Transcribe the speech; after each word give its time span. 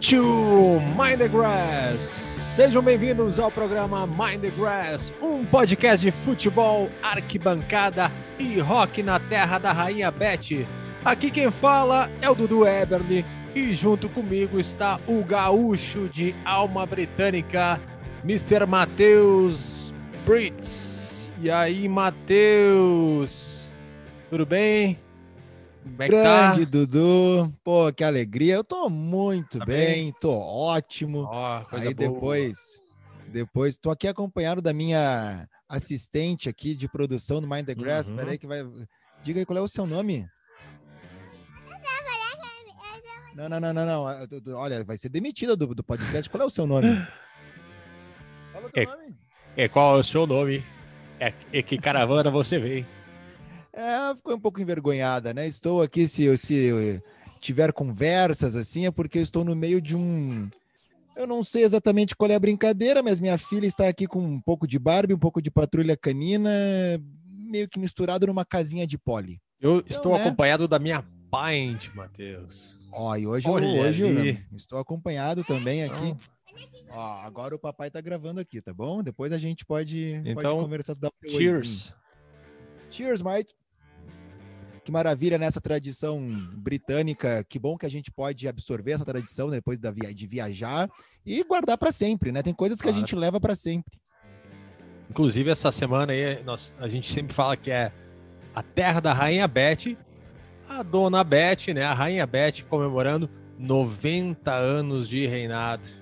To 0.00 0.80
Mind 0.96 1.18
the 1.18 1.28
Grass. 1.28 2.00
Sejam 2.00 2.82
bem-vindos 2.82 3.38
ao 3.38 3.50
programa 3.50 4.06
Mind 4.06 4.40
the 4.40 4.50
Grass, 4.50 5.12
um 5.20 5.44
podcast 5.44 6.02
de 6.02 6.10
futebol, 6.10 6.88
arquibancada 7.02 8.10
e 8.38 8.58
rock 8.60 9.02
na 9.02 9.20
terra 9.20 9.58
da 9.58 9.72
rainha 9.72 10.10
Beth. 10.10 10.66
Aqui 11.04 11.30
quem 11.30 11.50
fala 11.50 12.10
é 12.22 12.30
o 12.30 12.34
Dudu 12.34 12.66
Eberly 12.66 13.26
e 13.54 13.74
junto 13.74 14.08
comigo 14.08 14.58
está 14.58 14.98
o 15.06 15.22
gaúcho 15.22 16.08
de 16.08 16.34
alma 16.46 16.86
britânica, 16.86 17.78
Mr. 18.24 18.64
Matheus 18.66 19.92
Brits. 20.24 21.30
E 21.42 21.50
aí, 21.50 21.86
Matheus? 21.90 23.68
Tudo 24.30 24.46
bem? 24.46 24.98
Como 25.82 26.02
é 26.02 26.08
que 26.08 26.14
tá? 26.16 26.54
Grande, 26.54 26.66
tá? 26.66 26.70
Dudu. 26.70 27.52
Pô, 27.64 27.92
que 27.92 28.04
alegria. 28.04 28.54
Eu 28.54 28.64
tô 28.64 28.88
muito 28.88 29.58
tá 29.58 29.64
bem, 29.64 29.86
bem, 29.86 30.14
tô 30.20 30.32
ótimo. 30.32 31.28
Oh, 31.30 31.76
Aí 31.76 31.94
depois, 31.94 32.80
depois, 33.28 33.76
tô 33.76 33.90
aqui 33.90 34.06
acompanhado 34.06 34.60
da 34.60 34.72
minha 34.72 35.48
assistente 35.68 36.48
aqui 36.48 36.74
de 36.74 36.88
produção 36.88 37.40
do 37.40 37.48
Mind 37.48 37.66
the 37.66 37.74
Grass. 37.74 38.08
Uhum. 38.08 38.16
Peraí 38.16 38.38
que 38.38 38.46
vai... 38.46 38.64
Diga 39.22 39.40
aí 39.40 39.46
qual 39.46 39.58
é 39.58 39.62
o 39.62 39.68
seu 39.68 39.86
nome. 39.86 40.26
Não, 43.34 43.48
não, 43.48 43.60
não, 43.60 43.72
não, 43.72 43.86
não. 43.86 44.56
Olha, 44.56 44.84
vai 44.84 44.96
ser 44.96 45.08
demitida 45.08 45.56
do, 45.56 45.74
do 45.74 45.84
podcast. 45.84 46.28
Qual 46.28 46.42
é 46.42 46.46
o 46.46 46.50
seu 46.50 46.66
nome? 46.66 46.88
Fala 48.52 48.66
o 48.66 48.70
teu 48.70 48.82
é, 48.82 48.86
nome. 48.86 49.16
É, 49.56 49.68
qual 49.68 49.96
é 49.96 50.00
o 50.00 50.02
seu 50.02 50.26
nome? 50.26 50.64
É, 51.18 51.32
é 51.52 51.62
que 51.62 51.78
caravana 51.78 52.30
você 52.30 52.58
vem? 52.58 52.86
É, 53.72 54.14
ficou 54.16 54.34
um 54.34 54.40
pouco 54.40 54.60
envergonhada, 54.60 55.32
né? 55.32 55.46
Estou 55.46 55.82
aqui, 55.82 56.08
se, 56.08 56.36
se 56.36 57.02
tiver 57.40 57.72
conversas 57.72 58.56
assim, 58.56 58.86
é 58.86 58.90
porque 58.90 59.18
eu 59.18 59.22
estou 59.22 59.44
no 59.44 59.54
meio 59.54 59.80
de 59.80 59.96
um. 59.96 60.48
Eu 61.16 61.26
não 61.26 61.44
sei 61.44 61.64
exatamente 61.64 62.16
qual 62.16 62.30
é 62.30 62.34
a 62.34 62.40
brincadeira, 62.40 63.02
mas 63.02 63.20
minha 63.20 63.36
filha 63.36 63.66
está 63.66 63.88
aqui 63.88 64.06
com 64.06 64.20
um 64.20 64.40
pouco 64.40 64.66
de 64.66 64.78
Barbie, 64.78 65.14
um 65.14 65.18
pouco 65.18 65.42
de 65.42 65.50
patrulha 65.50 65.96
canina, 65.96 66.50
meio 67.28 67.68
que 67.68 67.78
misturado 67.78 68.26
numa 68.26 68.44
casinha 68.44 68.86
de 68.86 68.96
pole. 68.96 69.40
Eu 69.60 69.78
então, 69.78 69.90
estou 69.90 70.12
né? 70.12 70.20
acompanhado 70.20 70.66
da 70.66 70.78
minha 70.78 71.04
Paint, 71.30 71.94
Matheus. 71.94 72.78
Ó, 72.92 73.14
e 73.16 73.26
hoje, 73.26 73.48
hoje 73.48 74.02
eu 74.02 74.56
estou 74.56 74.78
acompanhado 74.78 75.44
também 75.44 75.84
aqui. 75.84 76.14
Ó, 76.90 77.20
agora 77.22 77.54
o 77.54 77.58
papai 77.58 77.88
está 77.88 78.00
gravando 78.00 78.40
aqui, 78.40 78.60
tá 78.60 78.74
bom? 78.74 79.02
Depois 79.02 79.32
a 79.32 79.38
gente 79.38 79.64
pode, 79.64 80.20
então, 80.24 80.34
pode 80.34 80.64
conversar. 80.64 80.96
cheers. 81.28 81.92
Cheers, 82.90 83.22
mate. 83.22 83.54
Que 84.84 84.90
maravilha 84.90 85.38
nessa 85.38 85.60
tradição 85.60 86.20
britânica. 86.54 87.44
Que 87.48 87.58
bom 87.58 87.76
que 87.76 87.86
a 87.86 87.90
gente 87.90 88.10
pode 88.10 88.48
absorver 88.48 88.92
essa 88.92 89.04
tradição 89.04 89.50
depois 89.50 89.78
da 89.78 89.90
via 89.90 90.12
de 90.12 90.26
viajar 90.26 90.90
e 91.24 91.42
guardar 91.44 91.76
para 91.76 91.92
sempre, 91.92 92.32
né? 92.32 92.42
Tem 92.42 92.54
coisas 92.54 92.78
que 92.78 92.84
claro. 92.84 92.96
a 92.96 93.00
gente 93.00 93.14
leva 93.14 93.38
para 93.40 93.54
sempre. 93.54 93.98
Inclusive, 95.10 95.50
essa 95.50 95.72
semana 95.72 96.12
aí, 96.12 96.42
nós, 96.44 96.72
a 96.78 96.88
gente 96.88 97.12
sempre 97.12 97.34
fala 97.34 97.56
que 97.56 97.70
é 97.70 97.92
a 98.54 98.62
terra 98.62 99.00
da 99.00 99.12
Rainha 99.12 99.46
Beth, 99.48 99.96
a 100.68 100.82
dona 100.82 101.24
Beth, 101.24 101.74
né? 101.74 101.84
A 101.84 101.92
Rainha 101.92 102.26
Beth 102.26 102.64
comemorando 102.68 103.28
90 103.58 104.52
anos 104.52 105.08
de 105.08 105.26
reinado. 105.26 105.99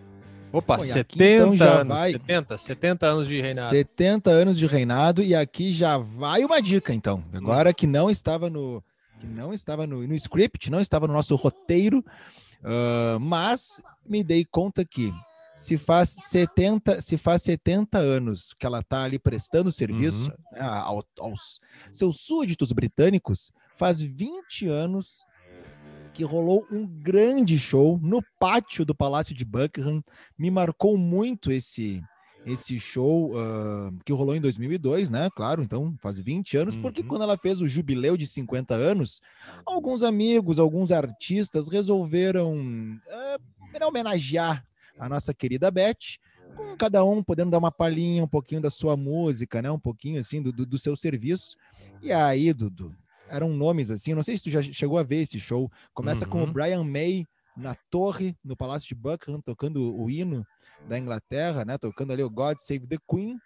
Opa, 0.52 0.76
Bom, 0.76 0.82
70 0.82 1.00
aqui, 1.00 1.22
então, 1.54 1.80
anos, 1.80 1.98
vai... 1.98 2.12
70, 2.12 2.58
70 2.58 3.06
anos 3.06 3.28
de 3.28 3.40
reinado. 3.40 3.70
70 3.70 4.30
anos 4.30 4.58
de 4.58 4.66
reinado 4.66 5.22
e 5.22 5.34
aqui 5.34 5.72
já 5.72 5.98
vai 5.98 6.44
uma 6.44 6.60
dica 6.60 6.94
então. 6.94 7.22
Agora 7.32 7.74
que 7.74 7.86
não 7.86 8.10
estava 8.10 8.48
no 8.48 8.82
que 9.20 9.26
não 9.26 9.52
estava 9.52 9.86
no, 9.86 10.06
no 10.06 10.14
script, 10.14 10.70
não 10.70 10.80
estava 10.80 11.06
no 11.08 11.12
nosso 11.12 11.34
roteiro, 11.34 11.98
uh, 11.98 13.18
mas 13.20 13.82
me 14.06 14.22
dei 14.22 14.44
conta 14.44 14.84
que 14.84 15.12
se 15.56 15.76
faz 15.76 16.10
70, 16.10 17.00
se 17.00 17.16
faz 17.16 17.42
70 17.42 17.98
anos 17.98 18.54
que 18.56 18.64
ela 18.64 18.78
está 18.78 19.02
ali 19.02 19.18
prestando 19.18 19.72
serviço 19.72 20.30
uhum. 20.30 20.36
né, 20.52 20.60
aos, 20.60 21.04
aos 21.18 21.60
seus 21.90 22.20
súditos 22.20 22.70
britânicos, 22.70 23.50
faz 23.76 24.00
20 24.00 24.68
anos 24.68 25.26
que 26.12 26.24
rolou 26.24 26.66
um 26.70 26.86
grande 26.86 27.58
show 27.58 27.98
no 28.02 28.22
pátio 28.38 28.84
do 28.84 28.94
Palácio 28.94 29.34
de 29.34 29.44
Buckingham. 29.44 30.02
Me 30.36 30.50
marcou 30.50 30.96
muito 30.96 31.52
esse 31.52 32.02
esse 32.46 32.78
show 32.80 33.32
uh, 33.32 33.92
que 34.04 34.12
rolou 34.12 34.34
em 34.34 34.40
2002, 34.40 35.10
né? 35.10 35.28
Claro, 35.34 35.62
então 35.62 35.94
faz 36.00 36.18
20 36.18 36.56
anos, 36.56 36.74
uhum. 36.76 36.82
porque 36.82 37.02
quando 37.02 37.22
ela 37.22 37.36
fez 37.36 37.60
o 37.60 37.68
jubileu 37.68 38.16
de 38.16 38.26
50 38.26 38.74
anos, 38.74 39.20
alguns 39.66 40.02
amigos, 40.02 40.58
alguns 40.58 40.90
artistas 40.90 41.68
resolveram 41.68 42.54
uh, 42.56 43.86
homenagear 43.86 44.64
a 44.98 45.08
nossa 45.08 45.34
querida 45.34 45.70
Beth, 45.70 46.18
com 46.56 46.76
cada 46.76 47.04
um 47.04 47.22
podendo 47.22 47.50
dar 47.50 47.58
uma 47.58 47.70
palhinha, 47.70 48.24
um 48.24 48.28
pouquinho 48.28 48.60
da 48.60 48.70
sua 48.70 48.96
música, 48.96 49.60
né? 49.60 49.70
Um 49.70 49.78
pouquinho 49.78 50.18
assim 50.18 50.42
do, 50.42 50.52
do, 50.52 50.64
do 50.64 50.78
seu 50.78 50.96
serviço. 50.96 51.56
E 52.02 52.12
aí, 52.12 52.52
Dudu, 52.52 52.94
eram 53.28 53.50
nomes 53.50 53.90
assim, 53.90 54.14
não 54.14 54.22
sei 54.22 54.36
se 54.36 54.44
tu 54.44 54.50
já 54.50 54.62
chegou 54.62 54.98
a 54.98 55.02
ver 55.02 55.22
esse 55.22 55.38
show. 55.38 55.70
Começa 55.94 56.24
uhum. 56.24 56.30
com 56.30 56.38
o 56.38 56.44
uhum. 56.44 56.52
Brian 56.52 56.84
May 56.84 57.26
na 57.56 57.74
torre, 57.90 58.36
no 58.44 58.56
Palácio 58.56 58.88
de 58.88 58.94
Buckingham, 58.94 59.40
tocando 59.40 59.94
o 59.96 60.08
hino 60.08 60.46
da 60.86 60.98
Inglaterra, 60.98 61.64
né? 61.64 61.76
Tocando 61.76 62.12
ali 62.12 62.22
o 62.22 62.30
God 62.30 62.58
Save 62.58 62.86
the 62.86 62.98
Queen. 63.10 63.38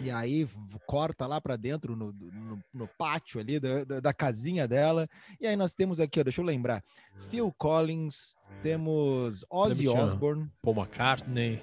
E 0.00 0.10
aí 0.10 0.46
corta 0.86 1.26
lá 1.26 1.40
para 1.40 1.56
dentro 1.56 1.94
no, 1.94 2.12
no, 2.12 2.60
no, 2.72 2.88
pátio 2.98 3.40
ali 3.40 3.60
da, 3.60 3.84
da, 3.84 4.00
da, 4.00 4.12
casinha 4.12 4.66
dela. 4.66 5.08
E 5.40 5.46
aí 5.46 5.56
nós 5.56 5.74
temos 5.74 6.00
aqui, 6.00 6.20
ó, 6.20 6.24
deixa 6.24 6.40
eu 6.40 6.44
lembrar, 6.44 6.82
Phil 7.30 7.52
Collins, 7.56 8.34
temos 8.60 9.44
Ozzy 9.48 9.88
Osbourne, 9.88 10.50
Paul 10.60 10.76
McCartney, 10.76 11.62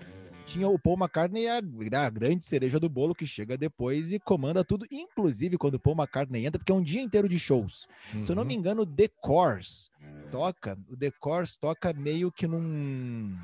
tinha 0.51 0.67
o 0.67 0.77
Paul 0.77 0.97
McCartney, 0.97 1.47
a, 1.47 1.57
a, 1.57 2.09
grande 2.09 2.43
cereja 2.43 2.79
do 2.79 2.89
bolo 2.89 3.15
que 3.15 3.25
chega 3.25 3.57
depois 3.57 4.11
e 4.11 4.19
comanda 4.19 4.63
tudo, 4.63 4.85
inclusive 4.91 5.57
quando 5.57 5.75
o 5.75 5.79
Paul 5.79 5.95
McCartney 5.95 6.45
entra, 6.45 6.59
porque 6.59 6.71
é 6.71 6.75
um 6.75 6.83
dia 6.83 7.01
inteiro 7.01 7.29
de 7.29 7.39
shows. 7.39 7.87
Uhum. 8.13 8.21
Se 8.21 8.31
eu 8.31 8.35
não 8.35 8.43
me 8.43 8.53
uhum. 8.53 8.59
engano, 8.59 8.81
o 8.81 8.85
The 8.85 9.07
Course 9.21 9.89
toca, 10.29 10.77
o 10.89 10.97
The 10.97 11.11
Course 11.11 11.57
toca 11.57 11.93
meio 11.93 12.31
que 12.31 12.47
num 12.47 13.37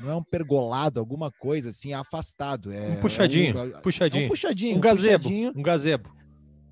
não 0.00 0.10
é 0.10 0.14
um 0.14 0.22
pergolado, 0.22 1.00
alguma 1.00 1.32
coisa 1.32 1.70
assim, 1.70 1.94
afastado. 1.94 2.72
É, 2.72 2.88
um 2.88 3.00
puxadinho, 3.00 3.58
é 3.58 3.62
um, 3.62 3.80
puxadinho. 3.80 4.22
É 4.22 4.26
um 4.26 4.28
puxadinho. 4.28 4.76
Um 4.76 4.80
gazebo, 4.80 5.24
puxadinho. 5.24 5.52
um 5.56 5.62
gazebo. 5.62 6.16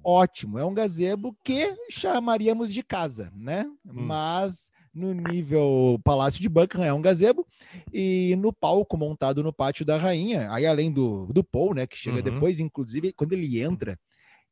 Ótimo, 0.06 0.59
é 0.59 0.65
um 0.65 0.75
gazebo 0.75 1.34
que 1.43 1.75
chamaríamos 1.91 2.73
de 2.73 2.83
casa, 2.83 3.33
né? 3.34 3.65
Hum. 3.87 3.93
Mas 4.05 4.71
no 4.94 5.12
nível 5.12 6.00
Palácio 6.05 6.41
de 6.41 6.49
Buckingham 6.49 6.84
é 6.84 6.93
um 6.93 7.03
gazebo, 7.03 7.47
e 7.93 8.37
no 8.38 8.53
palco 8.53 8.97
montado 8.97 9.43
no 9.43 9.53
pátio 9.53 9.84
da 9.84 9.97
rainha, 9.97 10.50
aí 10.53 10.65
além 10.66 10.93
do, 10.93 11.27
do 11.32 11.43
Paul, 11.43 11.75
né, 11.75 11.87
que 11.87 11.97
chega 11.97 12.19
uhum. 12.19 12.22
depois, 12.22 12.60
inclusive, 12.60 13.12
quando 13.12 13.32
ele 13.32 13.60
entra, 13.60 13.99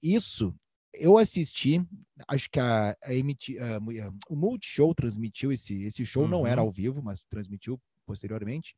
isso 0.03 0.54
eu 0.94 1.16
assisti, 1.16 1.82
acho 2.28 2.50
que 2.50 2.60
a, 2.60 2.91
a, 2.91 2.92
a, 2.92 3.76
a 3.76 4.12
o 4.28 4.36
Multishow 4.36 4.94
transmitiu 4.94 5.53
esse, 5.53 5.82
esse 5.84 6.04
show, 6.04 6.25
uhum. 6.25 6.28
não 6.28 6.47
era 6.47 6.60
uhum. 6.60 6.66
ao 6.66 6.72
vivo, 6.72 7.03
mas 7.03 7.22
transmitiu 7.30 7.80
posteriormente, 8.04 8.74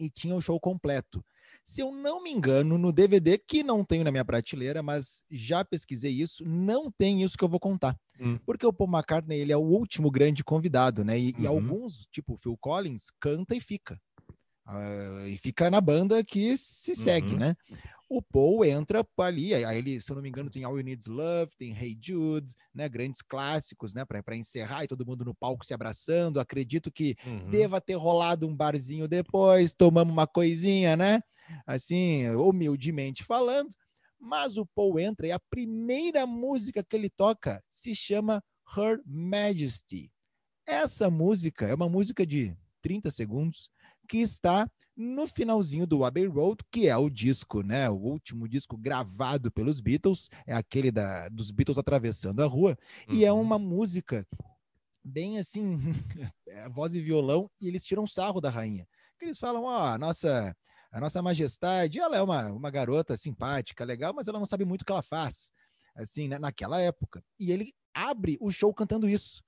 e 0.00 0.08
tinha 0.08 0.34
o 0.34 0.40
show 0.40 0.58
completo. 0.60 1.22
Se 1.64 1.80
eu 1.80 1.92
não 1.92 2.22
me 2.22 2.30
engano, 2.30 2.78
no 2.78 2.92
DVD, 2.92 3.38
que 3.38 3.62
não 3.62 3.84
tenho 3.84 4.04
na 4.04 4.10
minha 4.10 4.24
prateleira, 4.24 4.82
mas 4.82 5.22
já 5.30 5.64
pesquisei 5.64 6.12
isso, 6.12 6.44
não 6.44 6.90
tem 6.90 7.22
isso 7.22 7.36
que 7.36 7.44
eu 7.44 7.48
vou 7.48 7.60
contar. 7.60 7.96
Hum. 8.20 8.38
Porque 8.44 8.66
o 8.66 8.72
Paul 8.72 8.90
McCartney, 8.90 9.38
ele 9.38 9.52
é 9.52 9.56
o 9.56 9.60
último 9.60 10.10
grande 10.10 10.42
convidado, 10.42 11.04
né? 11.04 11.18
E, 11.18 11.32
uhum. 11.32 11.40
e 11.40 11.46
alguns, 11.46 12.06
tipo 12.10 12.38
Phil 12.42 12.56
Collins, 12.58 13.10
canta 13.20 13.54
e 13.54 13.60
fica. 13.60 14.00
Uh, 14.66 15.26
e 15.26 15.38
fica 15.38 15.70
na 15.70 15.80
banda 15.80 16.22
que 16.22 16.56
se 16.58 16.94
segue, 16.94 17.32
uhum. 17.32 17.38
né? 17.38 17.56
O 18.08 18.22
Paul 18.22 18.64
entra 18.64 19.06
ali, 19.18 19.54
aí 19.54 19.78
ele, 19.78 20.00
se 20.00 20.10
eu 20.10 20.16
não 20.16 20.22
me 20.22 20.30
engano, 20.30 20.48
tem 20.48 20.64
All 20.64 20.78
You 20.78 20.84
Need 20.84 21.02
Is 21.02 21.06
Love, 21.06 21.52
tem 21.58 21.76
Hey 21.76 21.98
Jude, 22.00 22.54
né? 22.74 22.88
Grandes 22.88 23.20
clássicos, 23.20 23.92
né? 23.92 24.04
Para 24.04 24.36
encerrar 24.36 24.84
e 24.84 24.88
todo 24.88 25.04
mundo 25.04 25.24
no 25.24 25.34
palco 25.34 25.66
se 25.66 25.74
abraçando. 25.74 26.40
Acredito 26.40 26.90
que 26.90 27.16
uhum. 27.26 27.50
deva 27.50 27.80
ter 27.80 27.94
rolado 27.94 28.48
um 28.48 28.56
barzinho 28.56 29.06
depois, 29.06 29.74
tomamos 29.74 30.12
uma 30.12 30.26
coisinha, 30.26 30.96
né? 30.96 31.20
assim, 31.66 32.28
humildemente 32.30 33.24
falando, 33.24 33.74
mas 34.18 34.56
o 34.56 34.66
Paul 34.66 34.98
entra 34.98 35.26
e 35.26 35.32
a 35.32 35.38
primeira 35.38 36.26
música 36.26 36.82
que 36.82 36.96
ele 36.96 37.08
toca 37.08 37.62
se 37.70 37.94
chama 37.94 38.42
Her 38.76 39.00
Majesty. 39.06 40.10
Essa 40.66 41.10
música 41.10 41.66
é 41.66 41.74
uma 41.74 41.88
música 41.88 42.26
de 42.26 42.56
30 42.82 43.10
segundos 43.10 43.70
que 44.08 44.18
está 44.18 44.70
no 44.98 45.28
finalzinho 45.28 45.86
do 45.86 46.04
Abbey 46.04 46.26
Road, 46.26 46.64
que 46.72 46.88
é 46.88 46.96
o 46.96 47.08
disco, 47.08 47.62
né, 47.62 47.88
o 47.88 47.94
último 47.94 48.48
disco 48.48 48.76
gravado 48.76 49.48
pelos 49.48 49.78
Beatles, 49.78 50.28
é 50.44 50.52
aquele 50.52 50.90
da, 50.90 51.28
dos 51.28 51.52
Beatles 51.52 51.78
atravessando 51.78 52.42
a 52.42 52.46
rua, 52.46 52.76
uhum. 53.08 53.14
e 53.14 53.24
é 53.24 53.32
uhum. 53.32 53.40
uma 53.40 53.60
música 53.60 54.26
bem 55.04 55.38
assim, 55.38 55.78
é 56.48 56.68
voz 56.68 56.94
e 56.96 57.00
violão, 57.00 57.48
e 57.60 57.68
eles 57.68 57.84
tiram 57.86 58.08
sarro 58.08 58.40
da 58.40 58.50
rainha. 58.50 58.88
Que 59.16 59.24
eles 59.24 59.38
falam, 59.38 59.64
ó, 59.64 59.94
oh, 59.94 59.98
nossa 59.98 60.54
a 60.90 61.00
nossa 61.00 61.20
majestade, 61.20 62.00
ela 62.00 62.16
é 62.16 62.22
uma, 62.22 62.50
uma 62.50 62.70
garota 62.70 63.16
simpática, 63.16 63.84
legal, 63.84 64.12
mas 64.14 64.26
ela 64.26 64.38
não 64.38 64.46
sabe 64.46 64.64
muito 64.64 64.82
o 64.82 64.84
que 64.84 64.92
ela 64.92 65.02
faz, 65.02 65.52
assim, 65.94 66.28
né, 66.28 66.38
naquela 66.38 66.80
época. 66.80 67.22
E 67.38 67.52
ele 67.52 67.72
abre 67.94 68.38
o 68.40 68.50
show 68.50 68.72
cantando 68.72 69.08
isso. 69.08 69.42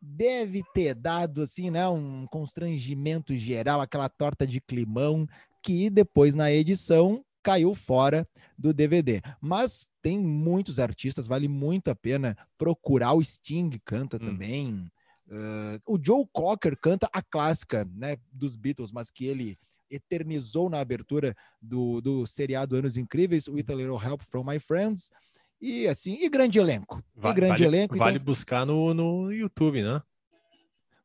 Deve 0.00 0.62
ter 0.74 0.94
dado 0.94 1.42
assim, 1.42 1.70
né, 1.70 1.88
um 1.88 2.26
constrangimento 2.26 3.36
geral, 3.36 3.80
aquela 3.80 4.08
torta 4.08 4.46
de 4.46 4.60
climão 4.60 5.26
que 5.62 5.90
depois 5.90 6.34
na 6.34 6.50
edição 6.52 7.24
caiu 7.42 7.74
fora 7.74 8.26
do 8.56 8.72
DVD. 8.72 9.20
Mas 9.40 9.88
tem 10.02 10.18
muitos 10.18 10.78
artistas, 10.78 11.26
vale 11.26 11.48
muito 11.48 11.90
a 11.90 11.94
pena 11.94 12.36
procurar. 12.56 13.14
O 13.14 13.24
Sting 13.24 13.70
canta 13.84 14.16
hum. 14.16 14.20
também. 14.20 14.90
Uh, 15.26 15.80
o 15.86 15.98
Joe 16.02 16.24
Cocker 16.32 16.76
canta 16.76 17.08
a 17.12 17.22
clássica 17.22 17.86
né, 17.94 18.16
dos 18.32 18.56
Beatles, 18.56 18.92
mas 18.92 19.10
que 19.10 19.26
ele 19.26 19.58
eternizou 19.90 20.68
na 20.68 20.80
abertura 20.80 21.34
do, 21.60 22.00
do 22.00 22.26
seriado 22.26 22.76
Anos 22.76 22.96
Incríveis, 22.96 23.48
With 23.48 23.64
a 23.68 23.74
Little 23.74 24.02
Help 24.02 24.22
from 24.22 24.44
My 24.44 24.58
Friends. 24.58 25.10
E 25.60 25.88
assim, 25.88 26.18
e 26.20 26.28
grande 26.28 26.58
elenco. 26.58 27.02
Vale, 27.16 27.32
e 27.32 27.36
grande 27.36 27.64
vale, 27.64 27.76
elenco. 27.76 27.96
Vale 27.96 28.16
então... 28.16 28.24
buscar 28.24 28.64
no, 28.64 28.94
no 28.94 29.32
YouTube, 29.32 29.82
né? 29.82 30.00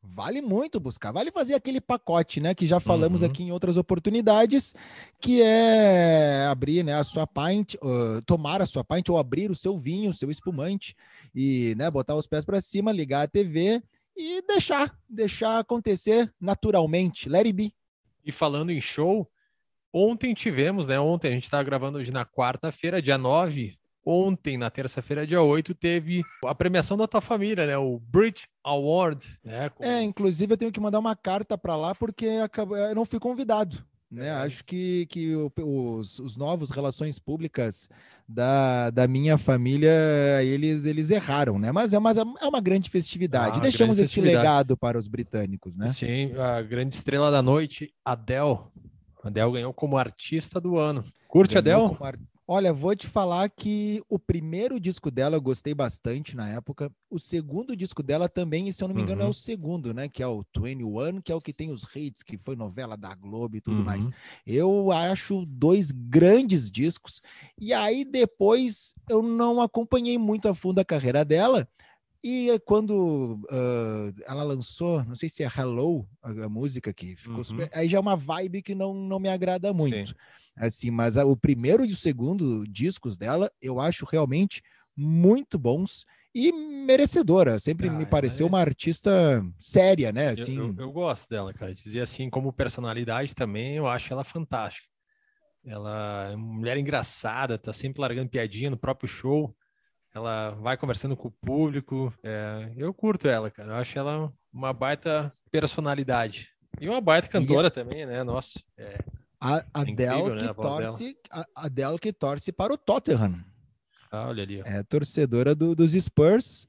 Vale 0.06 0.42
muito 0.42 0.82
buscar, 0.82 1.14
vale 1.14 1.32
fazer 1.32 1.54
aquele 1.54 1.80
pacote, 1.80 2.42
né, 2.42 2.54
que 2.54 2.66
já 2.66 2.78
falamos 2.78 3.22
uhum. 3.22 3.28
aqui 3.28 3.44
em 3.44 3.52
outras 3.54 3.78
oportunidades, 3.78 4.76
que 5.18 5.42
é 5.42 6.46
abrir, 6.52 6.84
né, 6.84 6.94
a 6.94 7.06
sua 7.06 7.26
pint, 7.26 7.76
uh, 7.76 8.22
tomar 8.26 8.62
a 8.62 8.66
sua 8.66 8.84
pint 8.84 9.08
ou 9.08 9.18
abrir 9.18 9.50
o 9.50 9.56
seu 9.56 9.78
vinho, 9.78 10.12
o 10.12 10.14
seu 10.14 10.30
espumante 10.30 10.94
e, 11.34 11.74
né, 11.78 11.90
botar 11.90 12.16
os 12.16 12.28
pés 12.28 12.44
para 12.44 12.60
cima, 12.60 12.92
ligar 12.92 13.24
a 13.24 13.28
TV 13.30 13.82
e 14.16 14.42
deixar, 14.42 14.94
deixar 15.08 15.60
acontecer 15.60 16.32
naturalmente. 16.40 17.30
Let 17.30 17.46
it 17.46 17.54
be. 17.54 17.74
E 18.26 18.32
falando 18.32 18.72
em 18.72 18.82
show, 18.82 19.30
ontem 19.92 20.34
tivemos, 20.34 20.86
né? 20.86 21.00
Ontem 21.00 21.30
a 21.30 21.32
gente 21.32 21.44
está 21.44 21.64
gravando 21.64 21.98
hoje 21.98 22.12
na 22.12 22.26
quarta-feira, 22.26 23.02
dia 23.02 23.18
9. 23.18 23.78
Ontem, 24.06 24.58
na 24.58 24.70
terça-feira, 24.70 25.26
dia 25.26 25.42
8, 25.42 25.74
teve 25.74 26.24
a 26.46 26.54
premiação 26.54 26.98
da 26.98 27.08
tua 27.08 27.22
família, 27.22 27.66
né? 27.66 27.78
O 27.78 28.00
Brit 28.00 28.48
Award. 28.64 29.40
Né? 29.44 29.70
Com... 29.70 29.84
É, 29.84 30.02
inclusive 30.02 30.54
eu 30.54 30.58
tenho 30.58 30.72
que 30.72 30.80
mandar 30.80 31.00
uma 31.00 31.16
carta 31.16 31.58
para 31.58 31.76
lá 31.76 31.96
porque 31.96 32.26
eu 32.26 32.96
não 32.96 33.06
fui 33.06 33.20
convidado. 33.20 33.84
Né? 34.14 34.28
É. 34.28 34.32
Acho 34.32 34.64
que, 34.64 35.08
que 35.08 35.34
os, 35.36 36.20
os 36.20 36.38
novos 36.38 36.70
relações 36.70 37.18
públicas 37.18 37.90
da, 38.28 38.92
da 38.92 39.08
minha 39.08 39.38
família, 39.38 39.92
eles, 40.44 40.86
eles 40.86 41.10
erraram, 41.10 41.58
né? 41.58 41.72
Mas 41.72 41.94
é 41.94 41.98
uma, 41.98 42.12
é 42.12 42.48
uma 42.48 42.62
grande 42.62 42.90
festividade. 42.90 43.58
Ah, 43.58 43.62
Deixamos 43.62 43.98
grande 43.98 44.12
esse 44.12 44.22
legado 44.22 44.78
para 44.78 45.00
os 45.00 45.08
britânicos, 45.08 45.76
né? 45.76 45.88
Sim, 45.88 46.34
a 46.36 46.62
grande 46.62 46.94
estrela 46.94 47.32
da 47.32 47.42
noite, 47.42 47.92
Adele. 48.06 48.60
Adele 49.24 49.54
ganhou 49.54 49.74
como 49.74 49.98
artista 49.98 50.62
do 50.62 50.78
ano. 50.78 51.04
Curte 51.28 51.60
ganhou 51.60 51.98
Adele? 52.00 52.24
Olha, 52.54 52.72
vou 52.72 52.96
te 52.96 53.08
falar 53.08 53.50
que 53.50 54.00
o 54.08 54.20
primeiro 54.20 54.80
disco 54.80 55.10
dela 55.10 55.36
eu 55.36 55.42
gostei 55.42 55.74
bastante 55.74 56.36
na 56.36 56.48
época. 56.50 56.92
O 57.10 57.18
segundo 57.18 57.76
disco 57.76 58.04
dela 58.04 58.30
também, 58.30 58.68
e 58.68 58.72
se 58.72 58.84
eu 58.84 58.88
não 58.88 58.94
me 58.94 59.02
engano, 59.02 59.22
uhum. 59.22 59.28
é 59.28 59.30
o 59.32 59.34
segundo, 59.34 59.92
né? 59.92 60.08
Que 60.08 60.22
é 60.22 60.28
o 60.28 60.46
21, 60.56 61.20
que 61.20 61.32
é 61.32 61.36
o 61.36 61.42
que 61.42 61.52
tem 61.52 61.72
os 61.72 61.84
hits, 61.96 62.22
que 62.22 62.38
foi 62.38 62.56
novela 62.56 62.96
da 62.96 63.16
Globo 63.16 63.58
e 63.58 63.62
tudo 63.62 63.78
uhum. 63.78 63.84
mais. 63.84 64.08
Eu 64.46 64.92
acho 64.92 65.48
dois 65.48 65.90
grandes 65.90 66.70
discos. 66.70 67.24
E 67.60 67.74
aí 67.74 68.06
depois 68.06 68.94
eu 69.10 69.24
não 69.24 69.60
acompanhei 69.60 70.20
muito 70.20 70.48
a 70.48 70.54
fundo 70.54 70.78
a 70.78 70.86
carreira 70.86 71.26
dela. 71.26 71.68
E 72.24 72.58
quando 72.66 73.38
uh, 73.52 74.14
ela 74.26 74.44
lançou, 74.44 75.04
não 75.04 75.16
sei 75.16 75.28
se 75.28 75.44
é 75.44 75.48
Hello, 75.48 76.08
a, 76.22 76.46
a 76.46 76.50
música 76.50 76.94
que 76.94 77.18
ficou 77.18 77.38
uhum. 77.38 77.44
super, 77.44 77.70
aí 77.74 77.90
já 77.90 77.98
é 77.98 78.00
uma 78.00 78.16
vibe 78.16 78.62
que 78.62 78.74
não, 78.74 78.94
não 78.94 79.20
me 79.20 79.28
agrada 79.28 79.74
muito. 79.74 80.10
Sim. 80.10 80.16
Assim, 80.56 80.90
mas 80.90 81.18
a, 81.18 81.26
o 81.26 81.36
primeiro 81.36 81.86
e 81.86 81.92
o 81.92 81.96
segundo 81.96 82.66
discos 82.66 83.18
dela, 83.18 83.52
eu 83.62 83.82
acho 83.82 84.06
realmente 84.06 84.62
muito 84.96 85.60
bons 85.60 86.06
e 86.34 86.54
merecedora. 86.54 87.60
Sempre 87.60 87.90
ah, 87.90 87.92
me 87.92 88.06
pareceu 88.06 88.46
é... 88.46 88.50
uma 88.50 88.60
artista 88.60 89.46
séria, 89.60 90.14
né? 90.14 90.30
Assim... 90.30 90.56
Eu, 90.56 90.68
eu, 90.68 90.76
eu, 90.78 90.92
gosto 90.94 91.28
dela, 91.28 91.54
cara. 91.54 91.74
Dizer 91.74 92.02
assim, 92.02 92.30
como 92.30 92.54
personalidade 92.54 93.36
também, 93.36 93.76
eu 93.76 93.86
acho 93.86 94.14
ela 94.14 94.24
fantástica. 94.24 94.88
Ela 95.66 96.30
é 96.32 96.36
uma 96.36 96.54
mulher 96.54 96.78
engraçada, 96.78 97.58
tá 97.58 97.74
sempre 97.74 98.02
largando 98.02 98.30
piadinha 98.30 98.70
no 98.70 98.78
próprio 98.78 99.10
show 99.10 99.54
ela 100.14 100.52
vai 100.52 100.78
conversando 100.78 101.18
com 101.18 101.28
o 101.28 101.32
público. 101.32 102.14
É, 102.24 102.72
eu 102.78 102.94
curto 102.94 103.28
ela, 103.28 103.50
cara. 103.50 103.72
Eu 103.72 103.76
acho 103.76 103.98
ela 103.98 104.32
uma 104.54 104.72
baita 104.72 105.34
personalidade. 105.52 106.50
E 106.80 106.88
uma 106.88 107.02
baita 107.02 107.28
cantora 107.28 107.68
e... 107.68 107.72
também, 107.72 108.06
né? 108.06 108.24
Nossa. 108.24 108.62
É, 108.78 109.00
a 109.40 109.58
é 109.58 109.66
Adele, 109.74 110.36
né, 110.36 110.48
que 110.48 110.54
torce, 110.54 111.18
a 111.30 111.46
Adele 111.56 112.00
que 112.00 112.14
torce 112.14 112.52
para 112.52 112.74
o 112.74 112.78
Tottenham. 112.78 113.44
Ah, 114.12 114.28
olha 114.28 114.44
ali. 114.44 114.62
Ó. 114.62 114.64
É 114.66 114.84
torcedora 114.84 115.56
do, 115.56 115.76
dos 115.76 115.92
Spurs. 115.94 116.68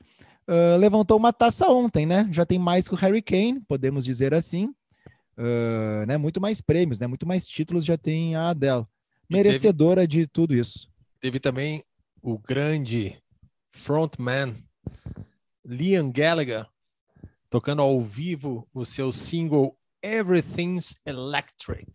Uh, 0.48 0.76
levantou 0.78 1.16
uma 1.16 1.32
taça 1.32 1.68
ontem, 1.68 2.04
né? 2.04 2.28
Já 2.32 2.44
tem 2.44 2.58
mais 2.58 2.88
que 2.88 2.94
o 2.94 2.96
Harry 2.96 3.22
Kane, 3.22 3.60
podemos 3.60 4.04
dizer 4.04 4.34
assim. 4.34 4.74
Uh, 5.36 6.06
né? 6.06 6.16
Muito 6.16 6.40
mais 6.40 6.60
prêmios, 6.60 7.00
né? 7.00 7.06
Muito 7.06 7.26
mais 7.26 7.46
títulos 7.46 7.84
já 7.84 7.96
tem 7.96 8.34
a 8.34 8.48
Adele. 8.50 8.86
Merecedora 9.28 10.02
teve, 10.02 10.22
de 10.22 10.26
tudo 10.26 10.54
isso. 10.54 10.88
Teve 11.20 11.38
também 11.38 11.82
o 12.22 12.38
grande 12.38 13.16
frontman 13.74 14.56
Liam 15.64 16.10
Gallagher 16.10 16.66
tocando 17.50 17.82
ao 17.82 18.00
vivo 18.00 18.66
o 18.72 18.84
seu 18.84 19.12
single 19.12 19.76
Everything's 20.02 20.96
Electric. 21.04 21.92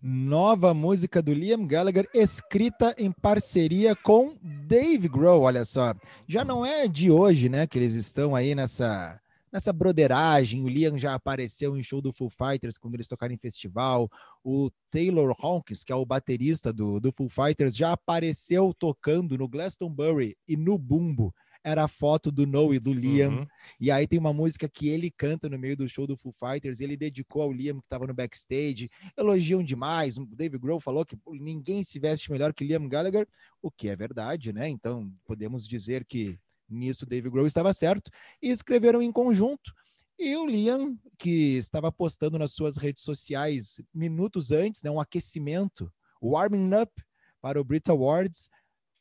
Nova 0.00 0.72
música 0.72 1.20
do 1.20 1.32
Liam 1.32 1.66
Gallagher, 1.66 2.08
escrita 2.14 2.94
em 2.98 3.10
parceria 3.10 3.96
com 3.96 4.36
Dave 4.42 5.08
Grohl, 5.08 5.42
olha 5.42 5.64
só. 5.64 5.94
Já 6.26 6.44
não 6.44 6.64
é 6.64 6.86
de 6.86 7.10
hoje, 7.10 7.48
né, 7.48 7.66
que 7.66 7.78
eles 7.78 7.94
estão 7.94 8.36
aí 8.36 8.54
nessa 8.54 9.20
nessa 9.52 9.72
broderagem. 9.72 10.62
O 10.62 10.68
Liam 10.68 10.98
já 10.98 11.14
apareceu 11.14 11.76
em 11.76 11.82
show 11.82 12.00
do 12.00 12.12
Foo 12.12 12.30
Fighters 12.30 12.78
quando 12.78 12.94
eles 12.94 13.08
tocaram 13.08 13.34
em 13.34 13.38
festival. 13.38 14.10
O 14.44 14.70
Taylor 14.90 15.34
Hawkins, 15.38 15.84
que 15.84 15.92
é 15.92 15.96
o 15.96 16.06
baterista 16.06 16.72
do, 16.72 17.00
do 17.00 17.12
Foo 17.12 17.28
Fighters, 17.28 17.76
já 17.76 17.92
apareceu 17.92 18.74
tocando 18.78 19.36
no 19.36 19.48
Glastonbury 19.48 20.36
e 20.46 20.56
no 20.56 20.78
Bumbo. 20.78 21.34
Era 21.64 21.84
a 21.84 21.88
foto 21.88 22.30
do 22.30 22.46
Noah 22.46 22.76
e 22.76 22.78
do 22.78 22.92
Liam. 22.92 23.40
Uhum. 23.40 23.46
E 23.80 23.90
aí 23.90 24.06
tem 24.06 24.18
uma 24.18 24.32
música 24.32 24.68
que 24.68 24.88
ele 24.88 25.10
canta 25.10 25.48
no 25.48 25.58
meio 25.58 25.76
do 25.76 25.88
show 25.88 26.06
do 26.06 26.16
Foo 26.16 26.32
Fighters. 26.32 26.80
Ele 26.80 26.96
dedicou 26.96 27.42
ao 27.42 27.52
Liam, 27.52 27.78
que 27.80 27.86
estava 27.86 28.06
no 28.06 28.14
backstage. 28.14 28.88
Elogiam 29.16 29.62
demais. 29.62 30.16
O 30.16 30.24
David 30.24 30.60
Grohl 30.60 30.80
falou 30.80 31.04
que 31.04 31.18
ninguém 31.26 31.82
se 31.82 31.98
veste 31.98 32.30
melhor 32.30 32.54
que 32.54 32.64
Liam 32.64 32.88
Gallagher, 32.88 33.26
o 33.60 33.70
que 33.70 33.88
é 33.88 33.96
verdade, 33.96 34.52
né? 34.52 34.68
Então 34.68 35.12
podemos 35.26 35.66
dizer 35.66 36.04
que 36.04 36.38
Nisso, 36.68 37.06
Dave 37.06 37.30
Grohl 37.30 37.46
estava 37.46 37.72
certo 37.72 38.10
e 38.42 38.50
escreveram 38.50 39.00
em 39.02 39.12
conjunto. 39.12 39.72
E 40.18 40.36
o 40.36 40.46
Liam, 40.46 40.98
que 41.16 41.56
estava 41.56 41.92
postando 41.92 42.38
nas 42.38 42.52
suas 42.52 42.76
redes 42.76 43.02
sociais 43.02 43.80
minutos 43.94 44.50
antes, 44.50 44.82
né, 44.82 44.90
um 44.90 45.00
aquecimento, 45.00 45.92
warming 46.20 46.74
up 46.74 46.92
para 47.40 47.60
o 47.60 47.64
Brit 47.64 47.88
Awards. 47.90 48.48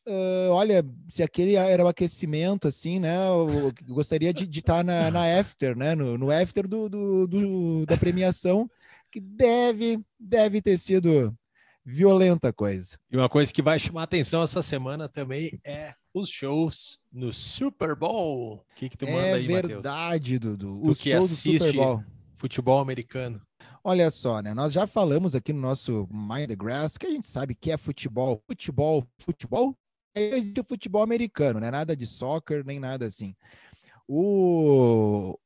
Uh, 0.08 0.52
olha, 0.52 0.86
se 1.10 1.22
aquele 1.22 1.56
era 1.56 1.84
o 1.84 1.88
aquecimento, 1.88 2.68
assim, 2.68 2.98
né? 3.00 3.18
Eu, 3.28 3.74
gostaria 3.90 4.34
de 4.34 4.60
estar 4.60 4.84
na, 4.84 5.12
na 5.12 5.40
after, 5.40 5.76
né? 5.76 5.96
No, 5.96 6.18
no 6.18 6.32
after 6.32 6.66
do, 6.66 6.88
do, 6.88 7.28
do, 7.28 7.86
da 7.86 7.98
premiação, 7.98 8.70
que 9.12 9.20
deve, 9.20 10.00
deve 10.18 10.62
ter 10.62 10.78
sido 10.78 11.36
violenta 11.84 12.54
coisa. 12.54 12.98
E 13.12 13.18
uma 13.18 13.28
coisa 13.28 13.52
que 13.52 13.62
vai 13.62 13.80
chamar 13.80 14.04
atenção 14.04 14.44
essa 14.44 14.62
semana 14.62 15.10
também 15.10 15.60
é 15.64 15.94
os 16.20 16.30
shows 16.30 17.00
no 17.12 17.32
Super 17.32 17.96
Bowl. 17.96 18.56
O 18.56 18.76
que, 18.76 18.90
que 18.90 18.98
tu 18.98 19.06
manda 19.06 19.20
é 19.20 19.34
aí, 19.34 19.46
É 19.46 19.62
verdade, 19.62 20.40
Dudu. 20.40 20.82
O 20.84 20.96
que 20.96 21.14
assiste 21.14 21.78
futebol 22.36 22.80
americano. 22.80 23.42
Olha 23.84 24.12
só, 24.12 24.42
né? 24.42 24.54
Nós 24.54 24.74
já 24.74 24.86
falamos 24.86 25.34
aqui 25.34 25.54
no 25.54 25.62
nosso 25.62 26.08
Mind 26.12 26.50
the 26.50 26.56
Grass 26.56 26.98
que 26.98 27.08
a 27.08 27.10
gente 27.10 27.26
sabe 27.26 27.56
que 27.56 27.72
é 27.72 27.78
futebol. 27.78 28.44
Futebol, 28.46 29.08
futebol. 29.18 29.76
Existe 30.16 30.60
o 30.60 30.64
futebol 30.64 31.02
americano, 31.02 31.60
né? 31.60 31.70
Nada 31.70 31.96
de 31.96 32.06
soccer, 32.06 32.66
nem 32.66 32.80
nada 32.80 33.06
assim. 33.06 33.36
O, 34.08 35.38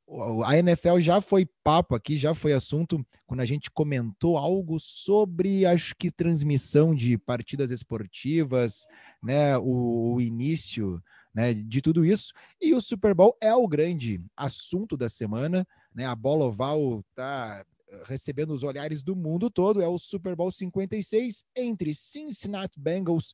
a 0.45 0.55
NFL 0.57 0.99
já 0.99 1.19
foi 1.19 1.47
papo 1.63 1.95
aqui, 1.95 2.15
já 2.15 2.35
foi 2.35 2.53
assunto 2.53 3.03
quando 3.25 3.39
a 3.39 3.45
gente 3.45 3.71
comentou 3.71 4.37
algo 4.37 4.79
sobre, 4.79 5.65
acho 5.65 5.95
que 5.95 6.11
transmissão 6.11 6.93
de 6.93 7.17
partidas 7.17 7.71
esportivas, 7.71 8.85
né, 9.23 9.57
o, 9.57 10.13
o 10.13 10.21
início, 10.21 11.01
né, 11.33 11.53
de 11.53 11.81
tudo 11.81 12.05
isso. 12.05 12.33
E 12.61 12.75
o 12.75 12.81
Super 12.81 13.15
Bowl 13.15 13.35
é 13.41 13.53
o 13.55 13.67
grande 13.67 14.21
assunto 14.37 14.95
da 14.95 15.09
semana, 15.09 15.65
né? 15.93 16.05
A 16.05 16.15
bola 16.15 16.45
oval 16.45 17.03
tá 17.15 17.65
recebendo 18.05 18.53
os 18.53 18.63
olhares 18.63 19.01
do 19.01 19.15
mundo 19.15 19.49
todo, 19.49 19.81
é 19.81 19.87
o 19.87 19.97
Super 19.97 20.35
Bowl 20.35 20.51
56 20.51 21.43
entre 21.55 21.93
Cincinnati 21.93 22.79
Bengals, 22.79 23.33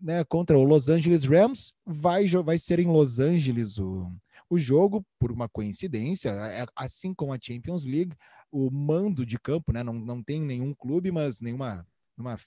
né, 0.00 0.22
contra 0.24 0.58
o 0.58 0.64
Los 0.64 0.88
Angeles 0.88 1.24
Rams. 1.24 1.72
Vai 1.84 2.26
vai 2.26 2.58
ser 2.58 2.78
em 2.78 2.86
Los 2.86 3.18
Angeles 3.18 3.78
o 3.78 4.10
o 4.48 4.58
jogo, 4.58 5.04
por 5.18 5.32
uma 5.32 5.48
coincidência, 5.48 6.30
é, 6.30 6.64
assim 6.74 7.12
como 7.14 7.32
a 7.32 7.38
Champions 7.40 7.84
League, 7.84 8.14
o 8.50 8.70
mando 8.70 9.26
de 9.26 9.38
campo, 9.38 9.72
né? 9.72 9.82
Não, 9.82 9.92
não 9.92 10.22
tem 10.22 10.40
nenhum 10.40 10.74
clube, 10.74 11.10
mas 11.10 11.40
nenhuma. 11.40 11.86
Uma, 12.16 12.38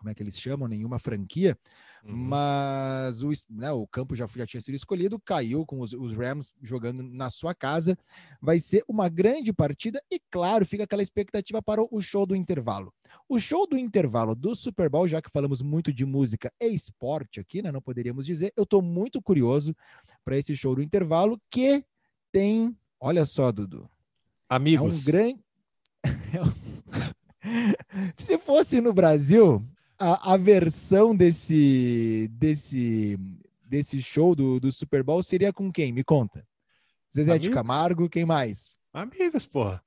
como 0.00 0.08
é 0.08 0.14
que 0.14 0.22
eles 0.22 0.40
chamam, 0.40 0.66
nenhuma 0.66 0.98
franquia, 0.98 1.56
uhum. 2.02 2.16
mas 2.16 3.22
o, 3.22 3.30
né, 3.50 3.70
o 3.70 3.86
campo 3.86 4.16
já, 4.16 4.26
já 4.34 4.46
tinha 4.46 4.60
sido 4.62 4.74
escolhido, 4.74 5.20
caiu 5.20 5.66
com 5.66 5.80
os, 5.80 5.92
os, 5.92 6.16
Rams 6.16 6.54
jogando 6.62 7.02
na 7.02 7.28
sua 7.28 7.54
casa. 7.54 7.98
Vai 8.40 8.58
ser 8.58 8.82
uma 8.88 9.10
grande 9.10 9.52
partida 9.52 10.02
e, 10.10 10.18
claro, 10.30 10.64
fica 10.64 10.84
aquela 10.84 11.02
expectativa 11.02 11.60
para 11.60 11.82
o 11.82 12.00
show 12.00 12.24
do 12.24 12.34
intervalo. 12.34 12.94
O 13.28 13.38
show 13.38 13.66
do 13.66 13.76
intervalo 13.76 14.34
do 14.34 14.56
Super 14.56 14.88
Bowl, 14.88 15.06
já 15.06 15.20
que 15.20 15.30
falamos 15.30 15.60
muito 15.60 15.92
de 15.92 16.06
música 16.06 16.50
e 16.58 16.68
esporte 16.68 17.38
aqui, 17.38 17.60
né, 17.60 17.70
não 17.70 17.82
poderíamos 17.82 18.24
dizer, 18.24 18.54
eu 18.56 18.62
estou 18.62 18.80
muito 18.80 19.20
curioso 19.20 19.76
para 20.24 20.38
esse 20.38 20.56
show 20.56 20.74
do 20.74 20.82
intervalo 20.82 21.38
que 21.50 21.84
tem, 22.32 22.74
olha 22.98 23.26
só, 23.26 23.52
Dudu. 23.52 23.86
Amigos. 24.48 24.96
É 24.96 25.00
um 25.00 25.04
grande. 25.04 25.40
Se 28.16 28.38
fosse 28.38 28.80
no 28.80 28.92
Brasil, 28.92 29.64
a, 30.00 30.32
a 30.32 30.36
versão 30.38 31.14
desse, 31.14 32.28
desse, 32.32 33.18
desse 33.68 34.00
show 34.00 34.34
do, 34.34 34.58
do 34.58 34.72
Super 34.72 35.02
Bowl 35.02 35.22
seria 35.22 35.52
com 35.52 35.70
quem? 35.70 35.92
Me 35.92 36.02
conta. 36.02 36.44
Zezé 37.14 37.32
Amigos? 37.32 37.48
de 37.48 37.54
Camargo, 37.54 38.08
quem 38.08 38.24
mais? 38.24 38.74
Amigos, 38.92 39.44
porra. 39.44 39.82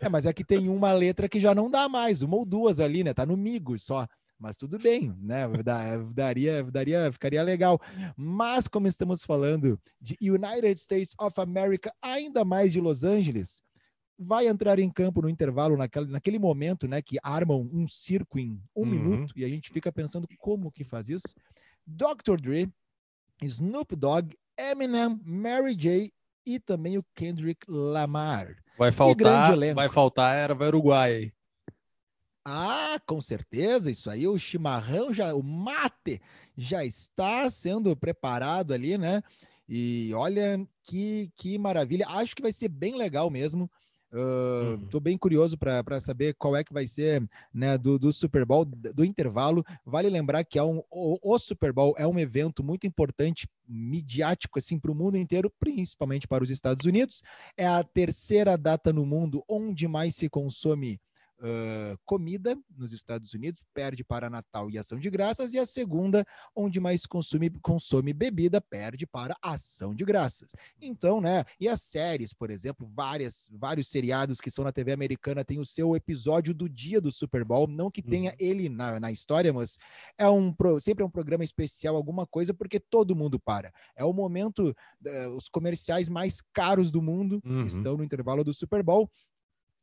É, 0.00 0.08
mas 0.08 0.24
é 0.24 0.32
que 0.32 0.42
tem 0.42 0.68
uma 0.68 0.92
letra 0.92 1.28
que 1.28 1.38
já 1.38 1.54
não 1.54 1.70
dá 1.70 1.88
mais, 1.88 2.22
uma 2.22 2.36
ou 2.36 2.46
duas 2.46 2.80
ali, 2.80 3.04
né? 3.04 3.12
Tá 3.12 3.26
no 3.26 3.36
migo 3.36 3.78
só. 3.78 4.08
Mas 4.38 4.56
tudo 4.56 4.78
bem, 4.78 5.14
né? 5.20 5.46
Daria, 6.12 6.64
daria, 6.64 7.12
ficaria 7.12 7.42
legal. 7.42 7.80
Mas 8.16 8.66
como 8.66 8.88
estamos 8.88 9.22
falando 9.22 9.78
de 10.00 10.16
United 10.20 10.80
States 10.80 11.14
of 11.20 11.40
America, 11.40 11.92
ainda 12.02 12.44
mais 12.44 12.72
de 12.72 12.80
Los 12.80 13.04
Angeles, 13.04 13.62
vai 14.22 14.46
entrar 14.46 14.78
em 14.78 14.90
campo 14.90 15.22
no 15.22 15.28
intervalo, 15.28 15.76
naquele, 15.76 16.06
naquele 16.06 16.38
momento, 16.38 16.86
né, 16.88 17.02
que 17.02 17.18
armam 17.22 17.68
um 17.72 17.86
circo 17.86 18.38
em 18.38 18.60
um 18.74 18.82
uhum. 18.82 18.86
minuto, 18.86 19.34
e 19.36 19.44
a 19.44 19.48
gente 19.48 19.70
fica 19.70 19.92
pensando 19.92 20.26
como 20.38 20.70
que 20.70 20.84
faz 20.84 21.08
isso. 21.08 21.26
Dr. 21.86 22.40
Dre, 22.40 22.72
Snoop 23.42 23.96
Dogg, 23.96 24.36
Eminem, 24.56 25.20
Mary 25.24 25.74
J. 25.74 26.12
e 26.46 26.58
também 26.60 26.98
o 26.98 27.04
Kendrick 27.14 27.68
Lamar. 27.68 28.56
Vai 28.78 28.92
faltar, 28.92 29.56
vai 29.74 29.88
faltar 29.88 30.34
era 30.34 30.54
o 30.54 30.66
Uruguai. 30.66 31.32
Ah, 32.44 33.00
com 33.06 33.22
certeza, 33.22 33.90
isso 33.90 34.10
aí, 34.10 34.26
o 34.26 34.36
chimarrão 34.36 35.14
já, 35.14 35.32
o 35.32 35.42
mate 35.42 36.20
já 36.56 36.84
está 36.84 37.48
sendo 37.48 37.96
preparado 37.96 38.74
ali, 38.74 38.98
né? 38.98 39.22
E 39.68 40.12
olha 40.14 40.66
que, 40.82 41.30
que 41.36 41.56
maravilha. 41.56 42.06
Acho 42.08 42.34
que 42.34 42.42
vai 42.42 42.52
ser 42.52 42.68
bem 42.68 42.96
legal 42.96 43.30
mesmo. 43.30 43.70
Estou 44.12 44.98
uhum. 44.98 45.00
bem 45.00 45.16
curioso 45.16 45.56
para 45.56 45.98
saber 45.98 46.34
qual 46.34 46.54
é 46.54 46.62
que 46.62 46.72
vai 46.72 46.86
ser 46.86 47.26
né, 47.52 47.78
do, 47.78 47.98
do 47.98 48.12
Super 48.12 48.44
Bowl, 48.44 48.66
do 48.66 49.04
intervalo. 49.04 49.64
Vale 49.86 50.10
lembrar 50.10 50.44
que 50.44 50.58
é 50.58 50.62
um, 50.62 50.82
o, 50.90 51.18
o 51.22 51.38
Super 51.38 51.72
Bowl 51.72 51.94
é 51.96 52.06
um 52.06 52.18
evento 52.18 52.62
muito 52.62 52.86
importante, 52.86 53.48
midiático, 53.66 54.58
assim, 54.58 54.78
para 54.78 54.92
o 54.92 54.94
mundo 54.94 55.16
inteiro, 55.16 55.50
principalmente 55.58 56.28
para 56.28 56.44
os 56.44 56.50
Estados 56.50 56.84
Unidos. 56.84 57.22
É 57.56 57.66
a 57.66 57.82
terceira 57.82 58.58
data 58.58 58.92
no 58.92 59.06
mundo 59.06 59.42
onde 59.48 59.88
mais 59.88 60.14
se 60.14 60.28
consome 60.28 61.00
uh, 61.42 61.98
comida 62.04 62.56
nos 62.76 62.92
Estados 62.92 63.34
Unidos, 63.34 63.62
perde 63.74 64.04
para 64.04 64.30
Natal 64.30 64.70
e 64.70 64.78
Ação 64.78 64.98
de 64.98 65.10
Graças, 65.10 65.52
e 65.52 65.58
a 65.58 65.66
segunda, 65.66 66.24
onde 66.54 66.80
mais 66.80 67.04
consome, 67.04 67.50
consome 67.60 68.12
bebida, 68.12 68.60
perde 68.60 69.06
para 69.06 69.36
Ação 69.42 69.94
de 69.94 70.04
Graças. 70.04 70.52
Então, 70.80 71.20
né? 71.20 71.44
E 71.58 71.68
as 71.68 71.82
séries, 71.82 72.32
por 72.32 72.50
exemplo, 72.50 72.88
várias, 72.94 73.48
vários 73.50 73.88
seriados 73.88 74.40
que 74.40 74.50
são 74.50 74.64
na 74.64 74.72
TV 74.72 74.92
americana 74.92 75.44
têm 75.44 75.58
o 75.58 75.66
seu 75.66 75.96
episódio 75.96 76.54
do 76.54 76.68
dia 76.68 77.00
do 77.00 77.10
Super 77.10 77.44
Bowl, 77.44 77.66
não 77.66 77.90
que 77.90 78.02
tenha 78.02 78.30
uhum. 78.30 78.36
ele 78.38 78.68
na, 78.68 79.00
na 79.00 79.10
história, 79.10 79.52
mas 79.52 79.78
é 80.16 80.28
um 80.28 80.54
sempre 80.80 81.02
é 81.02 81.06
um 81.06 81.10
programa 81.10 81.44
especial, 81.44 81.96
alguma 81.96 82.26
coisa, 82.26 82.54
porque 82.54 82.78
todo 82.78 83.16
mundo 83.16 83.38
para. 83.38 83.72
É 83.96 84.04
o 84.04 84.12
momento, 84.12 84.74
uh, 85.06 85.36
os 85.36 85.48
comerciais 85.48 86.08
mais 86.08 86.40
caros 86.52 86.90
do 86.90 87.02
mundo 87.02 87.40
uhum. 87.44 87.66
estão 87.66 87.96
no 87.96 88.04
intervalo 88.04 88.44
do 88.44 88.54
Super 88.54 88.82
Bowl. 88.82 89.10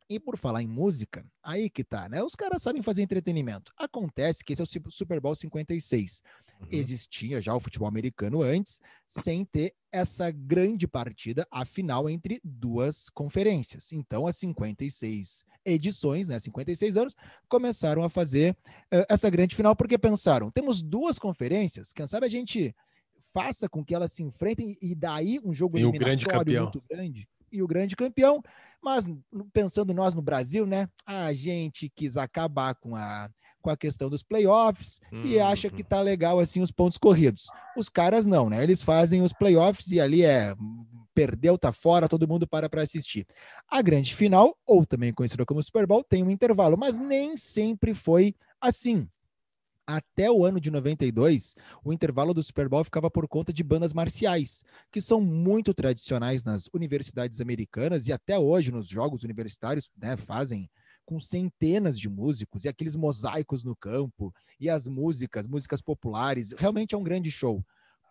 E 0.09 0.19
por 0.19 0.37
falar 0.37 0.63
em 0.63 0.67
música, 0.67 1.23
aí 1.43 1.69
que 1.69 1.83
tá, 1.83 2.09
né? 2.09 2.23
Os 2.23 2.33
caras 2.33 2.63
sabem 2.63 2.81
fazer 2.81 3.03
entretenimento. 3.03 3.71
Acontece 3.77 4.43
que 4.43 4.53
esse 4.53 4.61
é 4.61 4.65
o 4.65 4.91
Super 4.91 5.19
Bowl 5.19 5.35
56. 5.35 6.23
Uhum. 6.59 6.67
Existia 6.71 7.39
já 7.39 7.53
o 7.53 7.59
futebol 7.59 7.87
americano 7.87 8.41
antes, 8.41 8.81
sem 9.07 9.45
ter 9.45 9.71
essa 9.91 10.31
grande 10.31 10.87
partida, 10.87 11.47
a 11.51 11.63
final 11.63 12.09
entre 12.09 12.41
duas 12.43 13.07
conferências. 13.09 13.91
Então, 13.91 14.25
as 14.25 14.35
56 14.37 15.45
edições, 15.63 16.27
né, 16.27 16.39
56 16.39 16.97
anos, 16.97 17.15
começaram 17.47 18.03
a 18.03 18.09
fazer 18.09 18.57
uh, 18.91 19.05
essa 19.07 19.29
grande 19.29 19.55
final, 19.55 19.75
porque 19.75 19.97
pensaram: 19.97 20.49
temos 20.49 20.81
duas 20.81 21.19
conferências, 21.19 21.93
quem 21.93 22.07
sabe 22.07 22.25
a 22.25 22.29
gente 22.29 22.75
faça 23.31 23.69
com 23.69 23.85
que 23.85 23.93
elas 23.93 24.11
se 24.11 24.23
enfrentem 24.23 24.75
e 24.81 24.95
daí 24.95 25.39
um 25.45 25.53
jogo 25.53 25.77
e 25.77 25.81
eliminatório 25.81 26.63
muito 26.63 26.83
grande 26.89 27.27
e 27.51 27.61
o 27.61 27.67
grande 27.67 27.95
campeão. 27.95 28.41
Mas 28.81 29.05
pensando 29.51 29.93
nós 29.93 30.13
no 30.13 30.21
Brasil, 30.21 30.65
né? 30.65 30.87
A 31.05 31.33
gente 31.33 31.91
quis 31.93 32.15
acabar 32.15 32.75
com 32.75 32.95
a, 32.95 33.29
com 33.61 33.69
a 33.69 33.77
questão 33.77 34.09
dos 34.09 34.23
playoffs 34.23 35.01
uhum. 35.11 35.25
e 35.25 35.39
acha 35.39 35.69
que 35.69 35.83
tá 35.83 36.01
legal 36.01 36.39
assim 36.39 36.61
os 36.61 36.71
pontos 36.71 36.97
corridos. 36.97 37.47
Os 37.75 37.89
caras 37.89 38.25
não, 38.25 38.49
né? 38.49 38.63
Eles 38.63 38.81
fazem 38.81 39.21
os 39.21 39.33
playoffs 39.33 39.91
e 39.91 39.99
ali 39.99 40.23
é 40.23 40.55
perdeu, 41.13 41.57
tá 41.57 41.73
fora, 41.73 42.07
todo 42.07 42.27
mundo 42.27 42.47
para 42.47 42.69
para 42.69 42.81
assistir. 42.81 43.25
A 43.67 43.81
grande 43.81 44.15
final, 44.15 44.55
ou 44.65 44.85
também 44.85 45.13
conhecida 45.13 45.45
como 45.45 45.61
Super 45.61 45.85
Bowl, 45.85 46.01
tem 46.01 46.23
um 46.23 46.29
intervalo, 46.29 46.77
mas 46.77 46.97
nem 46.97 47.35
sempre 47.35 47.93
foi 47.93 48.33
assim 48.61 49.05
até 49.89 50.29
o 50.29 50.45
ano 50.45 50.59
de 50.59 50.69
92, 50.69 51.55
o 51.83 51.91
intervalo 51.91 52.31
do 52.31 52.43
Super 52.43 52.69
Bowl 52.69 52.83
ficava 52.83 53.09
por 53.09 53.27
conta 53.27 53.51
de 53.51 53.63
bandas 53.63 53.91
marciais, 53.91 54.63
que 54.91 55.01
são 55.01 55.19
muito 55.19 55.73
tradicionais 55.73 56.43
nas 56.43 56.69
universidades 56.71 57.41
americanas 57.41 58.07
e 58.07 58.13
até 58.13 58.37
hoje 58.37 58.71
nos 58.71 58.87
jogos 58.87 59.23
universitários, 59.23 59.89
né, 59.99 60.15
fazem 60.15 60.69
com 61.03 61.19
centenas 61.19 61.99
de 61.99 62.07
músicos 62.07 62.65
e 62.65 62.69
aqueles 62.69 62.95
mosaicos 62.95 63.63
no 63.63 63.75
campo 63.75 64.31
e 64.59 64.69
as 64.69 64.87
músicas, 64.87 65.47
músicas 65.47 65.81
populares, 65.81 66.53
realmente 66.55 66.93
é 66.93 66.97
um 66.97 67.03
grande 67.03 67.31
show. 67.31 67.65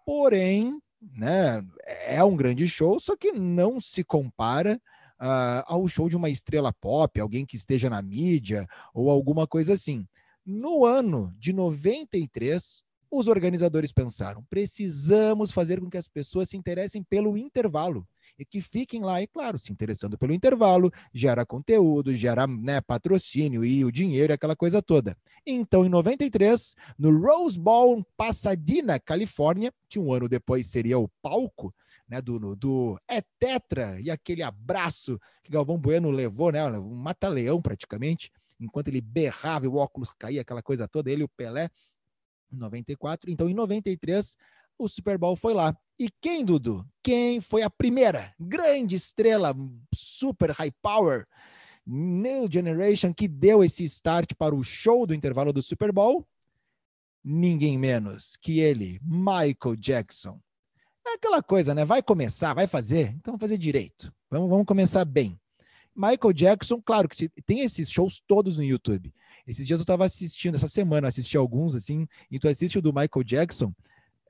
Porém, 0.05 0.81
né, 1.01 1.65
é 2.07 2.25
um 2.25 2.35
grande 2.35 2.67
show, 2.67 2.99
só 2.99 3.17
que 3.17 3.31
não 3.31 3.81
se 3.81 4.03
compara 4.03 4.81
uh, 5.21 5.63
ao 5.67 5.87
show 5.87 6.09
de 6.09 6.17
uma 6.17 6.29
estrela 6.29 6.73
pop, 6.73 7.21
alguém 7.21 7.47
que 7.47 7.55
esteja 7.55 7.89
na 7.89 8.03
mídia 8.03 8.67
ou 8.93 9.11
alguma 9.11 9.47
coisa 9.47 9.75
assim. 9.75 10.05
No 10.51 10.87
ano 10.87 11.31
de 11.39 11.53
93, 11.53 12.83
os 13.11 13.29
organizadores 13.29 13.93
pensaram: 13.93 14.43
precisamos 14.49 15.53
fazer 15.53 15.79
com 15.79 15.91
que 15.91 15.99
as 15.99 16.09
pessoas 16.09 16.49
se 16.49 16.57
interessem 16.57 17.03
pelo 17.03 17.37
intervalo 17.37 18.09
e 18.39 18.47
que 18.47 18.63
fiquem 18.63 19.03
lá, 19.03 19.21
e 19.21 19.27
claro, 19.27 19.59
se 19.59 19.71
interessando 19.71 20.17
pelo 20.17 20.33
intervalo, 20.33 20.91
gera 21.13 21.45
conteúdo, 21.45 22.17
gera 22.17 22.47
né, 22.47 22.81
patrocínio 22.81 23.63
e 23.63 23.85
o 23.85 23.93
dinheiro, 23.93 24.33
aquela 24.33 24.57
coisa 24.57 24.81
toda. 24.81 25.15
Então, 25.47 25.85
em 25.85 25.91
93, 25.91 26.75
no 26.99 27.15
Rose 27.21 27.61
Bowl, 27.61 28.03
Pasadena, 28.17 28.99
Califórnia, 28.99 29.71
que 29.87 29.99
um 29.99 30.15
ano 30.15 30.31
depois 30.31 30.67
seria 30.69 30.99
o 30.99 31.11
palco 31.21 31.75
né, 32.09 32.23
do, 32.23 32.57
do 32.57 32.99
É 33.07 33.21
Tetra 33.39 34.01
e 34.01 34.11
aquele 34.11 34.43
abraço 34.43 35.21
que 35.45 35.53
Galvão 35.53 35.77
Bueno 35.77 36.11
levou, 36.11 36.51
né, 36.51 36.65
um 36.79 36.95
mata-leão 36.95 37.61
praticamente 37.61 38.33
enquanto 38.61 38.89
ele 38.89 39.01
berrava 39.01 39.65
e 39.65 39.69
o 39.69 39.77
óculos 39.77 40.13
caía, 40.13 40.41
aquela 40.41 40.63
coisa 40.63 40.89
toda, 40.89 41.11
ele 41.11 41.23
e 41.23 41.25
o 41.25 41.29
Pelé, 41.29 41.71
em 42.53 42.57
94. 42.57 43.31
Então, 43.31 43.49
em 43.49 43.55
93, 43.55 44.37
o 44.79 44.89
Super 44.89 45.19
Bowl 45.19 45.37
foi 45.37 45.55
lá. 45.55 45.77
E 45.99 46.09
quem, 46.21 46.45
Dudu? 46.45 46.87
Quem 47.03 47.41
foi 47.41 47.63
a 47.63 47.71
primeira 47.71 48.33
grande 48.39 48.97
estrela, 48.97 49.55
super 49.93 50.51
high 50.53 50.73
power, 50.81 51.27
New 51.85 52.49
Generation, 52.51 53.13
que 53.13 53.27
deu 53.27 53.65
esse 53.65 53.85
start 53.85 54.35
para 54.35 54.55
o 54.55 54.63
show 54.63 55.07
do 55.07 55.15
intervalo 55.15 55.53
do 55.53 55.63
Super 55.63 55.91
Bowl? 55.91 56.27
Ninguém 57.25 57.77
menos 57.77 58.37
que 58.37 58.61
ele, 58.61 59.01
Michael 59.03 59.77
Jackson. 59.77 60.41
É 61.07 61.15
aquela 61.15 61.43
coisa, 61.43 61.75
né? 61.75 61.85
Vai 61.85 62.03
começar, 62.03 62.55
vai 62.55 62.67
fazer, 62.67 63.09
então 63.09 63.33
vamos 63.33 63.41
fazer 63.41 63.59
direito. 63.59 64.13
Vamos, 64.31 64.49
vamos 64.49 64.67
começar 64.67 65.05
bem. 65.05 65.39
Michael 65.99 66.33
Jackson, 66.33 66.81
claro 66.81 67.09
que 67.09 67.17
se, 67.17 67.29
tem 67.45 67.61
esses 67.61 67.91
shows 67.91 68.23
todos 68.27 68.57
no 68.57 68.63
YouTube. 68.63 69.13
Esses 69.45 69.67
dias 69.67 69.81
eu 69.81 69.83
estava 69.83 70.05
assistindo, 70.05 70.55
essa 70.55 70.69
semana 70.69 71.09
assisti 71.09 71.37
alguns, 71.37 71.75
assim, 71.75 72.07
e 72.31 72.39
tu 72.39 72.49
assiste 72.49 72.79
o 72.79 72.83
do 72.83 72.93
Michael 72.93 73.25
Jackson, 73.25 73.73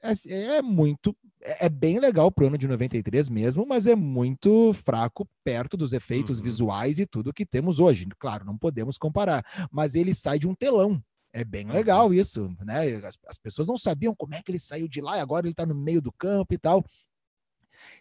é, 0.03 0.57
é 0.57 0.63
muito, 0.63 1.15
é, 1.43 1.67
é 1.67 1.69
bem 1.69 1.99
legal 1.99 2.31
pro 2.31 2.47
ano 2.47 2.57
de 2.57 2.67
93 2.67 3.29
mesmo, 3.29 3.67
mas 3.67 3.87
é 3.87 3.95
muito 3.95 4.73
fraco 4.73 5.29
perto 5.45 5.77
dos 5.77 5.93
efeitos 5.93 6.39
uhum. 6.39 6.45
visuais 6.45 6.99
e 6.99 7.07
tudo 7.07 7.33
que 7.33 7.45
temos 7.45 7.79
hoje. 7.79 8.07
Claro, 8.19 8.45
não 8.45 8.57
podemos 8.57 8.97
comparar, 8.97 9.45
mas 9.71 9.95
ele 9.95 10.15
sai 10.15 10.39
de 10.39 10.49
um 10.49 10.55
telão. 10.55 11.03
É 11.33 11.45
bem 11.45 11.67
uhum. 11.67 11.73
legal 11.73 12.15
isso, 12.15 12.51
né? 12.65 12.97
As, 13.05 13.19
as 13.27 13.37
pessoas 13.37 13.69
não 13.69 13.77
sabiam 13.77 14.15
como 14.15 14.35
é 14.35 14.43
que 14.43 14.51
ele 14.51 14.59
saiu 14.59 14.89
de 14.89 15.01
lá 15.01 15.19
e 15.19 15.21
agora 15.21 15.47
ele 15.47 15.53
está 15.53 15.67
no 15.67 15.75
meio 15.75 16.01
do 16.01 16.13
campo 16.13 16.55
e 16.55 16.59
tal. 16.59 16.83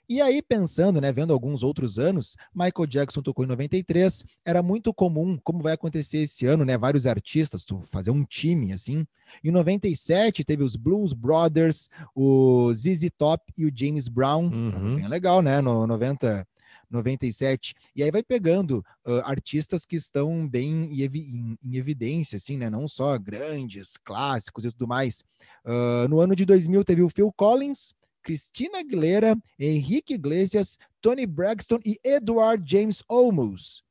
E 0.09 0.21
aí, 0.21 0.41
pensando, 0.41 1.01
né, 1.01 1.11
vendo 1.11 1.33
alguns 1.33 1.63
outros 1.63 1.99
anos, 1.99 2.37
Michael 2.55 2.87
Jackson 2.87 3.21
tocou 3.21 3.43
em 3.43 3.47
93, 3.47 4.23
era 4.45 4.63
muito 4.63 4.93
comum, 4.93 5.37
como 5.43 5.61
vai 5.61 5.73
acontecer 5.73 6.19
esse 6.19 6.45
ano, 6.45 6.63
né, 6.63 6.77
vários 6.77 7.05
artistas, 7.05 7.65
tu 7.65 7.81
fazer 7.81 8.11
um 8.11 8.23
time, 8.23 8.71
assim. 8.71 9.05
Em 9.43 9.51
97, 9.51 10.45
teve 10.45 10.63
os 10.63 10.77
Blues 10.77 11.11
Brothers, 11.11 11.89
o 12.15 12.73
ZZ 12.73 13.09
Top 13.17 13.43
e 13.57 13.65
o 13.65 13.71
James 13.73 14.07
Brown, 14.07 14.45
uhum. 14.45 14.95
bem 14.95 15.07
legal, 15.07 15.41
né, 15.41 15.59
no 15.61 15.85
90... 15.85 16.47
97. 16.89 17.75
E 17.95 18.01
aí 18.01 18.11
vai 18.11 18.23
pegando 18.23 18.83
uh, 19.05 19.19
artistas 19.25 19.85
que 19.85 19.95
estão 19.95 20.47
bem 20.47 20.85
em, 20.85 21.57
em, 21.63 21.75
evidência, 21.75 22.37
assim, 22.37 22.57
né? 22.57 22.69
Não 22.69 22.87
só 22.87 23.17
grandes, 23.17 23.97
clássicos 23.97 24.65
e 24.65 24.71
tudo 24.71 24.87
mais. 24.87 25.23
Uh, 25.65 26.07
no 26.09 26.19
ano 26.19 26.35
de 26.35 26.45
2000 26.45 26.85
teve 26.85 27.01
o 27.01 27.09
Phil 27.09 27.31
Collins, 27.33 27.93
Cristina 28.27 28.79
Aguilera, 28.79 29.37
Henrique 29.57 30.15
Iglesias, 30.15 30.77
Tony 30.99 31.25
Braxton 31.25 31.79
e 31.85 31.97
Edward 32.03 32.61
James 32.69 33.01
Olmos. 33.07 33.85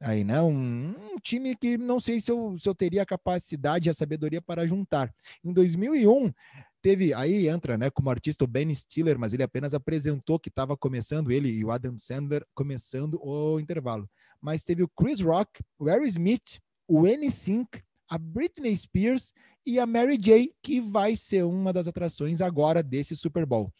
Aí, 0.00 0.24
né? 0.24 0.40
Um, 0.40 0.94
um, 1.12 1.16
time 1.22 1.54
que 1.54 1.76
não 1.76 2.00
sei 2.00 2.18
se 2.18 2.30
eu, 2.30 2.56
se 2.58 2.66
eu 2.66 2.74
teria 2.74 3.02
a 3.02 3.06
capacidade 3.06 3.86
e 3.86 3.90
a 3.90 3.94
sabedoria 3.94 4.40
para 4.40 4.66
juntar. 4.66 5.14
Em 5.44 5.52
2001, 5.52 6.32
teve, 6.80 7.12
aí 7.12 7.48
entra, 7.48 7.76
né, 7.76 7.90
como 7.90 8.08
artista 8.08 8.44
o 8.44 8.46
Ben 8.46 8.74
Stiller, 8.74 9.18
mas 9.18 9.34
ele 9.34 9.42
apenas 9.42 9.74
apresentou 9.74 10.38
que 10.38 10.48
estava 10.48 10.74
começando, 10.74 11.30
ele 11.30 11.50
e 11.50 11.62
o 11.62 11.70
Adam 11.70 11.98
Sandler 11.98 12.46
começando 12.54 13.20
o 13.22 13.60
intervalo. 13.60 14.08
Mas 14.40 14.64
teve 14.64 14.82
o 14.82 14.88
Chris 14.88 15.20
Rock, 15.20 15.62
o 15.78 15.84
Harry 15.84 16.08
Smith, 16.08 16.60
o 16.88 17.06
N-Sync, 17.06 17.82
a 18.08 18.16
Britney 18.16 18.74
Spears 18.74 19.34
e 19.66 19.80
a 19.80 19.86
Mary 19.86 20.16
J, 20.16 20.54
que 20.62 20.80
vai 20.80 21.16
ser 21.16 21.44
uma 21.44 21.72
das 21.72 21.88
atrações 21.88 22.40
agora 22.40 22.82
desse 22.82 23.16
Super 23.16 23.44
Bowl. 23.44 23.72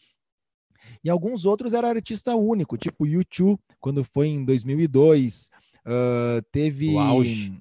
E 1.03 1.09
alguns 1.09 1.45
outros 1.45 1.73
era 1.73 1.89
artista 1.89 2.35
único, 2.35 2.77
tipo 2.77 3.05
U2, 3.05 3.57
quando 3.79 4.03
foi 4.03 4.27
em 4.27 4.43
2002. 4.43 5.49
Uh, 5.85 6.41
teve. 6.51 6.93
O 6.93 6.99
auge. 6.99 7.59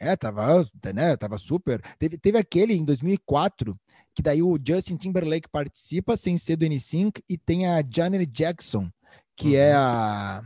É, 0.00 0.14
tava, 0.16 0.66
né, 0.94 1.16
tava 1.16 1.38
super. 1.38 1.80
Teve, 1.98 2.18
teve 2.18 2.38
aquele 2.38 2.74
em 2.74 2.84
2004, 2.84 3.78
que 4.14 4.22
daí 4.22 4.42
o 4.42 4.58
Justin 4.64 4.96
Timberlake 4.96 5.48
participa 5.48 6.16
sem 6.16 6.38
ser 6.38 6.56
do 6.56 6.64
N5 6.66 7.20
e 7.28 7.36
tem 7.36 7.66
a 7.66 7.82
Janet 7.88 8.26
Jackson, 8.26 8.90
que 9.36 9.56
é 9.56 9.68
uhum. 9.68 9.72
é 9.72 9.74
a, 9.74 10.42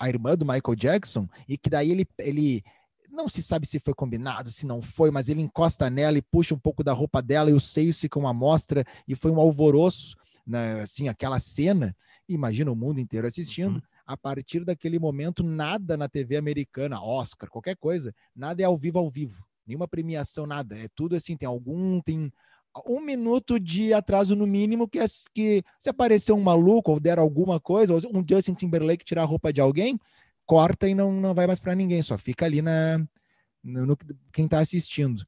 a 0.00 0.08
irmã 0.08 0.36
do 0.36 0.44
Michael 0.44 0.76
Jackson, 0.76 1.26
e 1.48 1.56
que 1.56 1.70
daí 1.70 1.90
ele, 1.90 2.06
ele 2.18 2.62
não 3.10 3.28
se 3.28 3.42
sabe 3.42 3.66
se 3.66 3.78
foi 3.78 3.94
combinado, 3.94 4.50
se 4.50 4.66
não 4.66 4.80
foi, 4.80 5.10
mas 5.10 5.28
ele 5.28 5.42
encosta 5.42 5.90
nela 5.90 6.18
e 6.18 6.22
puxa 6.22 6.54
um 6.54 6.58
pouco 6.58 6.82
da 6.82 6.92
roupa 6.92 7.20
dela 7.20 7.50
e 7.50 7.54
os 7.54 7.64
seios 7.64 7.98
ficam 7.98 8.26
à 8.26 8.32
mostra 8.32 8.84
e 9.06 9.14
foi 9.14 9.30
um 9.30 9.40
alvoroço, 9.40 10.16
né, 10.46 10.80
assim, 10.80 11.08
aquela 11.08 11.38
cena. 11.38 11.94
Imagina 12.28 12.70
o 12.70 12.76
mundo 12.76 13.00
inteiro 13.00 13.26
assistindo. 13.26 13.76
Uhum. 13.76 13.82
A 14.06 14.16
partir 14.16 14.64
daquele 14.64 14.98
momento, 14.98 15.42
nada 15.42 15.96
na 15.96 16.08
TV 16.08 16.36
americana, 16.36 17.00
Oscar, 17.00 17.48
qualquer 17.48 17.76
coisa, 17.76 18.14
nada 18.34 18.62
é 18.62 18.64
ao 18.64 18.76
vivo 18.76 18.98
ao 18.98 19.08
vivo. 19.08 19.44
Nenhuma 19.66 19.86
premiação, 19.86 20.46
nada. 20.46 20.76
É 20.76 20.88
tudo 20.94 21.14
assim, 21.14 21.36
tem 21.36 21.46
algum, 21.46 22.00
tem 22.00 22.32
um 22.86 23.00
minuto 23.00 23.58
de 23.58 23.92
atraso 23.92 24.34
no 24.36 24.46
mínimo, 24.46 24.88
que, 24.88 24.98
é, 24.98 25.04
que 25.34 25.62
se 25.78 25.88
aparecer 25.88 26.32
um 26.32 26.40
maluco 26.40 26.92
ou 26.92 27.00
der 27.00 27.18
alguma 27.18 27.60
coisa, 27.60 27.94
ou 27.94 28.00
um 28.14 28.24
Justin 28.28 28.54
Timberlake 28.54 29.04
tirar 29.04 29.22
a 29.22 29.26
roupa 29.26 29.52
de 29.52 29.60
alguém, 29.60 29.98
corta 30.50 30.88
e 30.88 30.96
não, 30.96 31.12
não 31.12 31.32
vai 31.32 31.46
mais 31.46 31.60
para 31.60 31.76
ninguém, 31.76 32.02
só 32.02 32.18
fica 32.18 32.44
ali 32.44 32.60
na 32.60 32.98
no, 33.62 33.86
no 33.86 33.96
quem 34.32 34.46
está 34.46 34.58
assistindo. 34.58 35.24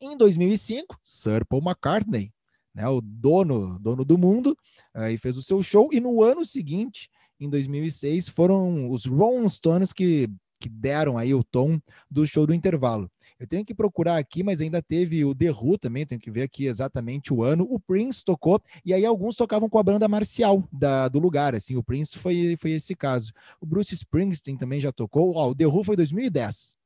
Em 0.00 0.16
2005, 0.16 0.98
Sir 1.02 1.44
Paul 1.44 1.60
McCartney, 1.62 2.32
né, 2.74 2.88
o 2.88 3.02
dono, 3.02 3.78
dono 3.78 4.02
do 4.02 4.16
mundo, 4.16 4.56
aí 4.94 5.18
fez 5.18 5.36
o 5.36 5.42
seu 5.42 5.62
show 5.62 5.90
e 5.92 6.00
no 6.00 6.22
ano 6.22 6.46
seguinte, 6.46 7.10
em 7.38 7.50
2006, 7.50 8.30
foram 8.30 8.88
os 8.88 9.04
Rolling 9.04 9.46
Stones 9.50 9.92
que, 9.92 10.26
que 10.58 10.70
deram 10.70 11.18
aí 11.18 11.34
o 11.34 11.44
tom 11.44 11.78
do 12.10 12.26
show 12.26 12.46
do 12.46 12.54
intervalo. 12.54 13.10
Eu 13.40 13.46
tenho 13.46 13.64
que 13.64 13.74
procurar 13.74 14.18
aqui, 14.18 14.42
mas 14.42 14.60
ainda 14.60 14.82
teve 14.82 15.24
o 15.24 15.34
The 15.34 15.50
Who 15.50 15.78
também, 15.78 16.04
tenho 16.04 16.20
que 16.20 16.30
ver 16.30 16.42
aqui 16.42 16.66
exatamente 16.66 17.32
o 17.32 17.42
ano. 17.42 17.66
O 17.70 17.80
Prince 17.80 18.22
tocou, 18.22 18.60
e 18.84 18.92
aí 18.92 19.02
alguns 19.02 19.34
tocavam 19.34 19.66
com 19.66 19.78
a 19.78 19.82
banda 19.82 20.06
marcial 20.06 20.62
da, 20.70 21.08
do 21.08 21.18
lugar, 21.18 21.54
assim, 21.54 21.74
o 21.74 21.82
Prince 21.82 22.18
foi, 22.18 22.58
foi 22.60 22.72
esse 22.72 22.94
caso. 22.94 23.32
O 23.58 23.64
Bruce 23.64 23.94
Springsteen 23.94 24.58
também 24.58 24.78
já 24.78 24.92
tocou, 24.92 25.34
ó, 25.34 25.48
o 25.48 25.54
The 25.54 25.66
Who 25.66 25.82
foi 25.82 25.96
2010. 25.96 26.76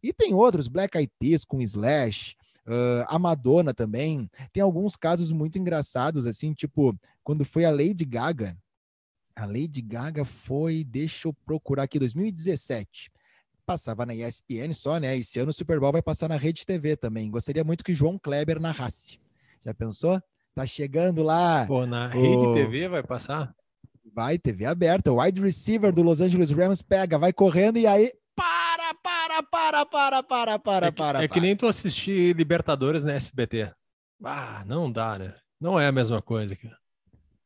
E 0.00 0.12
tem 0.12 0.32
outros, 0.34 0.68
Black 0.68 0.96
Eyed 0.96 1.10
Peas 1.18 1.44
com 1.44 1.60
Slash, 1.60 2.36
uh, 2.64 3.04
a 3.08 3.18
Madonna 3.18 3.74
também. 3.74 4.30
Tem 4.52 4.62
alguns 4.62 4.94
casos 4.94 5.32
muito 5.32 5.58
engraçados, 5.58 6.28
assim, 6.28 6.52
tipo, 6.52 6.96
quando 7.24 7.44
foi 7.44 7.64
a 7.64 7.72
Lady 7.72 8.04
Gaga, 8.04 8.56
a 9.34 9.46
Lady 9.46 9.82
Gaga 9.82 10.24
foi, 10.24 10.84
deixa 10.84 11.26
eu 11.26 11.34
procurar 11.44 11.82
aqui, 11.82 11.98
2017 11.98 13.10
passava 13.68 14.06
na 14.06 14.14
ESPN 14.14 14.72
só, 14.72 14.96
né? 14.96 15.14
Esse 15.18 15.38
ano 15.38 15.50
o 15.50 15.52
Super 15.52 15.78
Bowl 15.78 15.92
vai 15.92 16.00
passar 16.00 16.26
na 16.26 16.36
Rede 16.36 16.64
TV 16.64 16.96
também. 16.96 17.30
Gostaria 17.30 17.62
muito 17.62 17.84
que 17.84 17.92
João 17.92 18.18
Kleber 18.18 18.58
narrasse. 18.58 19.20
Já 19.62 19.74
pensou? 19.74 20.18
Tá 20.54 20.66
chegando 20.66 21.22
lá. 21.22 21.66
Pô, 21.66 21.84
na 21.84 22.06
o... 22.06 22.10
Rede 22.18 22.54
TV 22.54 22.88
vai 22.88 23.02
passar? 23.02 23.54
Vai, 24.14 24.38
TV 24.38 24.64
aberta. 24.64 25.12
O 25.12 25.22
wide 25.22 25.42
receiver 25.42 25.92
do 25.92 26.02
Los 26.02 26.22
Angeles 26.22 26.50
Rams 26.50 26.80
pega, 26.80 27.18
vai 27.18 27.30
correndo 27.30 27.78
e 27.78 27.86
aí. 27.86 28.10
Para, 28.34 28.94
para, 28.94 29.42
para, 29.42 29.84
para, 29.84 30.22
para, 30.22 30.58
para, 30.58 30.86
é 30.86 30.90
que, 30.90 30.96
para. 30.96 31.18
É 31.18 31.20
para. 31.22 31.28
que 31.28 31.40
nem 31.40 31.54
tu 31.54 31.66
assistir 31.66 32.34
Libertadores 32.34 33.04
na 33.04 33.12
SBT. 33.12 33.70
Ah, 34.24 34.64
não 34.66 34.90
dá, 34.90 35.18
né? 35.18 35.34
Não 35.60 35.78
é 35.78 35.86
a 35.86 35.92
mesma 35.92 36.22
coisa, 36.22 36.56
cara. 36.56 36.78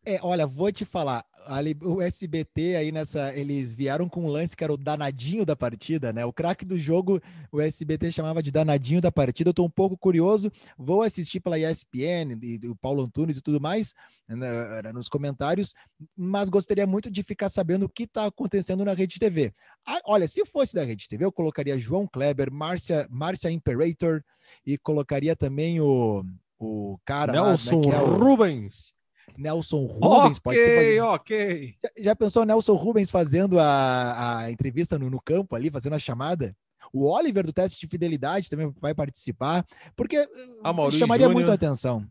É, 0.04 0.18
olha, 0.20 0.46
vou 0.46 0.72
te 0.72 0.84
falar, 0.84 1.24
ali, 1.46 1.76
o 1.80 2.02
SBT 2.02 2.74
aí 2.74 2.90
nessa, 2.90 3.32
eles 3.36 3.72
vieram 3.72 4.08
com 4.08 4.24
um 4.24 4.28
lance 4.28 4.56
que 4.56 4.64
era 4.64 4.72
o 4.72 4.76
danadinho 4.76 5.46
da 5.46 5.54
partida, 5.54 6.12
né? 6.12 6.24
O 6.24 6.32
craque 6.32 6.64
do 6.64 6.76
jogo, 6.76 7.20
o 7.52 7.60
SBT 7.60 8.10
chamava 8.10 8.42
de 8.42 8.50
danadinho 8.50 9.00
da 9.00 9.12
partida. 9.12 9.50
Eu 9.50 9.54
tô 9.54 9.64
um 9.64 9.70
pouco 9.70 9.96
curioso, 9.96 10.50
vou 10.76 11.02
assistir 11.02 11.38
pela 11.38 11.56
ESPN 11.56 12.36
e 12.42 12.60
o 12.66 12.74
Paulo 12.74 13.02
Antunes 13.04 13.36
e 13.36 13.40
tudo 13.40 13.60
mais 13.60 13.94
né, 14.28 14.92
nos 14.92 15.08
comentários, 15.08 15.72
mas 16.16 16.48
gostaria 16.48 16.86
muito 16.86 17.08
de 17.08 17.22
ficar 17.22 17.48
sabendo 17.48 17.84
o 17.84 17.88
que 17.88 18.06
tá 18.06 18.26
acontecendo 18.26 18.84
na 18.84 18.94
Rede 18.94 19.20
TV. 19.20 19.54
Ah, 19.86 20.00
olha, 20.04 20.26
se 20.26 20.44
fosse 20.44 20.74
da 20.74 20.82
Rede 20.82 21.08
TV, 21.08 21.24
eu 21.24 21.32
colocaria 21.32 21.78
João 21.78 22.08
Kleber, 22.08 22.52
Márcia, 22.52 23.06
Márcia 23.08 23.50
Imperator 23.50 24.22
e 24.66 24.76
colocaria 24.78 25.36
também 25.36 25.80
o 25.80 26.24
o 26.64 26.96
cara 27.04 27.32
Nelson 27.32 27.80
lá, 27.80 27.90
né, 27.90 27.96
é 27.96 28.00
o... 28.02 28.18
Rubens. 28.18 28.94
Nelson 29.36 29.86
Rubens 29.86 30.38
okay, 30.38 30.40
pode 30.42 30.58
ser. 30.58 31.02
Ok, 31.02 31.74
já, 31.82 32.04
já 32.04 32.16
pensou 32.16 32.44
Nelson 32.44 32.74
Rubens 32.74 33.10
fazendo 33.10 33.58
a, 33.58 34.38
a 34.38 34.50
entrevista 34.50 34.98
no, 34.98 35.08
no 35.08 35.20
campo 35.20 35.54
ali, 35.54 35.70
fazendo 35.70 35.94
a 35.94 35.98
chamada? 35.98 36.56
O 36.92 37.08
Oliver 37.08 37.46
do 37.46 37.52
teste 37.52 37.80
de 37.80 37.86
fidelidade 37.86 38.50
também 38.50 38.72
vai 38.80 38.94
participar, 38.94 39.64
porque 39.96 40.28
ah, 40.62 40.72
chamaria 40.90 41.26
Júnior. 41.26 41.32
muito 41.32 41.50
a 41.50 41.54
atenção. 41.54 42.06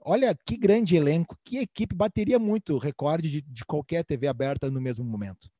Olha 0.00 0.34
que 0.34 0.56
grande 0.56 0.96
elenco, 0.96 1.36
que 1.44 1.58
equipe 1.58 1.94
bateria 1.94 2.38
muito 2.38 2.74
o 2.74 2.78
recorde 2.78 3.28
de, 3.28 3.42
de 3.42 3.64
qualquer 3.66 4.04
TV 4.04 4.26
aberta 4.26 4.70
no 4.70 4.80
mesmo 4.80 5.04
momento. 5.04 5.50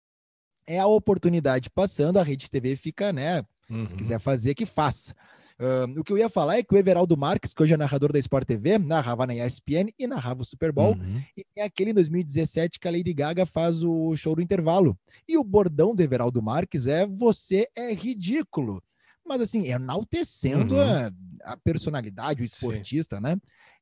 É 0.67 0.79
a 0.79 0.87
oportunidade 0.87 1.69
passando, 1.69 2.19
a 2.19 2.23
Rede 2.23 2.51
TV 2.51 2.75
fica, 2.75 3.13
né? 3.13 3.45
Uhum. 3.69 3.85
Se 3.85 3.95
quiser 3.95 4.19
fazer, 4.19 4.55
que 4.55 4.65
faça. 4.65 5.15
Uh, 5.61 6.01
o 6.01 6.05
que 6.05 6.13
eu 6.13 6.19
ia 6.19 6.29
falar 6.29 6.57
é 6.57 6.63
que 6.63 6.73
o 6.73 6.79
Everaldo 6.79 7.17
Marques, 7.17 7.53
que 7.53 7.61
hoje 7.61 7.75
é 7.75 7.77
narrador 7.77 8.13
da 8.13 8.19
Sport 8.19 8.47
TV, 8.47 8.79
narrava 8.79 9.27
na 9.27 9.35
ESPN 9.35 9.93
e 9.99 10.07
narrava 10.07 10.43
o 10.43 10.45
Super 10.45 10.71
Bowl. 10.71 10.95
Uhum. 10.95 11.21
E 11.37 11.45
tem 11.53 11.65
aquele 11.65 11.91
em 11.91 11.95
2017 11.95 12.79
que 12.79 12.87
a 12.87 12.91
Lady 12.93 13.13
Gaga 13.13 13.45
faz 13.45 13.83
o 13.83 14.15
show 14.17 14.37
do 14.37 14.43
intervalo. 14.43 14.97
E 15.27 15.37
o 15.37 15.43
bordão 15.43 15.97
do 15.97 16.03
Everaldo 16.03 16.41
Marques 16.41 16.87
é 16.87 17.05
Você 17.07 17.69
é 17.77 17.93
ridículo. 17.93 18.81
Mas 19.27 19.41
assim, 19.41 19.67
enaltecendo 19.67 20.77
uhum. 20.77 20.81
a, 20.81 21.53
a, 21.53 21.57
personalidade, 21.57 22.41
o 22.41 22.45
esportista, 22.45 23.17
Sim. 23.17 23.23
né? 23.23 23.37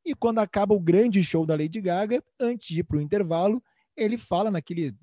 E 0.05 0.15
quando 0.15 0.39
acaba 0.39 0.75
o 0.75 0.81
grande 0.81 1.23
show 1.23 1.45
da 1.45 1.55
Lady 1.55 1.81
Gaga, 1.81 2.23
antes 2.41 2.69
de 2.69 2.81
ir 2.81 2.85
para 2.85 2.97
o 2.97 3.01
intervalo, 3.03 3.63
ele 3.95 4.17
fala 4.17 4.51
naquele 4.51 4.95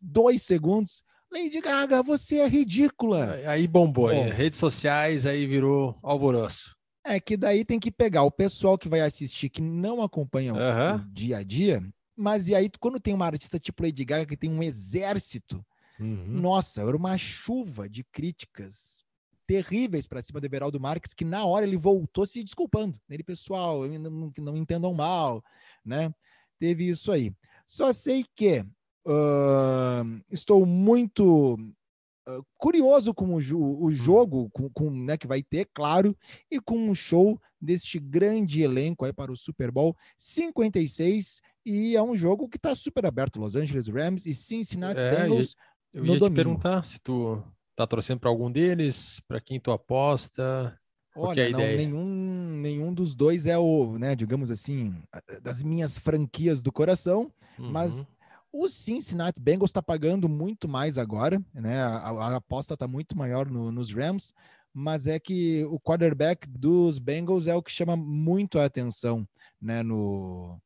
dois 0.00 0.42
segundos 0.42 1.02
Lady 1.32 1.60
Gaga, 1.60 2.02
você 2.02 2.38
é 2.38 2.48
ridícula. 2.48 3.40
Aí 3.46 3.68
bombou, 3.68 4.08
Bom, 4.08 4.24
aí, 4.24 4.30
redes 4.30 4.58
sociais, 4.58 5.26
aí 5.26 5.46
virou 5.46 5.96
alvoroço. 6.02 6.76
É 7.04 7.20
que 7.20 7.36
daí 7.36 7.64
tem 7.64 7.78
que 7.78 7.90
pegar 7.90 8.22
o 8.24 8.30
pessoal 8.30 8.76
que 8.76 8.88
vai 8.88 9.00
assistir, 9.00 9.48
que 9.48 9.62
não 9.62 10.02
acompanha 10.02 10.52
uhum. 10.52 10.96
o 10.96 11.12
dia 11.12 11.38
a 11.38 11.42
dia, 11.42 11.82
mas 12.16 12.48
e 12.48 12.54
aí 12.54 12.68
quando 12.78 13.00
tem 13.00 13.14
uma 13.14 13.26
artista 13.26 13.58
tipo 13.58 13.82
Lady 13.82 14.04
Gaga 14.04 14.26
que 14.26 14.36
tem 14.36 14.50
um 14.50 14.62
exército, 14.62 15.64
uhum. 15.98 16.24
nossa, 16.26 16.82
era 16.82 16.96
uma 16.96 17.16
chuva 17.16 17.88
de 17.88 18.04
críticas 18.04 18.98
terríveis 19.46 20.06
para 20.06 20.22
cima 20.22 20.40
do 20.40 20.46
Everaldo 20.46 20.78
Marques, 20.78 21.14
que 21.14 21.24
na 21.24 21.44
hora 21.44 21.66
ele 21.66 21.76
voltou 21.76 22.24
se 22.24 22.44
desculpando. 22.44 23.00
Ele, 23.08 23.24
pessoal, 23.24 23.84
não, 23.88 24.32
não 24.38 24.56
entendam 24.56 24.94
mal, 24.94 25.42
né? 25.84 26.14
Teve 26.58 26.88
isso 26.88 27.10
aí. 27.10 27.32
Só 27.66 27.92
sei 27.92 28.24
que 28.36 28.64
Uh, 29.06 30.22
estou 30.30 30.66
muito 30.66 31.54
uh, 31.54 32.44
curioso 32.58 33.14
com 33.14 33.34
o, 33.34 33.38
o 33.38 33.86
hum. 33.86 33.90
jogo 33.90 34.50
com, 34.50 34.68
com, 34.70 34.90
né, 34.90 35.16
que 35.16 35.26
vai 35.26 35.42
ter, 35.42 35.68
claro, 35.72 36.16
e 36.50 36.60
com 36.60 36.76
um 36.76 36.94
show 36.94 37.40
deste 37.60 37.98
grande 37.98 38.62
elenco 38.62 39.04
aí 39.04 39.12
para 39.12 39.32
o 39.32 39.36
Super 39.36 39.70
Bowl 39.70 39.96
56, 40.16 41.40
E 41.64 41.96
é 41.96 42.02
um 42.02 42.16
jogo 42.16 42.48
que 42.48 42.56
está 42.56 42.74
super 42.74 43.04
aberto. 43.06 43.38
Los 43.38 43.56
Angeles 43.56 43.88
Rams 43.88 44.26
e 44.26 44.34
Cincinnati 44.34 44.98
É, 44.98 45.10
Bengals. 45.10 45.54
Eu 45.92 46.06
ia 46.06 46.20
te 46.20 46.30
perguntar 46.30 46.84
se 46.84 47.00
tu 47.00 47.42
tá 47.74 47.86
torcendo 47.86 48.20
para 48.20 48.30
algum 48.30 48.50
deles, 48.50 49.20
para 49.26 49.40
quem 49.40 49.58
tu 49.58 49.72
aposta. 49.72 50.78
É 51.16 51.18
a 51.18 51.22
Olha, 51.22 51.50
não, 51.50 51.60
ideia? 51.60 51.76
nenhum, 51.76 52.60
nenhum 52.60 52.94
dos 52.94 53.14
dois 53.14 53.44
é 53.46 53.58
o, 53.58 53.98
né, 53.98 54.14
digamos 54.14 54.50
assim, 54.50 54.94
das 55.42 55.62
minhas 55.62 55.98
franquias 55.98 56.62
do 56.62 56.70
coração. 56.70 57.32
Mas 57.58 58.00
Uhum. 58.00 58.06
O 58.52 58.68
Cincinnati 58.68 59.40
Bengals 59.40 59.70
está 59.70 59.82
pagando 59.82 60.28
muito 60.28 60.68
mais 60.68 60.98
agora, 60.98 61.40
né? 61.54 61.82
A, 61.82 62.10
a 62.10 62.36
aposta 62.36 62.74
está 62.74 62.88
muito 62.88 63.16
maior 63.16 63.48
no- 63.48 63.70
nos 63.70 63.92
Rams, 63.92 64.32
mas 64.74 65.06
é 65.06 65.18
que 65.20 65.64
o 65.66 65.78
quarterback 65.78 66.48
dos 66.48 66.98
Bengals 66.98 67.46
é 67.46 67.54
o 67.54 67.62
que 67.62 67.70
chama 67.70 67.96
muito 67.96 68.58
a 68.58 68.64
atenção, 68.64 69.26
né? 69.60 69.82
No, 69.82 70.60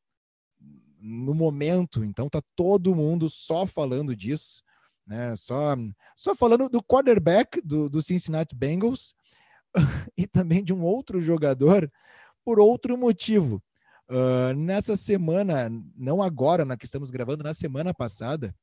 no 0.98 1.34
momento, 1.34 2.02
então 2.02 2.28
tá 2.30 2.42
todo 2.56 2.94
mundo 2.94 3.28
só 3.28 3.66
falando 3.66 4.16
disso, 4.16 4.62
né? 5.06 5.36
Só, 5.36 5.76
só 6.16 6.34
falando 6.34 6.68
do 6.70 6.82
quarterback 6.82 7.60
do, 7.60 7.90
do 7.90 8.00
Cincinnati 8.02 8.54
Bengals 8.54 9.14
e 10.16 10.26
também 10.26 10.64
de 10.64 10.72
um 10.72 10.82
outro 10.82 11.20
jogador 11.20 11.90
por 12.42 12.58
outro 12.58 12.96
motivo. 12.96 13.62
Uh, 14.08 14.54
nessa 14.54 14.96
semana, 14.96 15.70
não 15.96 16.22
agora, 16.22 16.64
na 16.64 16.76
que 16.76 16.84
estamos 16.84 17.10
gravando, 17.10 17.42
na 17.42 17.54
semana 17.54 17.94
passada, 17.94 18.54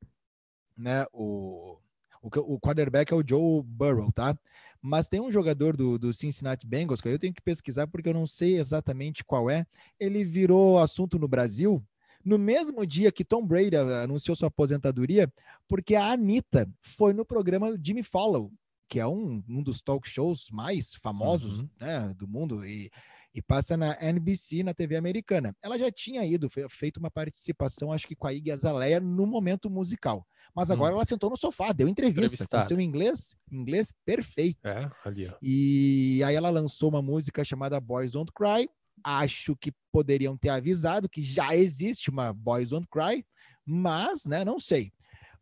né, 0.78 1.06
o, 1.12 1.78
o, 2.22 2.30
o 2.56 2.60
quarterback 2.60 3.12
é 3.12 3.16
o 3.16 3.24
Joe 3.28 3.64
Burrow, 3.64 4.12
tá? 4.12 4.38
Mas 4.82 5.08
tem 5.08 5.20
um 5.20 5.32
jogador 5.32 5.76
do, 5.76 5.98
do 5.98 6.12
Cincinnati 6.14 6.66
Bengals, 6.66 7.02
que 7.02 7.08
eu 7.08 7.20
tenho 7.20 7.34
que 7.34 7.42
pesquisar 7.42 7.88
porque 7.88 8.10
eu 8.10 8.14
não 8.14 8.26
sei 8.26 8.58
exatamente 8.58 9.24
qual 9.24 9.50
é. 9.50 9.66
Ele 10.00 10.24
virou 10.24 10.80
assunto 10.80 11.20
no 11.20 11.28
Brasil 11.28 11.84
no 12.24 12.38
mesmo 12.38 12.86
dia 12.86 13.12
que 13.12 13.26
Tom 13.26 13.46
Brady 13.46 13.76
anunciou 13.76 14.36
sua 14.36 14.48
aposentadoria, 14.48 15.32
porque 15.68 15.96
a 15.96 16.12
Anitta 16.12 16.70
foi 16.80 17.14
no 17.14 17.26
programa 17.26 17.78
Jimmy 17.84 18.04
Fallon, 18.04 18.50
que 18.88 19.00
é 19.00 19.08
um, 19.08 19.44
um 19.48 19.64
dos 19.64 19.82
talk 19.82 20.08
shows 20.08 20.50
mais 20.52 20.96
famosos 20.96 21.60
Uhum. 21.60 21.70
né, 21.80 22.14
do 22.16 22.28
mundo, 22.28 22.66
e, 22.66 22.92
e 23.34 23.42
passa 23.42 23.78
na 23.78 23.98
NBC, 24.02 24.62
na 24.64 24.74
TV 24.74 24.96
americana. 24.98 25.56
Ela 25.62 25.78
já 25.78 25.90
tinha 25.92 26.26
ido, 26.26 26.50
fe- 26.50 26.68
feito 26.70 26.98
uma 26.98 27.10
participação, 27.10 27.92
acho 27.92 28.08
que 28.08 28.16
com 28.16 28.28
a 28.28 28.34
Iggy 28.34 28.52
Azalea, 28.52 29.00
no 29.00 29.26
momento 29.26 29.70
musical. 29.70 30.28
Mas 30.54 30.70
agora 30.70 30.92
Hum. 30.94 30.98
ela 30.98 31.06
sentou 31.06 31.30
no 31.30 31.38
sofá, 31.38 31.72
deu 31.72 31.88
entrevista, 31.88 32.46
com 32.62 32.68
seu 32.68 32.80
inglês, 32.82 33.34
inglês 33.50 33.94
perfeito. 34.06 34.60
É, 34.66 34.90
ali, 35.06 35.28
ó. 35.30 35.34
E 35.42 36.22
aí 36.26 36.36
ela 36.36 36.50
lançou 36.50 36.90
uma 36.90 37.02
música 37.02 37.44
chamada 37.46 37.80
Boys 37.80 38.12
Don't 38.12 38.32
Cry. 38.36 38.70
Acho 39.04 39.56
que 39.56 39.72
poderiam 39.92 40.38
ter 40.38 40.50
avisado 40.50 41.08
que 41.10 41.24
já 41.24 41.56
existe 41.56 42.10
uma 42.10 42.34
Boys 42.34 42.70
Don't 42.70 42.88
Cry, 42.92 43.26
mas, 43.66 44.26
né, 44.26 44.44
não 44.44 44.60
sei. 44.60 44.92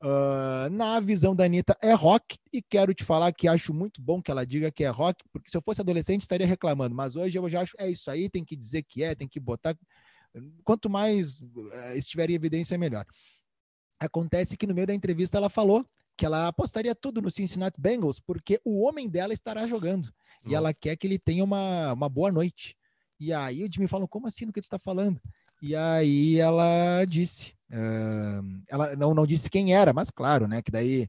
Ah, 0.01 0.69
na 0.71 0.99
visão 0.99 1.35
da 1.35 1.43
Anitta, 1.43 1.77
é 1.81 1.93
rock, 1.93 2.37
e 2.53 2.61
quero 2.61 2.93
te 2.93 3.03
falar 3.03 3.33
que 3.33 3.47
acho 3.47 3.73
muito 3.73 4.01
bom 4.01 4.21
que 4.21 4.31
ela 4.31 4.45
diga 4.45 4.71
que 4.71 4.83
é 4.83 4.89
rock, 4.89 5.25
porque 5.31 5.49
se 5.49 5.57
eu 5.57 5.61
fosse 5.61 5.81
adolescente 5.81 6.21
estaria 6.21 6.47
reclamando, 6.47 6.95
mas 6.95 7.15
hoje 7.15 7.37
eu 7.37 7.49
já 7.49 7.61
acho, 7.61 7.75
é 7.77 7.89
isso 7.89 8.09
aí, 8.09 8.29
tem 8.29 8.43
que 8.45 8.55
dizer 8.55 8.83
que 8.83 9.03
é, 9.03 9.13
tem 9.13 9.27
que 9.27 9.39
botar. 9.39 9.77
Quanto 10.63 10.89
mais 10.89 11.41
eh, 11.73 11.97
estiver 11.97 12.29
em 12.29 12.33
evidência, 12.33 12.77
melhor. 12.77 13.05
Acontece 13.99 14.55
que 14.55 14.67
no 14.67 14.73
meio 14.73 14.87
da 14.87 14.93
entrevista 14.93 15.37
ela 15.37 15.49
falou 15.49 15.85
que 16.15 16.25
ela 16.25 16.47
apostaria 16.47 16.93
tudo 16.95 17.21
no 17.21 17.31
Cincinnati 17.31 17.79
Bengals, 17.79 18.19
porque 18.19 18.59
o 18.63 18.81
homem 18.81 19.09
dela 19.09 19.33
estará 19.33 19.65
jogando 19.67 20.13
e 20.45 20.49
Hum. 20.49 20.55
ela 20.55 20.73
quer 20.73 20.95
que 20.95 21.07
ele 21.07 21.19
tenha 21.19 21.43
uma, 21.43 21.93
uma 21.93 22.07
boa 22.07 22.31
noite. 22.31 22.77
E 23.19 23.33
aí 23.33 23.63
o 23.63 23.69
Jimmy 23.71 23.87
falou, 23.87 24.07
como 24.07 24.27
assim, 24.27 24.45
no 24.45 24.53
que 24.53 24.61
tu 24.61 24.65
está 24.65 24.79
falando? 24.79 25.19
E 25.61 25.75
aí 25.75 26.37
ela 26.39 27.03
disse, 27.05 27.53
ah, 27.71 28.41
ela 28.69 28.95
não, 28.95 29.13
não 29.13 29.25
disse 29.27 29.49
quem 29.49 29.73
era, 29.75 29.91
mas 29.93 30.09
claro, 30.09 30.47
né, 30.47 30.61
que 30.61 30.71
daí 30.71 31.07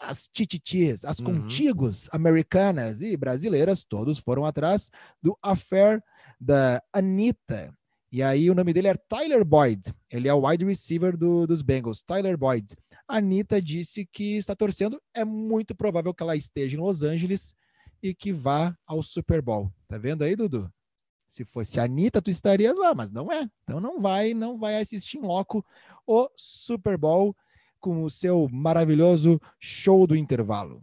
as 0.00 0.28
tititis, 0.32 1.04
as 1.04 1.18
Uhum. 1.20 1.26
contigos 1.26 2.08
americanas 2.12 3.00
e 3.00 3.16
brasileiras, 3.16 3.84
todos 3.84 4.18
foram 4.18 4.44
atrás 4.44 4.90
do 5.22 5.38
affair 5.42 6.02
da 6.40 6.82
Anitta. 6.92 7.72
E 8.10 8.22
aí 8.22 8.50
o 8.50 8.54
nome 8.54 8.72
dele 8.72 8.88
é 8.88 8.94
Tyler 9.08 9.44
Boyd, 9.44 9.92
ele 10.10 10.28
é 10.28 10.34
o 10.34 10.46
wide 10.46 10.64
receiver 10.64 11.16
do- 11.16 11.46
dos 11.46 11.62
Bengals, 11.62 12.02
Tyler 12.02 12.36
Boyd. 12.36 12.74
A 13.08 13.16
Anitta 13.16 13.60
disse 13.62 14.06
que 14.12 14.36
está 14.36 14.54
torcendo, 14.54 15.00
é 15.14 15.24
muito 15.24 15.74
provável 15.74 16.12
que 16.14 16.22
ela 16.22 16.36
esteja 16.36 16.76
em 16.76 16.80
Los 16.80 17.02
Angeles 17.02 17.54
e 18.02 18.14
que 18.14 18.32
vá 18.32 18.76
ao 18.86 19.02
Super 19.02 19.40
Bowl. 19.42 19.72
Tá 19.88 19.96
vendo 19.98 20.22
aí, 20.22 20.36
Dudu? 20.36 20.70
Se 21.34 21.44
fosse 21.44 21.80
a 21.80 21.82
Anitta, 21.82 22.22
tu 22.22 22.30
estarias 22.30 22.78
lá, 22.78 22.94
mas 22.94 23.10
não 23.10 23.32
é. 23.32 23.50
Então 23.64 23.80
não 23.80 24.00
vai, 24.00 24.32
não 24.32 24.56
vai 24.56 24.80
assistir 24.80 25.18
em 25.18 25.22
loco 25.22 25.66
o 26.06 26.30
Super 26.36 26.96
Bowl 26.96 27.36
com 27.80 28.04
o 28.04 28.08
seu 28.08 28.48
maravilhoso 28.52 29.40
show 29.58 30.06
do 30.06 30.14
intervalo. 30.14 30.80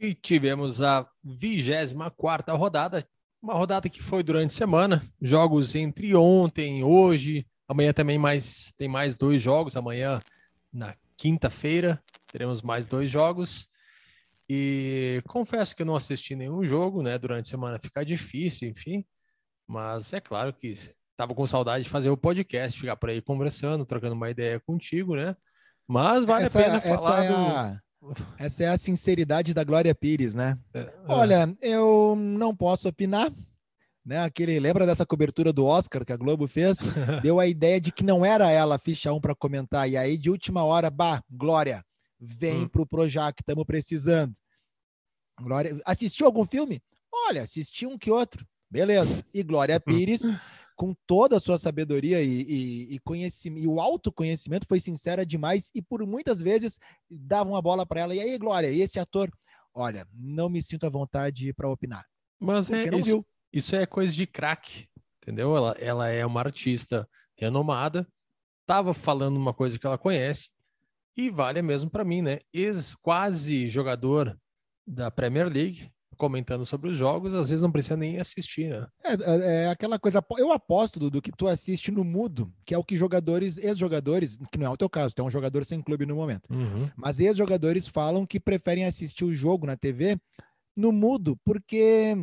E 0.00 0.12
tivemos 0.12 0.82
a 0.82 1.08
24 1.22 2.56
rodada, 2.56 3.06
uma 3.40 3.54
rodada 3.54 3.88
que 3.88 4.02
foi 4.02 4.24
durante 4.24 4.50
a 4.50 4.56
semana, 4.56 5.08
jogos 5.20 5.72
entre 5.76 6.16
ontem 6.16 6.82
hoje, 6.82 7.46
amanhã 7.68 7.92
também 7.92 8.18
mais 8.18 8.74
tem 8.76 8.88
mais 8.88 9.16
dois 9.16 9.40
jogos, 9.40 9.76
amanhã 9.76 10.20
na 10.72 10.96
quinta-feira 11.16 12.02
teremos 12.26 12.60
mais 12.60 12.88
dois 12.88 13.08
jogos. 13.08 13.68
E 14.48 15.22
confesso 15.28 15.76
que 15.76 15.82
eu 15.82 15.86
não 15.86 15.94
assisti 15.94 16.34
nenhum 16.34 16.64
jogo, 16.64 17.04
né? 17.04 17.16
Durante 17.16 17.46
a 17.46 17.50
semana 17.50 17.78
fica 17.78 18.04
difícil, 18.04 18.68
enfim. 18.68 19.04
Mas 19.72 20.12
é 20.12 20.20
claro 20.20 20.52
que 20.52 20.68
estava 20.68 21.34
com 21.34 21.46
saudade 21.46 21.84
de 21.84 21.90
fazer 21.90 22.10
o 22.10 22.16
podcast, 22.16 22.78
ficar 22.78 22.94
por 22.94 23.08
aí 23.08 23.22
conversando, 23.22 23.86
trocando 23.86 24.14
uma 24.14 24.28
ideia 24.28 24.60
contigo, 24.60 25.16
né? 25.16 25.34
Mas 25.88 26.26
vale 26.26 26.44
essa, 26.44 26.60
a 26.60 26.62
pena 26.62 26.76
essa 26.76 26.88
falar 26.88 27.24
é 27.24 27.28
do. 27.28 27.34
a, 27.34 27.82
essa 28.38 28.64
é 28.64 28.68
a 28.68 28.76
sinceridade 28.76 29.54
da 29.54 29.64
Glória 29.64 29.94
Pires, 29.94 30.34
né? 30.34 30.58
É, 30.74 30.92
Olha, 31.08 31.56
eu 31.62 32.14
não 32.14 32.54
posso 32.54 32.86
opinar. 32.86 33.32
Né, 34.04 34.18
aquele, 34.18 34.58
lembra 34.58 34.84
dessa 34.84 35.06
cobertura 35.06 35.52
do 35.52 35.64
Oscar 35.64 36.04
que 36.04 36.12
a 36.12 36.16
Globo 36.16 36.46
fez? 36.48 36.78
Deu 37.22 37.40
a 37.40 37.46
ideia 37.46 37.80
de 37.80 37.92
que 37.92 38.02
não 38.02 38.24
era 38.24 38.50
ela 38.50 38.74
a 38.74 38.78
ficha 38.78 39.10
1 39.12 39.20
para 39.20 39.34
comentar. 39.34 39.88
E 39.88 39.96
aí, 39.96 40.18
de 40.18 40.28
última 40.28 40.64
hora, 40.64 40.90
bah, 40.90 41.22
Glória, 41.30 41.82
vem 42.20 42.64
Hum. 42.64 42.68
pro 42.68 42.84
Projac, 42.84 43.40
estamos 43.40 43.64
precisando. 43.64 44.34
Glória, 45.40 45.80
assistiu 45.86 46.26
algum 46.26 46.44
filme? 46.44 46.82
Olha, 47.28 47.42
assisti 47.42 47.86
um 47.86 47.96
que 47.96 48.10
outro. 48.10 48.44
Beleza. 48.72 49.22
E 49.34 49.42
Glória 49.42 49.78
Pires, 49.78 50.22
com 50.74 50.94
toda 51.06 51.36
a 51.36 51.40
sua 51.40 51.58
sabedoria 51.58 52.22
e, 52.22 52.40
e, 52.40 52.94
e 52.94 52.98
conhecimento, 53.00 53.62
e 53.62 53.68
o 53.68 53.78
autoconhecimento, 53.78 54.66
foi 54.66 54.80
sincera 54.80 55.26
demais 55.26 55.70
e 55.74 55.82
por 55.82 56.06
muitas 56.06 56.40
vezes 56.40 56.78
davam 57.10 57.54
a 57.54 57.60
bola 57.60 57.84
para 57.84 58.00
ela. 58.00 58.14
E 58.14 58.20
aí, 58.20 58.38
Glória, 58.38 58.70
e 58.70 58.80
esse 58.80 58.98
ator? 58.98 59.30
Olha, 59.74 60.06
não 60.14 60.48
me 60.48 60.62
sinto 60.62 60.86
à 60.86 60.88
vontade 60.88 61.52
para 61.52 61.68
opinar. 61.68 62.06
Mas 62.40 62.70
é 62.70 62.84
Porque 62.84 62.98
isso, 62.98 63.26
isso 63.52 63.76
é 63.76 63.84
coisa 63.84 64.10
de 64.10 64.26
craque, 64.26 64.88
entendeu? 65.20 65.54
Ela, 65.54 65.76
ela 65.78 66.08
é 66.08 66.24
uma 66.24 66.40
artista 66.40 67.06
renomada, 67.36 68.08
estava 68.62 68.94
falando 68.94 69.36
uma 69.36 69.52
coisa 69.52 69.78
que 69.78 69.86
ela 69.86 69.98
conhece 69.98 70.48
e 71.14 71.28
vale 71.28 71.60
mesmo 71.60 71.90
para 71.90 72.04
mim, 72.04 72.22
né? 72.22 72.38
Ex 72.54 72.94
quase 73.02 73.68
jogador 73.68 74.34
da 74.86 75.10
Premier 75.10 75.46
League, 75.46 75.92
comentando 76.22 76.64
sobre 76.64 76.88
os 76.88 76.96
jogos, 76.96 77.34
às 77.34 77.48
vezes 77.48 77.60
não 77.62 77.72
precisa 77.72 77.96
nem 77.96 78.20
assistir, 78.20 78.70
né? 78.70 78.86
É, 79.04 79.12
é- 79.14 79.64
é 79.64 79.68
aquela 79.68 79.98
coisa, 79.98 80.24
eu 80.38 80.52
aposto, 80.52 81.00
Dudu, 81.00 81.20
que 81.20 81.32
tu 81.36 81.48
assiste 81.48 81.90
no 81.90 82.04
mudo, 82.04 82.48
que 82.64 82.72
é 82.72 82.78
o 82.78 82.84
que 82.84 82.96
jogadores, 82.96 83.58
ex-jogadores, 83.58 84.38
que 84.52 84.56
não 84.58 84.66
é 84.66 84.70
o 84.70 84.76
teu 84.76 84.88
caso, 84.88 85.12
tu 85.16 85.20
é 85.20 85.24
um 85.24 85.30
jogador 85.30 85.64
sem 85.64 85.82
clube 85.82 86.06
no 86.06 86.14
momento, 86.14 86.48
mas 86.96 87.18
ex-jogadores 87.18 87.88
falam 87.88 88.24
que 88.24 88.38
preferem 88.38 88.84
assistir 88.84 89.24
o 89.24 89.34
jogo 89.34 89.66
na 89.66 89.76
TV 89.76 90.16
no 90.76 90.92
mudo, 90.92 91.36
porque 91.44 92.14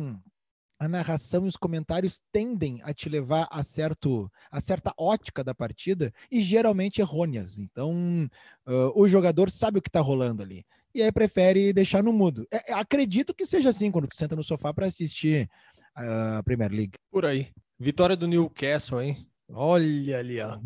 a 0.80 0.88
narração 0.88 1.44
e 1.44 1.48
os 1.48 1.58
comentários 1.58 2.22
tendem 2.32 2.80
a 2.82 2.94
te 2.94 3.10
levar 3.10 3.46
a, 3.50 3.62
certo, 3.62 4.32
a 4.50 4.62
certa 4.62 4.94
ótica 4.98 5.44
da 5.44 5.54
partida 5.54 6.10
e 6.32 6.40
geralmente 6.40 7.02
errôneas. 7.02 7.58
Então, 7.58 8.26
ah, 8.66 8.90
o 8.94 9.06
jogador 9.06 9.50
sabe 9.50 9.78
o 9.78 9.82
que 9.82 9.90
está 9.90 10.00
rolando 10.00 10.42
ali. 10.42 10.64
E 10.94 11.02
aí 11.02 11.12
prefere 11.12 11.72
deixar 11.74 12.02
no 12.02 12.14
mudo. 12.14 12.46
É, 12.50 12.72
acredito 12.72 13.34
que 13.34 13.44
seja 13.44 13.68
assim 13.68 13.90
quando 13.90 14.08
tu 14.08 14.16
senta 14.16 14.34
no 14.34 14.42
sofá 14.42 14.72
para 14.72 14.86
assistir 14.86 15.48
a 15.94 16.42
Premier 16.42 16.72
League. 16.72 16.94
Por 17.10 17.26
aí. 17.26 17.48
Vitória 17.78 18.16
do 18.16 18.26
Newcastle, 18.26 19.02
hein? 19.02 19.28
Olha 19.50 20.18
ali, 20.18 20.40
ó. 20.40 20.58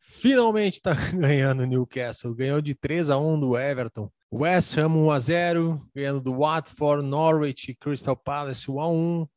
Finalmente 0.00 0.82
tá 0.82 0.92
ganhando 1.14 1.62
o 1.62 1.66
Newcastle. 1.66 2.34
Ganhou 2.34 2.60
de 2.60 2.74
3 2.74 3.10
a 3.10 3.18
1 3.18 3.40
do 3.40 3.56
Everton. 3.56 4.10
West 4.32 4.76
Ham 4.76 4.96
1 4.96 5.10
a 5.10 5.18
0, 5.20 5.90
ganhando 5.94 6.20
do 6.20 6.38
Watford, 6.38 7.04
Norwich, 7.04 7.74
Crystal 7.76 8.16
Palace 8.16 8.68
1 8.68 8.80
a 8.80 8.88
1. 8.88 9.28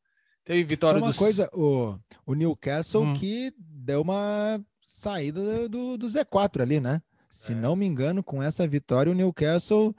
Teve 0.50 0.62
Só 0.62 0.68
vitória 0.68 1.00
uma 1.00 1.12
do 1.12 1.16
coisa, 1.16 1.48
o, 1.52 1.96
o 2.26 2.34
Newcastle 2.34 3.04
Hum. 3.04 3.14
que 3.14 3.52
deu 3.56 4.00
uma 4.02 4.60
saída 4.82 5.68
do, 5.68 5.96
do 5.96 6.06
Z4 6.08 6.60
ali, 6.60 6.80
né? 6.80 7.00
Se 7.30 7.52
É. 7.52 7.54
não 7.54 7.76
me 7.76 7.86
engano, 7.86 8.20
com 8.20 8.42
essa 8.42 8.66
vitória, 8.66 9.12
o 9.12 9.14
Newcastle 9.14 9.94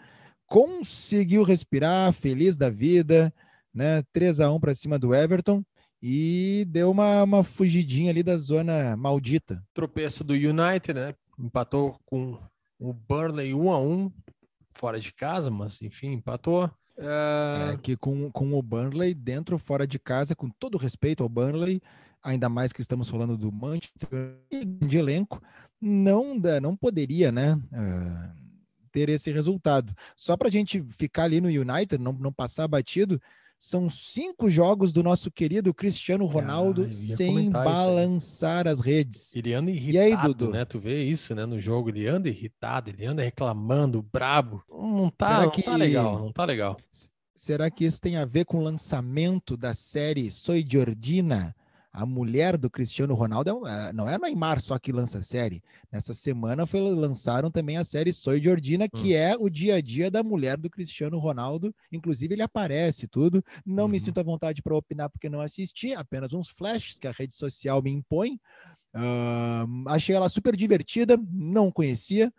conseguiu 0.46 1.44
respirar, 1.44 2.12
feliz 2.12 2.58
da 2.58 2.70
vida, 2.70 3.34
né? 3.74 4.04
3 4.12 4.42
a 4.42 4.52
1 4.52 4.60
para 4.60 4.74
cima 4.74 5.00
do 5.00 5.16
Everton. 5.16 5.64
e 6.04 6.66
deu 6.68 6.90
uma, 6.92 7.22
uma 7.24 7.44
fugidinha 7.44 8.10
ali 8.12 8.24
da 8.24 8.36
zona 8.36 8.98
maldita. 8.98 9.64
Tropeço 9.74 10.24
do 10.24 10.34
United, 10.34 10.94
né? 10.96 11.14
Empatou 11.40 11.96
com 12.06 12.38
o 12.80 12.92
Burnley 12.92 13.54
1 13.54 13.72
a 13.72 13.80
1 13.80 14.12
fora 14.74 15.00
de 15.00 15.14
casa, 15.14 15.50
mas 15.52 15.80
enfim, 15.82 16.14
empatou. 16.14 16.70
É... 17.02 17.74
é 17.74 17.78
que 17.78 17.98
com, 17.98 18.32
com 18.32 18.54
o 18.54 18.62
Burnley 18.62 19.14
dentro 19.14 19.58
fora 19.58 19.86
de 19.86 20.00
casa, 20.00 20.36
com 20.36 20.50
todo 20.50 20.78
respeito 20.78 21.24
ao 21.24 21.30
Burnley, 21.30 21.82
ainda 22.24 22.48
mais 22.48 22.72
que 22.72 22.82
estamos 22.82 23.10
falando 23.10 23.38
do 23.38 23.52
Manchester 23.52 24.38
de 24.88 24.98
elenco, 24.98 25.42
não 25.80 26.38
dá, 26.38 26.62
não 26.62 26.76
poderia, 26.76 27.32
né? 27.32 27.56
Uh, 27.56 28.42
ter 28.92 29.10
esse 29.10 29.32
resultado. 29.32 29.96
Só 30.16 30.38
para 30.38 30.48
a 30.48 30.52
gente 30.52 30.86
ficar 30.92 31.24
ali 31.24 31.42
no 31.42 31.48
United, 31.48 31.98
não, 31.98 32.14
não 32.14 32.32
passar 32.32 32.68
batido, 32.68 33.22
são 33.64 33.92
cinco 33.92 34.50
jogos 34.50 34.92
do 34.92 35.04
nosso 35.04 35.30
querido 35.30 35.72
Cristiano 35.72 36.26
Ronaldo 36.26 36.88
ah, 36.90 36.94
sem 36.94 37.52
balançar 37.52 38.68
as 38.68 38.80
redes. 38.80 39.36
Ele 39.36 39.54
anda 39.54 39.70
irritado, 39.70 39.94
e 39.94 40.00
aí, 40.00 40.18
Dudu? 40.18 40.50
né? 40.50 40.66
Tu 40.66 40.80
vê 40.80 41.04
isso, 41.04 41.36
né? 41.36 41.46
No 41.46 41.60
jogo, 41.60 41.90
ele 41.90 42.08
anda 42.08 42.28
irritado, 42.28 42.90
ele 42.90 43.06
anda 43.06 43.22
reclamando, 43.22 44.02
brabo. 44.02 44.64
Não 44.68 45.12
tá, 45.12 45.28
Será 45.28 45.42
não 45.44 45.52
que... 45.52 45.62
tá 45.62 45.76
legal, 45.76 46.18
não 46.18 46.32
tá 46.32 46.44
legal. 46.44 46.76
Será 47.36 47.70
que 47.70 47.86
isso 47.86 48.02
tem 48.02 48.18
a 48.18 48.26
ver 48.26 48.46
com 48.46 48.58
o 48.58 48.64
lançamento 48.64 49.56
da 49.56 49.76
série 49.76 50.32
Soy 50.32 50.66
Jordina? 50.68 51.56
A 51.94 52.06
mulher 52.06 52.58
do 52.58 52.70
Cristiano 52.70 53.14
Ronaldo 53.14 53.68
é, 53.68 53.90
é, 53.90 53.94
não 53.94 54.08
é 54.08 54.18
Neymar 54.18 54.62
só 54.62 54.80
que 54.80 54.94
lança 54.94 55.18
a 55.18 55.22
série. 55.22 55.62
Nessa 55.92 56.14
semana 56.14 56.66
foi, 56.66 56.80
lançaram 56.80 57.52
também 57.52 57.78
a 57.78 57.84
série 57.84 58.14
Soy 58.14 58.42
Jordina, 58.42 58.88
que 58.88 59.14
hum. 59.14 59.18
é 59.18 59.36
o 59.38 59.50
dia 59.50 59.76
a 59.76 59.82
dia 59.82 60.10
da 60.10 60.24
mulher 60.24 60.58
do 60.58 60.70
Cristiano 60.70 61.20
Ronaldo. 61.20 61.76
Inclusive, 61.92 62.34
ele 62.34 62.42
aparece 62.42 63.08
tudo. 63.08 63.44
Não 63.66 63.84
uhum. 63.84 63.90
me 63.90 64.00
sinto 64.00 64.20
à 64.20 64.24
vontade 64.24 64.62
para 64.62 64.76
opinar 64.76 65.10
porque 65.10 65.30
não 65.30 65.42
assisti, 65.42 65.94
apenas 65.94 66.32
uns 66.32 66.48
flashes 66.48 66.98
que 66.98 67.08
a 67.08 67.12
rede 67.12 67.36
social 67.36 67.82
me 67.82 67.92
impõe. 67.92 68.40
Uh, 68.96 69.88
achei 69.88 70.16
ela 70.16 70.30
super 70.30 70.56
divertida, 70.56 71.18
não 71.32 71.72
conhecia 71.72 72.32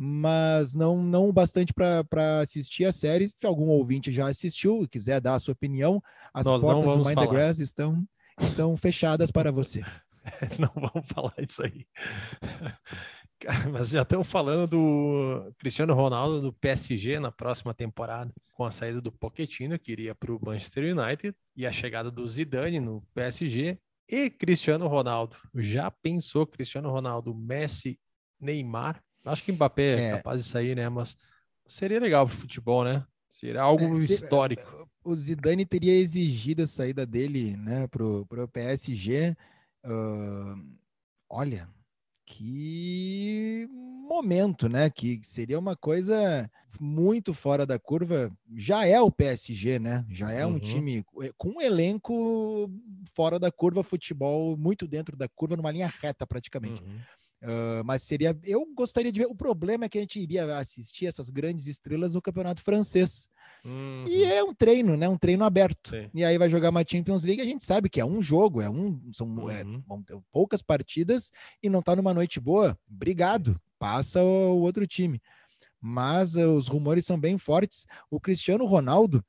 mas 0.00 0.76
não 0.76 1.02
não 1.02 1.32
bastante 1.32 1.74
para 1.74 2.40
assistir 2.40 2.84
a 2.84 2.92
série. 2.92 3.26
Se 3.26 3.44
algum 3.44 3.66
ouvinte 3.66 4.12
já 4.12 4.28
assistiu 4.28 4.84
e 4.84 4.88
quiser 4.88 5.20
dar 5.20 5.34
a 5.34 5.38
sua 5.40 5.52
opinião, 5.52 6.00
as 6.32 6.46
Nós 6.46 6.62
portas 6.62 6.84
do 6.84 7.04
Mind 7.04 7.14
falar. 7.14 7.26
the 7.26 7.32
Grass 7.32 7.58
estão 7.58 8.06
estão 8.40 8.76
fechadas 8.76 9.30
para 9.30 9.50
você. 9.50 9.82
Não 10.58 10.70
vamos 10.74 11.06
falar 11.08 11.34
isso 11.38 11.62
aí. 11.62 11.86
Mas 13.72 13.90
já 13.90 14.02
estamos 14.02 14.26
falando 14.26 14.66
do 14.66 15.52
Cristiano 15.58 15.94
Ronaldo 15.94 16.40
do 16.40 16.52
PSG 16.52 17.20
na 17.20 17.30
próxima 17.30 17.72
temporada, 17.72 18.32
com 18.52 18.64
a 18.64 18.70
saída 18.70 19.00
do 19.00 19.12
Pochettino, 19.12 19.78
que 19.78 19.92
iria 19.92 20.14
para 20.14 20.32
o 20.32 20.40
Manchester 20.44 20.96
United, 20.96 21.36
e 21.56 21.66
a 21.66 21.70
chegada 21.70 22.10
do 22.10 22.28
Zidane 22.28 22.80
no 22.80 23.00
PSG, 23.14 23.78
e 24.10 24.28
Cristiano 24.28 24.88
Ronaldo. 24.88 25.36
Já 25.54 25.90
pensou 25.90 26.46
Cristiano 26.46 26.90
Ronaldo, 26.90 27.34
Messi, 27.34 27.98
Neymar? 28.40 29.02
Acho 29.24 29.44
que 29.44 29.52
Mbappé 29.52 29.82
é, 29.82 30.04
é 30.04 30.16
capaz 30.16 30.42
de 30.42 30.48
sair, 30.48 30.74
né? 30.74 30.88
Mas 30.88 31.16
seria 31.66 32.00
legal 32.00 32.26
para 32.26 32.34
o 32.34 32.38
futebol, 32.38 32.82
né? 32.82 33.06
Seria 33.30 33.62
algo 33.62 33.84
é, 33.84 33.94
se, 33.94 34.14
histórico 34.14 34.77
o 35.08 35.16
Zidane 35.16 35.64
teria 35.64 35.94
exigido 35.94 36.62
a 36.62 36.66
saída 36.66 37.06
dele 37.06 37.56
né, 37.56 37.86
para 37.86 38.04
o 38.04 38.48
PSG. 38.52 39.34
Uh, 39.84 40.76
olha, 41.30 41.68
que 42.26 43.66
momento, 44.06 44.68
né? 44.68 44.90
Que 44.90 45.18
seria 45.22 45.58
uma 45.58 45.74
coisa 45.74 46.50
muito 46.78 47.32
fora 47.32 47.64
da 47.64 47.78
curva. 47.78 48.30
Já 48.54 48.86
é 48.86 49.00
o 49.00 49.10
PSG, 49.10 49.78
né? 49.78 50.04
Já 50.10 50.30
é 50.30 50.46
um 50.46 50.52
uhum. 50.52 50.58
time 50.58 51.04
com 51.38 51.50
um 51.50 51.60
elenco 51.60 52.70
fora 53.14 53.38
da 53.38 53.50
curva, 53.50 53.82
futebol 53.82 54.56
muito 54.56 54.86
dentro 54.86 55.16
da 55.16 55.26
curva, 55.28 55.56
numa 55.56 55.70
linha 55.70 55.90
reta 56.02 56.26
praticamente. 56.26 56.82
Uhum. 56.82 56.98
Uh, 57.40 57.84
mas 57.84 58.02
seria. 58.02 58.38
Eu 58.44 58.66
gostaria 58.74 59.12
de 59.12 59.20
ver. 59.20 59.26
O 59.26 59.34
problema 59.34 59.86
é 59.86 59.88
que 59.88 59.96
a 59.96 60.00
gente 60.00 60.20
iria 60.20 60.58
assistir 60.58 61.06
essas 61.06 61.30
grandes 61.30 61.66
estrelas 61.66 62.12
no 62.12 62.22
campeonato 62.22 62.62
francês. 62.62 63.30
Uhum. 63.64 64.04
E 64.06 64.24
é 64.24 64.42
um 64.42 64.54
treino, 64.54 64.96
né? 64.96 65.08
Um 65.08 65.18
treino 65.18 65.44
aberto. 65.44 65.90
Sim. 65.90 66.10
E 66.14 66.24
aí 66.24 66.38
vai 66.38 66.48
jogar 66.48 66.70
uma 66.70 66.84
Champions 66.86 67.22
League, 67.22 67.40
a 67.40 67.44
gente 67.44 67.64
sabe 67.64 67.88
que 67.88 68.00
é 68.00 68.04
um 68.04 68.22
jogo, 68.22 68.60
é 68.60 68.70
um, 68.70 69.00
são 69.12 69.50
é, 69.50 69.64
uhum. 69.64 69.82
é, 70.10 70.16
poucas 70.32 70.62
partidas 70.62 71.32
e 71.62 71.68
não 71.68 71.82
tá 71.82 71.94
numa 71.94 72.14
noite 72.14 72.40
boa. 72.40 72.78
Obrigado, 72.90 73.60
passa 73.78 74.22
o, 74.22 74.54
o 74.54 74.60
outro 74.60 74.86
time. 74.86 75.20
Mas 75.80 76.34
uh, 76.34 76.54
os 76.54 76.66
rumores 76.66 77.06
são 77.06 77.18
bem 77.18 77.38
fortes. 77.38 77.86
O 78.10 78.20
Cristiano 78.20 78.66
Ronaldo 78.66 79.24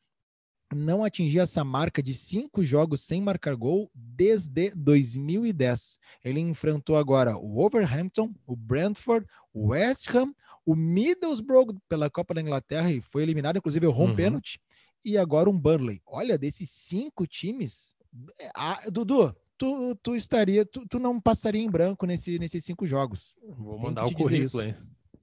não 0.73 1.03
atingia 1.03 1.43
essa 1.43 1.63
marca 1.63 2.01
de 2.01 2.13
cinco 2.13 2.63
jogos 2.63 3.01
sem 3.01 3.21
marcar 3.21 3.55
gol 3.55 3.89
desde 3.93 4.71
2010. 4.75 5.99
Ele 6.23 6.39
enfrentou 6.39 6.95
agora 6.95 7.37
o 7.37 7.55
Wolverhampton, 7.55 8.33
o 8.45 8.55
Brentford, 8.55 9.25
o 9.53 9.69
West 9.69 10.07
Ham, 10.13 10.33
o 10.69 10.75
Middlesbrough 10.75 11.81
pela 11.89 12.11
Copa 12.11 12.35
da 12.35 12.41
Inglaterra 12.41 12.91
e 12.91 13.01
foi 13.01 13.23
eliminado, 13.23 13.57
inclusive, 13.57 13.87
o 13.87 13.91
home 13.91 14.11
uhum. 14.11 14.15
pênalti, 14.15 14.61
e 15.03 15.17
agora 15.17 15.49
um 15.49 15.59
Burnley. 15.59 15.99
Olha, 16.05 16.37
desses 16.37 16.69
cinco 16.69 17.25
times, 17.25 17.95
é, 18.39 18.51
ah, 18.55 18.79
Dudu, 18.91 19.35
tu, 19.57 19.95
tu 19.95 20.15
estaria, 20.15 20.63
tu, 20.63 20.87
tu 20.87 20.99
não 20.99 21.19
passaria 21.19 21.63
em 21.63 21.69
branco 21.71 22.05
nesse, 22.05 22.37
nesses 22.37 22.63
cinco 22.63 22.85
jogos. 22.85 23.33
Vou 23.57 23.79
mandar 23.79 24.05
o 24.05 24.13
currículo, 24.13 24.61
hein? 24.61 24.75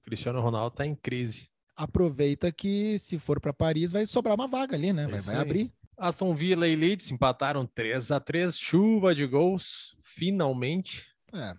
Cristiano 0.03 0.41
Ronaldo 0.41 0.75
tá 0.75 0.85
em 0.85 0.93
crise. 0.93 1.47
Aproveita 1.77 2.51
que 2.51 2.99
se 2.99 3.17
for 3.17 3.39
para 3.39 3.53
Paris 3.53 3.89
vai 3.89 4.05
sobrar 4.05 4.35
uma 4.35 4.49
vaga 4.49 4.75
ali, 4.75 4.91
né? 4.91 5.07
Vai, 5.07 5.21
vai 5.21 5.35
abrir. 5.37 5.71
Aston 5.97 6.35
Villa 6.35 6.67
e 6.67 6.75
Leeds 6.75 7.09
empataram 7.09 7.65
3 7.65 8.11
a 8.11 8.19
3 8.19 8.57
chuva 8.57 9.15
de 9.15 9.25
gols, 9.25 9.95
finalmente. 10.01 11.05
É. 11.33 11.53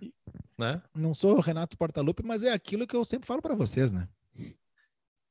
Né? 0.56 0.82
Não 0.94 1.14
sou 1.14 1.40
Renato 1.40 1.76
Portaluppi, 1.76 2.22
mas 2.24 2.42
é 2.42 2.52
aquilo 2.52 2.86
que 2.86 2.96
eu 2.96 3.04
sempre 3.04 3.26
falo 3.26 3.40
para 3.40 3.54
vocês, 3.54 3.92
né? 3.92 4.08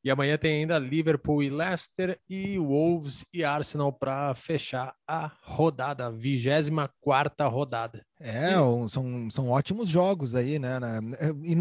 E 0.07 0.09
amanhã 0.09 0.37
tem 0.37 0.61
ainda 0.61 0.79
Liverpool 0.79 1.43
e 1.43 1.49
Leicester 1.49 2.17
e 2.29 2.57
Wolves 2.57 3.25
e 3.33 3.43
Arsenal 3.43 3.91
para 3.91 4.33
fechar 4.35 4.95
a 5.05 5.29
rodada, 5.41 6.05
a 6.05 6.09
24 6.09 7.49
rodada. 7.49 8.05
É, 8.17 8.53
são, 8.87 9.29
são 9.29 9.49
ótimos 9.49 9.89
jogos 9.89 10.33
aí, 10.33 10.59
né? 10.59 10.79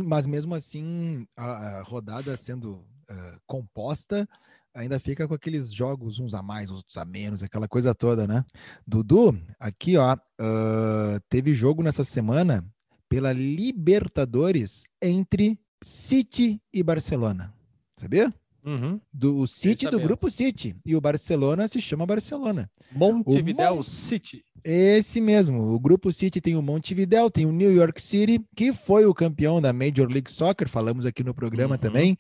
Mas 0.05 0.29
mesmo 0.29 0.55
assim, 0.55 1.27
a, 1.37 1.83
rodada 1.85 2.37
sendo 2.37 2.75
uh, 3.11 3.41
composta, 3.49 4.29
ainda 4.73 5.01
fica 5.01 5.27
com 5.27 5.35
aqueles 5.35 5.73
jogos 5.73 6.21
uns 6.21 6.33
a 6.33 6.41
mais, 6.41 6.71
outros 6.71 6.97
a 6.99 7.05
menos, 7.05 7.43
aquela 7.43 7.67
coisa 7.67 7.97
toda, 7.97 8.29
né? 8.29 8.45
Dudu, 8.87 9.37
aqui 9.59 9.97
ó, 9.97 10.15
uh, 10.15 11.21
teve 11.29 11.53
jogo 11.53 11.83
nessa 11.83 12.05
semana 12.05 12.65
pela 13.09 13.33
Libertadores 13.33 14.85
entre 15.01 15.59
City 15.83 16.61
e 16.73 16.83
Barcelona. 16.83 17.53
Sabia? 17.99 18.33
Uhum. 18.65 19.01
Do 19.13 19.47
City 19.47 19.89
do 19.89 20.01
grupo 20.01 20.29
City. 20.29 20.75
E 20.85 20.97
o 20.97 21.01
Barcelona 21.01 21.69
se 21.69 21.81
chama 21.81 22.05
Barcelona. 22.05 22.69
Montevideo 22.91 23.77
Mon... 23.77 23.83
City. 23.83 24.45
Esse 24.65 25.21
mesmo. 25.21 25.73
O 25.73 25.79
grupo 25.79 26.13
City 26.13 26.41
tem 26.41 26.57
o 26.57 26.63
Montevideo, 26.63 27.31
tem 27.31 27.47
o 27.47 27.53
New 27.53 27.73
York 27.73 28.03
City, 28.03 28.45
que 28.57 28.73
foi 28.73 29.07
o 29.07 29.15
campeão 29.15 29.61
da 29.61 29.73
Major 29.73 30.09
League 30.09 30.31
Soccer. 30.31 30.69
Falamos 30.69 31.07
aqui 31.07 31.23
no 31.23 31.33
programa 31.33 31.77
uhum. 31.77 31.81
também. 31.81 32.19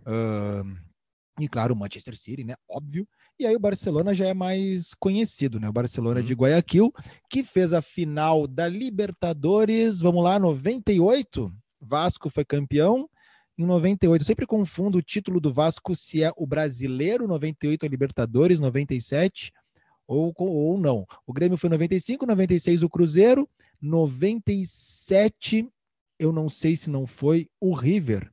Uh, 0.00 0.76
e 1.40 1.48
claro, 1.48 1.74
o 1.74 1.76
Manchester 1.76 2.16
City, 2.16 2.42
né? 2.42 2.54
Óbvio. 2.68 3.06
E 3.38 3.46
aí 3.46 3.56
o 3.56 3.60
Barcelona 3.60 4.14
já 4.14 4.26
é 4.26 4.34
mais 4.34 4.94
conhecido, 4.94 5.58
né? 5.58 5.68
O 5.68 5.72
Barcelona 5.72 6.20
uhum. 6.20 6.26
de 6.26 6.34
Guayaquil, 6.34 6.92
que 7.28 7.42
fez 7.42 7.72
a 7.72 7.82
final 7.82 8.46
da 8.46 8.68
Libertadores, 8.68 10.00
vamos 10.00 10.22
lá, 10.22 10.38
98. 10.38 11.52
Vasco 11.80 12.30
foi 12.30 12.44
campeão 12.44 13.08
em 13.58 13.66
98. 13.66 14.22
Eu 14.22 14.26
sempre 14.26 14.46
confundo 14.46 14.98
o 14.98 15.02
título 15.02 15.40
do 15.40 15.52
Vasco 15.52 15.96
se 15.96 16.22
é 16.22 16.32
o 16.36 16.46
brasileiro, 16.46 17.26
98 17.26 17.84
a 17.84 17.88
Libertadores, 17.88 18.60
97 18.60 19.52
ou, 20.06 20.32
ou 20.36 20.78
não. 20.78 21.04
O 21.26 21.32
Grêmio 21.32 21.58
foi 21.58 21.70
95, 21.70 22.26
96 22.26 22.82
o 22.82 22.88
Cruzeiro, 22.88 23.48
97 23.80 25.68
eu 26.18 26.32
não 26.32 26.48
sei 26.48 26.76
se 26.76 26.90
não 26.90 27.06
foi 27.06 27.48
o 27.60 27.74
River. 27.74 28.32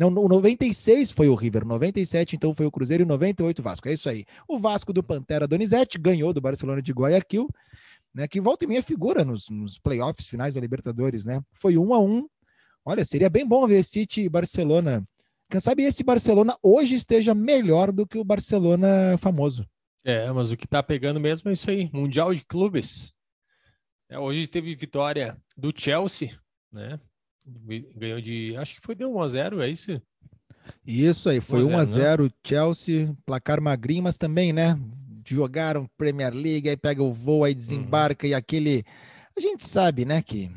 Não, 0.00 0.08
o 0.08 0.28
96 0.28 1.10
foi 1.10 1.28
o 1.28 1.34
River, 1.34 1.66
97 1.66 2.34
então 2.34 2.54
foi 2.54 2.64
o 2.64 2.70
Cruzeiro 2.70 3.02
e 3.02 3.06
98 3.06 3.58
o 3.58 3.62
Vasco. 3.62 3.86
É 3.86 3.92
isso 3.92 4.08
aí. 4.08 4.24
O 4.48 4.58
Vasco 4.58 4.94
do 4.94 5.02
Pantera 5.02 5.46
Donizete 5.46 5.98
ganhou 5.98 6.32
do 6.32 6.40
Barcelona 6.40 6.80
de 6.80 6.90
Guayaquil, 6.90 7.46
né, 8.14 8.26
que 8.26 8.40
volta 8.40 8.64
e 8.64 8.68
meia 8.68 8.82
figura 8.82 9.26
nos, 9.26 9.50
nos 9.50 9.78
playoffs 9.78 10.26
finais 10.26 10.54
da 10.54 10.60
Libertadores, 10.60 11.26
né? 11.26 11.42
Foi 11.52 11.76
um 11.76 11.92
a 11.92 11.98
um. 11.98 12.26
Olha, 12.82 13.04
seria 13.04 13.28
bem 13.28 13.46
bom 13.46 13.66
ver 13.66 13.84
City 13.84 14.22
e 14.22 14.28
Barcelona. 14.30 15.06
Quem 15.50 15.60
sabe 15.60 15.82
esse 15.82 16.02
Barcelona 16.02 16.56
hoje 16.62 16.94
esteja 16.94 17.34
melhor 17.34 17.92
do 17.92 18.06
que 18.06 18.16
o 18.16 18.24
Barcelona 18.24 19.18
famoso. 19.18 19.68
É, 20.02 20.32
mas 20.32 20.50
o 20.50 20.56
que 20.56 20.66
tá 20.66 20.82
pegando 20.82 21.20
mesmo 21.20 21.50
é 21.50 21.52
isso 21.52 21.68
aí, 21.68 21.90
Mundial 21.92 22.32
de 22.34 22.42
Clubes. 22.42 23.12
É, 24.08 24.18
hoje 24.18 24.46
teve 24.46 24.74
vitória 24.74 25.36
do 25.54 25.70
Chelsea, 25.76 26.40
né? 26.72 26.98
Ganhou 27.96 28.20
de. 28.20 28.56
Acho 28.56 28.76
que 28.76 28.86
foi 28.86 28.94
de 28.94 29.04
1x0, 29.04 29.60
é 29.60 29.68
isso? 29.68 30.02
Isso 30.86 31.28
aí, 31.28 31.40
foi 31.40 31.62
1x0 31.62 32.24
né? 32.24 32.30
Chelsea, 32.46 33.16
placar 33.24 33.60
magrinho, 33.60 34.04
mas 34.04 34.18
também, 34.18 34.52
né? 34.52 34.78
jogaram 35.34 35.88
Premier 35.96 36.32
League, 36.32 36.68
aí 36.68 36.76
pega 36.76 37.02
o 37.02 37.12
voo, 37.12 37.44
aí 37.44 37.54
desembarca 37.54 38.26
uhum. 38.26 38.32
e 38.32 38.34
aquele. 38.34 38.84
A 39.36 39.40
gente 39.40 39.64
sabe, 39.64 40.04
né, 40.04 40.22
que 40.22 40.50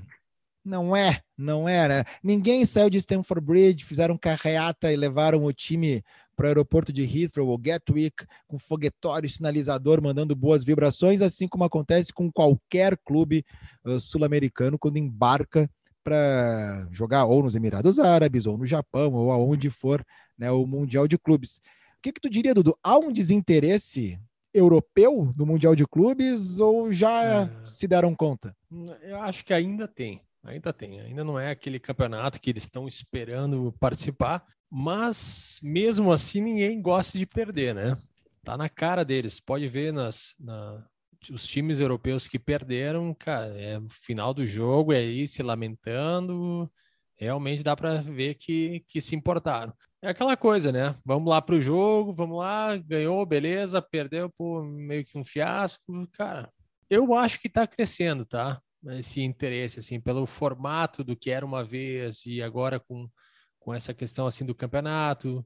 não 0.64 0.96
é, 0.96 1.22
não 1.38 1.68
era. 1.68 2.06
Ninguém 2.24 2.66
saiu 2.66 2.90
de 2.90 2.98
Stamford 2.98 3.46
Bridge, 3.46 3.86
fizeram 3.86 4.18
carreata 4.18 4.92
e 4.92 4.96
levaram 4.96 5.44
o 5.44 5.54
time 5.54 6.04
para 6.36 6.46
o 6.46 6.48
aeroporto 6.48 6.92
de 6.92 7.04
Heathrow 7.04 7.48
ou 7.48 7.58
Gatwick 7.58 8.26
com 8.48 8.58
foguetório, 8.58 9.30
sinalizador, 9.30 10.02
mandando 10.02 10.36
boas 10.36 10.64
vibrações, 10.64 11.22
assim 11.22 11.48
como 11.48 11.64
acontece 11.64 12.12
com 12.12 12.32
qualquer 12.32 12.98
clube 13.06 13.46
uh, 13.86 14.00
sul-americano 14.00 14.80
quando 14.80 14.98
embarca 14.98 15.70
para 16.04 16.88
jogar 16.92 17.26
ou 17.26 17.44
nos 17.44 17.56
Emirados 17.56 18.00
Árabes, 18.00 18.46
ou 18.46 18.58
no 18.58 18.66
Japão, 18.66 19.14
ou 19.14 19.32
aonde 19.32 19.70
for 19.70 20.06
né, 20.38 20.52
o 20.52 20.66
Mundial 20.66 21.08
de 21.08 21.18
Clubes. 21.18 21.58
O 21.58 22.02
que, 22.02 22.12
que 22.12 22.22
tu 22.22 22.30
diria, 22.30 22.54
Dudu? 22.54 22.78
Há 22.84 22.98
um 22.98 23.12
desinteresse 23.12 24.20
europeu 24.54 25.34
no 25.36 25.46
Mundial 25.46 25.76
de 25.76 25.88
Clubes 25.88 26.60
ou 26.60 26.92
já 26.92 27.44
é... 27.44 27.66
se 27.66 27.88
deram 27.88 28.14
conta? 28.16 28.56
Eu 29.02 29.22
acho 29.22 29.44
que 29.44 29.54
ainda 29.54 29.88
tem. 29.88 30.22
Ainda 30.44 30.74
tem, 30.74 31.00
ainda 31.00 31.24
não 31.24 31.40
é 31.40 31.52
aquele 31.52 31.80
campeonato 31.80 32.40
que 32.40 32.50
eles 32.50 32.64
estão 32.64 32.86
esperando 32.86 33.74
participar, 33.80 34.46
mas 34.70 35.58
mesmo 35.64 36.12
assim 36.12 36.42
ninguém 36.42 36.82
gosta 36.82 37.18
de 37.18 37.26
perder, 37.26 37.74
né? 37.74 37.98
Tá 38.44 38.58
na 38.58 38.68
cara 38.68 39.06
deles. 39.06 39.40
Pode 39.40 39.70
ver 39.70 39.94
nas, 39.94 40.36
na, 40.38 40.86
os 41.32 41.46
times 41.46 41.80
europeus 41.80 42.28
que 42.28 42.40
perderam, 42.40 43.14
cara, 43.14 43.48
é 43.56 43.80
final 43.90 44.34
do 44.34 44.46
jogo, 44.46 44.94
é 44.94 44.98
aí 44.98 45.28
se 45.28 45.44
lamentando. 45.44 46.72
Realmente 47.16 47.64
dá 47.64 47.76
para 47.76 48.02
ver 48.02 48.36
que, 48.36 48.84
que 48.88 49.00
se 49.00 49.16
importaram. 49.16 49.74
É 50.02 50.10
aquela 50.10 50.36
coisa, 50.36 50.72
né? 50.72 50.96
Vamos 51.06 51.30
lá 51.30 51.42
para 51.42 51.56
o 51.56 51.62
jogo, 51.62 52.14
vamos 52.14 52.38
lá, 52.38 52.76
ganhou, 52.78 53.26
beleza, 53.26 53.82
perdeu 53.82 54.30
por 54.30 54.66
meio 54.66 55.06
que 55.06 55.18
um 55.18 55.24
fiasco. 55.24 56.08
Cara, 56.12 56.52
eu 56.90 57.14
acho 57.14 57.40
que 57.40 57.48
está 57.48 57.66
crescendo, 57.66 58.26
tá? 58.26 58.62
Esse 58.98 59.22
interesse, 59.22 59.80
assim, 59.80 60.02
pelo 60.02 60.26
formato 60.26 61.04
do 61.04 61.16
que 61.16 61.32
era 61.32 61.46
uma 61.46 61.64
vez 61.64 62.26
e 62.26 62.42
agora 62.42 62.80
com, 62.80 63.08
com 63.60 63.74
essa 63.74 63.94
questão, 63.94 64.28
assim, 64.28 64.46
do 64.46 64.54
campeonato. 64.54 65.46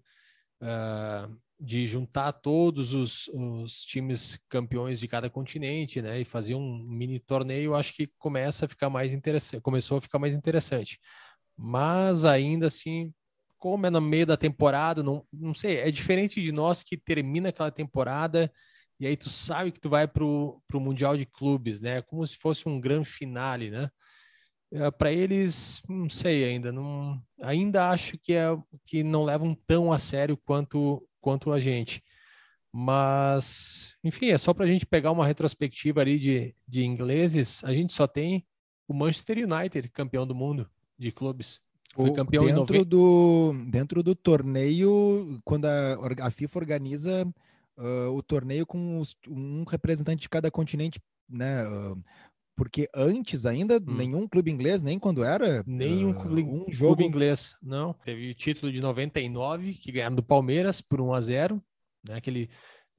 Uh, 0.61 1.37
de 1.59 1.85
juntar 1.85 2.31
todos 2.33 2.93
os, 2.93 3.27
os, 3.33 3.83
times 3.83 4.39
campeões 4.47 4.99
de 4.99 5.07
cada 5.07 5.29
continente, 5.29 6.01
né, 6.01 6.21
e 6.21 6.25
fazer 6.25 6.55
um 6.55 6.77
mini 6.77 7.19
torneio, 7.19 7.75
acho 7.75 7.93
que 7.93 8.07
começa 8.17 8.65
a 8.65 8.69
ficar 8.69 8.89
mais 8.89 9.13
interessante, 9.13 9.61
começou 9.61 9.97
a 9.97 10.01
ficar 10.01 10.19
mais 10.19 10.35
interessante. 10.35 10.99
Mas 11.57 12.25
ainda 12.25 12.67
assim, 12.67 13.11
como 13.57 13.87
é 13.87 13.89
no 13.89 13.99
meio 13.99 14.25
da 14.25 14.37
temporada, 14.37 15.01
não, 15.01 15.25
não 15.33 15.53
sei, 15.53 15.77
é 15.77 15.89
diferente 15.89 16.41
de 16.41 16.51
nós 16.51 16.83
que 16.83 16.95
termina 16.95 17.49
aquela 17.49 17.71
temporada 17.71 18.51
e 18.99 19.07
aí 19.07 19.15
tu 19.15 19.29
sabe 19.29 19.71
que 19.71 19.79
tu 19.79 19.89
vai 19.89 20.07
pro, 20.07 20.61
pro 20.67 20.79
Mundial 20.79 21.17
de 21.17 21.25
Clubes, 21.25 21.81
né, 21.81 22.01
como 22.03 22.25
se 22.25 22.35
fosse 22.35 22.69
um 22.69 22.79
grande 22.79 23.07
finale, 23.09 23.71
né, 23.71 23.89
é, 24.71 24.91
para 24.91 25.11
eles, 25.11 25.81
não 25.87 26.09
sei 26.09 26.43
ainda, 26.43 26.71
não, 26.71 27.21
ainda 27.41 27.89
acho 27.89 28.17
que 28.17 28.33
é 28.33 28.45
que 28.85 29.03
não 29.03 29.23
levam 29.23 29.55
tão 29.65 29.91
a 29.91 29.97
sério 29.97 30.37
quanto 30.37 31.07
quanto 31.21 31.51
a 31.51 31.59
gente. 31.59 32.03
Mas, 32.71 33.95
enfim, 34.03 34.27
é 34.27 34.37
só 34.37 34.53
para 34.53 34.65
a 34.65 34.67
gente 34.67 34.85
pegar 34.85 35.11
uma 35.11 35.25
retrospectiva 35.25 36.01
ali 36.01 36.19
de, 36.19 36.55
de 36.67 36.85
ingleses. 36.85 37.63
A 37.63 37.73
gente 37.73 37.91
só 37.91 38.07
tem 38.07 38.45
o 38.87 38.93
Manchester 38.93 39.37
United, 39.39 39.89
campeão 39.89 40.27
do 40.27 40.35
mundo 40.35 40.69
de 40.97 41.11
clubes. 41.11 41.59
Foi 41.93 42.13
campeão 42.13 42.45
dentro 42.45 42.75
em 42.75 42.79
90... 42.79 42.85
do 42.85 43.53
Dentro 43.69 44.03
do 44.03 44.15
torneio, 44.15 45.41
quando 45.43 45.65
a, 45.65 45.97
a 46.21 46.31
FIFA 46.31 46.59
organiza 46.59 47.27
uh, 47.77 48.11
o 48.11 48.21
torneio 48.21 48.65
com 48.65 48.99
os, 48.99 49.15
um 49.27 49.63
representante 49.63 50.21
de 50.21 50.29
cada 50.29 50.51
continente, 50.51 51.01
né? 51.27 51.67
Uh, 51.67 52.03
porque 52.57 52.89
antes 52.93 53.45
ainda, 53.45 53.77
hum. 53.77 53.95
nenhum 53.95 54.27
clube 54.27 54.51
inglês, 54.51 54.81
nem 54.81 54.97
quando 54.97 55.23
era. 55.23 55.63
Nenhum 55.65 56.09
uh, 56.09 56.19
clube, 56.19 56.43
um 56.43 56.65
jogo... 56.67 56.95
clube 56.95 57.05
inglês, 57.05 57.55
não. 57.61 57.93
Teve 58.03 58.31
o 58.31 58.35
título 58.35 58.71
de 58.71 58.81
99, 58.81 59.75
que 59.75 59.91
ganharam 59.91 60.15
do 60.15 60.23
Palmeiras 60.23 60.81
por 60.81 60.99
1 60.99 61.13
a 61.13 61.21
0 61.21 61.63
né? 62.03 62.15
Aquele 62.15 62.49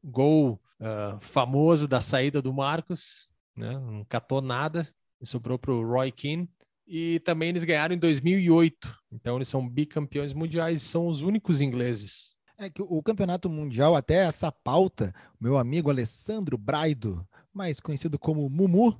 gol 0.02 0.60
uh, 0.80 1.18
famoso 1.20 1.88
da 1.88 2.00
saída 2.00 2.40
do 2.40 2.52
Marcos, 2.52 3.28
né? 3.56 3.72
Não 3.72 4.04
catou 4.04 4.40
nada, 4.40 4.88
e 5.20 5.26
sobrou 5.26 5.58
para 5.58 5.72
o 5.72 5.84
Roy 5.84 6.12
Keane. 6.12 6.48
E 6.86 7.20
também 7.20 7.50
eles 7.50 7.64
ganharam 7.64 7.94
em 7.94 7.98
2008. 7.98 8.96
Então 9.12 9.36
eles 9.36 9.48
são 9.48 9.68
bicampeões 9.68 10.32
mundiais, 10.32 10.82
são 10.82 11.08
os 11.08 11.20
únicos 11.20 11.60
ingleses. 11.60 12.32
É 12.56 12.70
que 12.70 12.82
o 12.82 13.02
campeonato 13.02 13.48
mundial, 13.48 13.94
até 13.94 14.16
essa 14.16 14.50
pauta, 14.50 15.14
meu 15.40 15.58
amigo 15.58 15.90
Alessandro 15.90 16.56
Braido, 16.56 17.26
mais 17.52 17.78
conhecido 17.78 18.18
como 18.18 18.48
Mumu, 18.48 18.98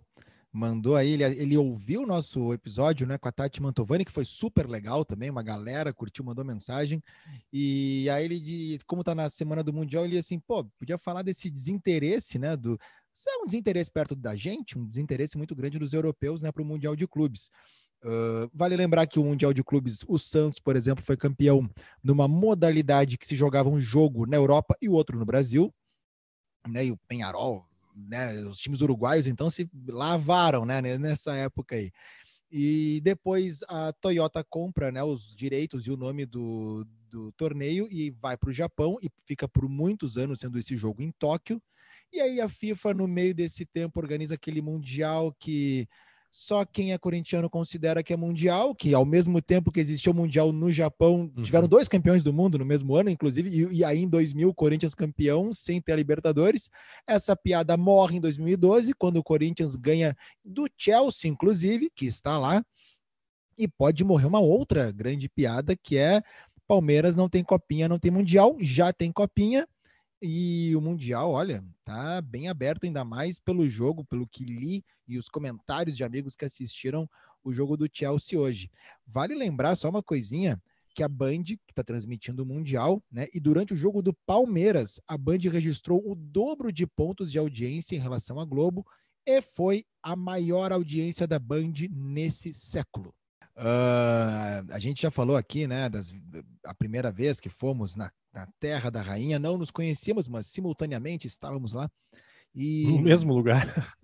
mandou 0.53 0.97
aí, 0.97 1.13
ele, 1.13 1.25
ele 1.25 1.57
ouviu 1.57 2.03
o 2.03 2.07
nosso 2.07 2.53
episódio, 2.53 3.07
né, 3.07 3.19
com 3.19 3.29
a 3.29 3.33
Tati 3.33 3.63
Mantovani, 3.63 4.05
que 4.05 4.13
foi 4.13 4.25
super 4.25 4.69
legal 4.69 5.05
também, 5.05 5.31
uma 5.31 5.43
galera 5.43 5.93
curtiu, 5.93 6.25
mandou 6.25 6.45
mensagem, 6.45 7.03
e 7.53 8.09
aí 8.11 8.25
ele, 8.25 8.79
como 8.87 9.05
tá 9.05 9.15
na 9.15 9.29
semana 9.29 9.63
do 9.63 9.73
Mundial, 9.73 10.05
ele 10.05 10.19
assim, 10.19 10.39
pô, 10.39 10.65
podia 10.79 10.97
falar 10.97 11.23
desse 11.23 11.51
desinteresse, 11.51 12.39
né, 12.39 12.57
do, 12.57 12.79
isso 13.15 13.29
é 13.29 13.37
um 13.43 13.47
desinteresse 13.47 13.91
perto 13.91 14.15
da 14.15 14.35
gente, 14.35 14.79
um 14.79 14.87
desinteresse 14.87 15.37
muito 15.37 15.55
grande 15.55 15.79
dos 15.79 15.93
europeus, 15.93 16.43
né, 16.43 16.51
para 16.51 16.63
o 16.63 16.67
Mundial 16.67 16.97
de 16.97 17.07
Clubes. 17.07 17.51
Uh, 18.01 18.49
vale 18.55 18.77
lembrar 18.77 19.09
que 19.09 19.19
o 19.19 19.25
Mundial 19.25 19.53
de 19.53 19.65
Clubes, 19.65 20.05
o 20.07 20.19
Santos, 20.19 20.61
por 20.61 20.77
exemplo, 20.77 21.05
foi 21.05 21.17
campeão 21.17 21.69
numa 22.03 22.29
modalidade 22.29 23.19
que 23.19 23.27
se 23.27 23.35
jogava 23.35 23.69
um 23.69 23.81
jogo 23.81 24.25
na 24.25 24.37
Europa 24.37 24.77
e 24.81 24.89
o 24.89 24.93
outro 24.93 25.19
no 25.19 25.25
Brasil, 25.25 25.75
né, 26.69 26.87
e 26.87 26.93
o 26.93 26.97
Penharol 27.09 27.68
né, 28.09 28.41
os 28.43 28.59
times 28.59 28.81
uruguaios 28.81 29.27
então 29.27 29.51
se 29.51 29.69
lavaram, 29.89 30.65
né, 30.65 30.81
nessa 30.99 31.35
época 31.35 31.77
aí. 31.77 31.91
E 32.51 33.01
depois 33.03 33.61
a 33.69 33.93
Toyota 33.93 34.43
compra, 34.43 34.91
né, 34.91 35.03
os 35.03 35.35
direitos 35.35 35.87
e 35.87 35.91
o 35.91 35.97
nome 35.97 36.25
do, 36.25 36.87
do 37.11 37.31
torneio 37.33 37.87
e 37.91 38.11
vai 38.11 38.37
para 38.37 38.51
o 38.51 38.53
Japão 38.53 38.97
e 39.03 39.11
fica 39.27 39.47
por 39.47 39.69
muitos 39.69 40.17
anos 40.17 40.41
sendo 40.41 40.59
esse 40.59 40.77
jogo 40.77 41.03
em 41.03 41.13
Tóquio. 41.13 41.61
E 42.11 42.21
aí 42.21 42.41
a 42.41 42.49
FIFA 42.49 42.95
no 42.95 43.07
meio 43.07 43.35
desse 43.35 43.67
tempo 43.67 44.01
organiza 44.01 44.35
aquele 44.35 44.63
mundial 44.63 45.35
que 45.39 45.87
só 46.39 46.65
quem 46.65 46.93
é 46.93 46.99
corintiano 46.99 47.51
considera 47.51 48.01
que 48.01 48.13
é 48.13 48.17
mundial, 48.17 48.73
que 48.73 48.95
ao 48.95 49.05
mesmo 49.05 49.43
tempo 49.43 49.73
que 49.73 49.81
existiu 49.81 50.13
o 50.13 50.15
mundial 50.15 50.53
no 50.53 50.71
Japão, 50.71 51.33
uhum. 51.37 51.43
tiveram 51.43 51.67
dois 51.67 51.89
campeões 51.89 52.23
do 52.23 52.33
mundo 52.33 52.57
no 52.57 52.65
mesmo 52.65 52.95
ano, 52.95 53.11
inclusive, 53.11 53.51
e, 53.51 53.79
e, 53.79 53.85
aí 53.85 53.99
em 53.99 54.09
2000 54.09 54.49
o 54.49 54.55
Corinthians 54.55 54.95
campeão 54.95 55.53
sem 55.53 55.81
ter 55.81 55.95
a 55.95 55.97
Libertadores. 55.97 56.71
Essa 57.09 57.35
piada 57.35 57.77
morre 57.77 58.19
em 58.19 58.21
2012, 58.21 58.95
quando 58.95 59.17
o 59.17 59.23
Corinthians 59.23 59.75
ganha 59.75 60.17
do 60.45 60.69
Chelsea, 60.77 61.29
inclusive, 61.29 61.91
que 61.93 62.07
está 62.07 62.39
lá. 62.39 62.65
E 63.59 63.67
pode 63.67 64.05
morrer 64.05 64.27
uma 64.27 64.39
outra 64.39 64.93
grande 64.93 65.29
piada, 65.29 65.75
que 65.75 65.97
é 65.97 66.23
Palmeiras 66.69 67.17
não 67.17 67.29
tem 67.29 67.43
copinha, 67.43 67.89
não 67.89 67.99
tem 67.99 68.13
mundial, 68.13 68.57
já 68.61 68.93
tem 68.93 69.11
copinha, 69.11 69.67
e 70.21 70.75
o 70.75 70.81
Mundial, 70.81 71.31
olha, 71.31 71.65
tá 71.85 72.21
bem 72.21 72.49
aberto, 72.49 72.85
ainda 72.85 73.05
mais 73.05 73.39
pelo 73.39 73.69
jogo, 73.69 74.05
pelo 74.05 74.27
que 74.27 74.45
li 74.45 74.85
e 75.07 75.19
os 75.19 75.29
comentários 75.29 75.97
de 75.97 76.05
amigos 76.05 76.35
que 76.35 76.45
assistiram 76.45 77.09
o 77.45 77.53
jogo 77.53 77.77
do 77.77 77.89
Chelsea 77.93 78.39
hoje. 78.39 78.71
Vale 79.07 79.35
lembrar 79.35 79.77
só 79.77 79.89
uma 79.89 80.03
coisinha, 80.03 80.61
que 80.95 81.03
a 81.05 81.09
Band, 81.09 81.45
que 81.45 81.71
está 81.71 81.85
transmitindo 81.85 82.43
o 82.43 82.47
Mundial, 82.47 83.01
né? 83.09 83.27
E 83.33 83.39
durante 83.39 83.73
o 83.73 83.77
jogo 83.77 84.03
do 84.03 84.13
Palmeiras, 84.27 85.01
a 85.07 85.17
Band 85.17 85.39
registrou 85.53 86.03
o 86.05 86.17
dobro 86.17 86.73
de 86.73 86.85
pontos 86.89 87.31
de 87.31 87.39
audiência 87.39 87.95
em 87.95 88.01
relação 88.01 88.41
à 88.41 88.45
Globo 88.45 88.85
e 89.25 89.41
foi 89.41 89.85
a 90.03 90.17
maior 90.17 90.73
audiência 90.73 91.25
da 91.25 91.39
Band 91.39 91.75
nesse 91.89 92.53
século. 92.53 93.15
Uh, 93.59 94.73
a 94.73 94.79
gente 94.79 95.03
já 95.03 95.11
falou 95.11 95.37
aqui, 95.37 95.67
né, 95.67 95.89
das, 95.89 96.15
a 96.65 96.73
primeira 96.73 97.11
vez 97.11 97.41
que 97.41 97.49
fomos 97.49 97.97
na, 97.97 98.09
na, 98.33 98.47
Terra 98.61 98.89
da 98.89 99.03
Rainha, 99.03 99.37
não 99.37 99.59
nos 99.59 99.73
conhecíamos, 99.73 100.29
mas 100.29 100.47
simultaneamente 100.47 101.27
estávamos 101.27 101.73
lá. 101.73 101.91
E... 102.55 102.87
No 102.87 103.01
mesmo 103.01 103.35
lugar. 103.35 103.97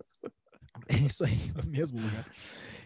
É 0.89 0.95
isso 0.99 1.23
aí, 1.23 1.53
no 1.55 1.71
mesmo 1.71 2.01
lugar. 2.01 2.29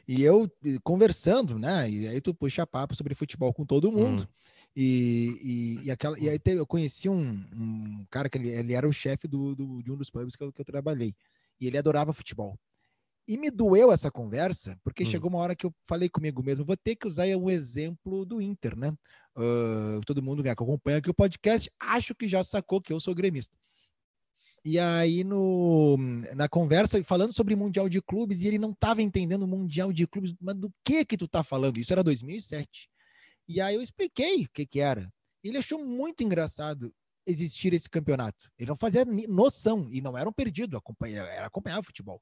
E 0.07 0.22
eu 0.22 0.47
conversando, 0.84 1.57
né, 1.57 1.89
e 1.89 2.07
aí 2.07 2.22
tu 2.22 2.36
puxa 2.36 2.67
papo 2.67 2.95
sobre 2.95 3.15
futebol 3.15 3.51
com 3.51 3.65
todo 3.65 3.91
mundo. 3.91 4.24
Hum. 4.24 4.49
E, 4.76 5.80
e, 5.82 5.88
e, 5.88 5.91
aquela, 5.91 6.20
e 6.20 6.30
aí 6.30 6.39
eu 6.45 6.67
conheci 6.67 7.09
um, 7.09 7.32
um 7.51 8.05
cara 8.11 8.30
que 8.30 8.38
ele, 8.38 8.49
ele 8.49 8.74
era 8.74 8.88
o 8.88 8.93
chefe 8.93 9.28
do, 9.28 9.55
do, 9.55 9.82
de 9.82 9.91
um 9.91 9.97
dos 9.97 10.11
pubs 10.11 10.36
que 10.36 10.43
eu, 10.43 10.53
que 10.53 10.61
eu 10.61 10.65
trabalhei. 10.65 11.15
E 11.59 11.65
ele 11.65 11.80
adorava 11.80 12.13
futebol. 12.13 12.57
E 13.30 13.38
me 13.38 13.51
doeu 13.51 13.91
essa 13.91 14.09
conversa, 14.09 14.75
porque 14.84 15.03
hum. 15.03 15.05
chegou 15.05 15.30
uma 15.30 15.38
hora 15.38 15.55
que 15.55 15.63
eu 15.63 15.71
falei 15.86 16.09
comigo 16.09 16.41
mesmo, 16.41 16.65
vou 16.65 16.75
ter 16.75 16.95
que 16.95 17.07
usar 17.07 17.27
um 17.38 17.47
exemplo 17.47 18.25
do 18.25 18.41
Inter, 18.41 18.75
né? 18.75 18.89
Uh, 19.38 20.01
todo 20.03 20.23
mundo 20.23 20.41
que 20.41 20.49
acompanha 20.49 20.97
aqui 20.97 21.11
o 21.11 21.13
podcast, 21.13 21.71
acho 21.80 22.15
que 22.15 22.27
já 22.27 22.43
sacou 22.43 22.82
que 22.82 22.91
eu 22.91 22.99
sou 22.99 23.13
gremista. 23.13 23.55
E 24.65 24.80
aí, 24.80 25.23
no, 25.23 25.95
na 26.36 26.49
conversa, 26.49 27.03
falando 27.03 27.32
sobre 27.32 27.55
Mundial 27.55 27.88
de 27.88 28.01
Clubes, 28.01 28.41
e 28.41 28.47
ele 28.47 28.57
não 28.57 28.71
estava 28.71 28.99
entendendo 28.99 29.43
o 29.43 29.47
Mundial 29.47 29.93
de 29.93 30.07
Clubes, 30.07 30.34
mas 30.41 30.55
do 30.55 30.73
que 30.84 31.05
que 31.05 31.15
tu 31.15 31.27
tá 31.27 31.43
falando? 31.43 31.77
Isso 31.77 31.93
era 31.93 32.03
2007. 32.03 32.89
E 33.47 33.61
aí 33.61 33.75
eu 33.75 33.82
expliquei 33.84 34.45
o 34.45 34.49
que 34.49 34.65
que 34.65 34.80
era. 34.80 35.07
Ele 35.43 35.59
achou 35.59 35.86
muito 35.86 36.23
engraçado. 36.23 36.91
existir 37.27 37.75
esse 37.75 37.88
campeonato. 37.88 38.49
Ele 38.57 38.71
não 38.71 38.75
fazia 38.75 39.05
noção 39.05 39.88
e 39.91 40.01
não 40.01 40.17
era 40.17 40.27
um 40.27 40.34
perdido, 40.34 40.75
acompanha, 40.75 41.21
era 41.21 41.45
acompanhar 41.45 41.77
o 41.77 41.84
futebol. 41.84 42.19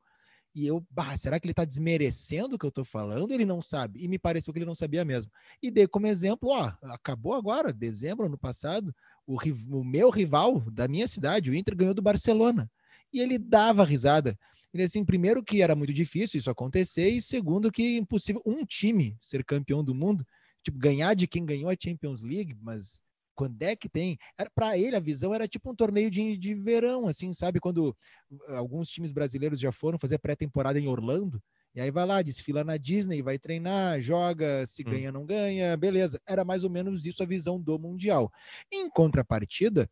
E 0.57 0.65
eu, 0.65 0.83
bah, 0.89 1.15
será 1.15 1.39
que 1.39 1.45
ele 1.45 1.51
está 1.51 1.63
desmerecendo 1.63 2.55
o 2.55 2.57
que 2.57 2.65
eu 2.65 2.69
estou 2.69 2.83
falando? 2.83 3.31
Ele 3.31 3.45
não 3.45 3.61
sabe. 3.61 4.03
E 4.03 4.07
me 4.07 4.17
pareceu 4.17 4.51
que 4.51 4.57
ele 4.57 4.65
não 4.65 4.73
sabia 4.73 5.05
mesmo. 5.05 5.31
E 5.61 5.69
dei 5.69 5.87
como 5.87 6.07
exemplo, 6.07 6.49
ó, 6.49 6.73
acabou 6.81 7.35
agora, 7.35 7.71
dezembro, 7.71 8.25
ano 8.25 8.39
passado, 8.39 8.91
o, 9.27 9.37
o 9.69 9.83
meu 9.83 10.09
rival 10.09 10.59
da 10.71 10.87
minha 10.87 11.07
cidade, 11.07 11.51
o 11.51 11.53
Inter, 11.53 11.75
ganhou 11.75 11.93
do 11.93 12.01
Barcelona. 12.01 12.67
E 13.13 13.19
ele 13.19 13.37
dava 13.37 13.83
risada. 13.83 14.35
Ele 14.73 14.81
assim, 14.81 15.05
primeiro 15.05 15.43
que 15.43 15.61
era 15.61 15.75
muito 15.75 15.93
difícil 15.93 16.39
isso 16.39 16.49
acontecer, 16.49 17.07
e 17.07 17.21
segundo 17.21 17.71
que 17.71 17.95
impossível 17.95 18.41
um 18.43 18.65
time 18.65 19.15
ser 19.21 19.45
campeão 19.45 19.83
do 19.83 19.93
mundo, 19.93 20.25
tipo, 20.63 20.79
ganhar 20.79 21.13
de 21.13 21.27
quem 21.27 21.45
ganhou 21.45 21.69
a 21.69 21.75
Champions 21.79 22.23
League, 22.23 22.57
mas 22.59 22.99
quando 23.37 23.61
é 23.61 23.75
que 23.75 23.87
tem? 23.87 24.17
Para 24.55 24.75
ele 24.75 24.95
a 24.95 24.99
visão 24.99 25.33
era 25.33 25.47
tipo 25.47 25.69
um 25.69 25.75
torneio 25.75 26.09
de, 26.09 26.35
de 26.35 26.55
verão, 26.55 27.07
assim, 27.07 27.31
sabe? 27.35 27.59
Quando 27.59 27.95
uh, 28.31 28.53
alguns 28.55 28.89
times 28.89 29.11
brasileiros 29.11 29.59
já 29.59 29.71
foram 29.71 29.99
fazer 29.99 30.17
pré-temporada 30.17 30.79
em 30.79 30.87
Orlando, 30.87 31.41
e 31.75 31.79
aí 31.79 31.91
vai 31.91 32.07
lá, 32.07 32.23
desfila 32.23 32.63
na 32.63 32.75
Disney, 32.75 33.21
vai 33.21 33.37
treinar, 33.37 34.01
joga, 34.01 34.65
se 34.65 34.81
hum. 34.81 34.89
ganha, 34.89 35.11
não 35.11 35.23
ganha, 35.23 35.77
beleza. 35.77 36.19
Era 36.27 36.43
mais 36.43 36.63
ou 36.63 36.71
menos 36.71 37.05
isso 37.05 37.21
a 37.21 37.25
visão 37.27 37.61
do 37.61 37.77
Mundial. 37.77 38.31
Em 38.73 38.89
contrapartida, 38.89 39.87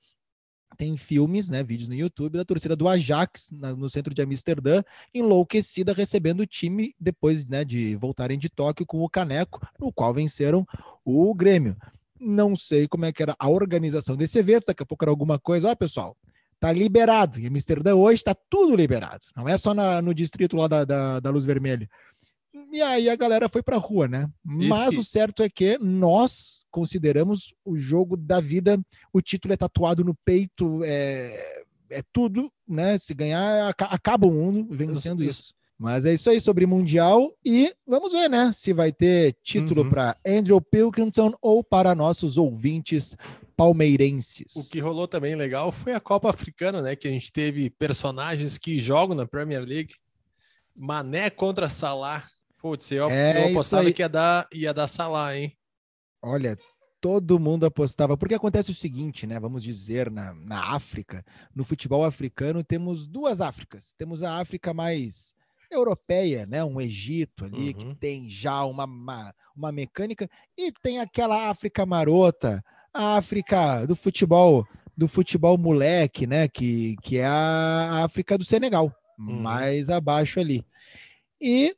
tem 0.75 0.97
filmes, 0.97 1.47
né, 1.47 1.63
vídeos 1.63 1.87
no 1.87 1.93
YouTube 1.93 2.37
da 2.37 2.43
torcida 2.43 2.75
do 2.75 2.87
Ajax 2.87 3.49
na, 3.51 3.75
no 3.75 3.87
centro 3.87 4.15
de 4.15 4.23
Amsterdã, 4.23 4.81
enlouquecida 5.13 5.93
recebendo 5.93 6.39
o 6.39 6.47
time 6.47 6.95
depois, 6.99 7.45
né, 7.45 7.63
de 7.63 7.95
voltarem 7.95 8.39
de 8.39 8.49
Tóquio 8.49 8.87
com 8.87 9.03
o 9.03 9.09
caneco, 9.09 9.65
no 9.79 9.93
qual 9.93 10.11
venceram 10.11 10.65
o 11.05 11.33
Grêmio. 11.35 11.77
Não 12.19 12.55
sei 12.55 12.87
como 12.87 13.05
é 13.05 13.11
que 13.11 13.21
era 13.21 13.35
a 13.37 13.49
organização 13.49 14.15
desse 14.15 14.39
evento, 14.39 14.67
daqui 14.67 14.83
a 14.83 14.85
pouco 14.85 15.03
era 15.03 15.11
alguma 15.11 15.37
coisa. 15.37 15.69
Ó, 15.69 15.75
pessoal, 15.75 16.15
tá 16.59 16.71
liberado. 16.71 17.39
Em 17.39 17.47
Amsterdã 17.47 17.95
hoje 17.95 18.17
está 18.17 18.35
tudo 18.49 18.75
liberado. 18.75 19.25
Não 19.35 19.47
é 19.47 19.57
só 19.57 19.73
na, 19.73 20.01
no 20.01 20.13
distrito 20.13 20.55
lá 20.55 20.67
da, 20.67 20.85
da, 20.85 21.19
da, 21.19 21.29
Luz 21.29 21.45
Vermelha. 21.45 21.89
E 22.71 22.81
aí 22.81 23.09
a 23.09 23.15
galera 23.15 23.49
foi 23.49 23.61
pra 23.61 23.77
rua, 23.77 24.07
né? 24.07 24.29
Mas 24.43 24.89
Esse... 24.89 24.99
o 24.99 25.03
certo 25.03 25.43
é 25.43 25.49
que 25.49 25.77
nós 25.77 26.65
consideramos 26.71 27.53
o 27.63 27.77
jogo 27.77 28.15
da 28.17 28.39
vida, 28.39 28.79
o 29.13 29.21
título 29.21 29.53
é 29.53 29.57
tatuado 29.57 30.03
no 30.03 30.15
peito, 30.25 30.81
é, 30.83 31.63
é 31.89 32.01
tudo, 32.11 32.51
né? 32.67 32.97
Se 32.97 33.13
ganhar, 33.13 33.69
acaba 33.69 34.27
o 34.27 34.31
mundo 34.31 34.67
vencendo 34.71 35.23
isso. 35.23 35.53
Mas 35.77 36.05
é 36.05 36.13
isso 36.13 36.29
aí 36.29 36.39
sobre 36.39 36.65
Mundial 36.65 37.33
e 37.43 37.73
vamos 37.85 38.13
ver, 38.13 38.29
né? 38.29 38.51
Se 38.53 38.71
vai 38.71 38.93
ter 38.93 39.35
título 39.43 39.83
uhum. 39.83 39.89
para 39.89 40.15
Andrew 40.25 40.61
Pilkington 40.61 41.33
ou 41.41 41.61
para 41.61 41.93
nossos 41.93 42.37
ouvintes 42.37 43.17
palmeirenses. 43.57 44.55
O 44.55 44.69
que 44.69 44.79
rolou 44.79 45.07
também 45.07 45.35
legal 45.35 45.71
foi 45.71 45.93
a 45.93 45.99
Copa 45.99 46.29
Africana, 46.29 46.81
né? 46.81 46.95
Que 46.95 47.07
a 47.07 47.11
gente 47.11 47.31
teve 47.31 47.69
personagens 47.69 48.57
que 48.57 48.79
jogam 48.79 49.15
na 49.15 49.27
Premier 49.27 49.61
League. 49.61 49.93
Mané 50.73 51.29
contra 51.29 51.67
Salah. 51.67 52.25
Putz, 52.57 52.91
eu, 52.91 53.09
é 53.09 53.45
eu 53.45 53.51
apostava 53.51 53.91
que 53.91 54.01
ia 54.01 54.09
dar, 54.09 54.47
ia 54.53 54.73
dar 54.73 54.87
Salah, 54.87 55.37
hein? 55.37 55.57
Olha, 56.21 56.57
todo 57.01 57.39
mundo 57.39 57.65
apostava. 57.65 58.17
Porque 58.17 58.33
acontece 58.33 58.71
o 58.71 58.75
seguinte, 58.75 59.27
né? 59.27 59.39
Vamos 59.39 59.61
dizer, 59.61 60.09
na, 60.09 60.33
na 60.33 60.73
África, 60.73 61.23
no 61.53 61.65
futebol 61.65 62.03
africano, 62.03 62.63
temos 62.63 63.07
duas 63.07 63.41
Áfricas. 63.41 63.93
Temos 63.93 64.23
a 64.23 64.39
África 64.39 64.73
mais 64.73 65.34
europeia, 65.71 66.45
né? 66.45 66.63
Um 66.63 66.79
Egito 66.79 67.45
ali 67.45 67.67
uhum. 67.67 67.73
que 67.73 67.95
tem 67.95 68.29
já 68.29 68.63
uma, 68.63 68.85
uma, 68.85 69.33
uma 69.55 69.71
mecânica 69.71 70.29
e 70.57 70.71
tem 70.71 70.99
aquela 70.99 71.49
África 71.49 71.85
marota, 71.85 72.63
a 72.93 73.17
África 73.17 73.85
do 73.85 73.95
futebol 73.95 74.65
do 74.97 75.07
futebol 75.07 75.57
moleque, 75.57 76.25
né? 76.25 76.47
Que, 76.47 76.95
que 77.03 77.17
é 77.17 77.25
a 77.25 78.03
África 78.03 78.37
do 78.37 78.45
Senegal, 78.45 78.93
uhum. 79.19 79.41
mais 79.41 79.89
abaixo 79.89 80.39
ali. 80.39 80.65
E 81.41 81.75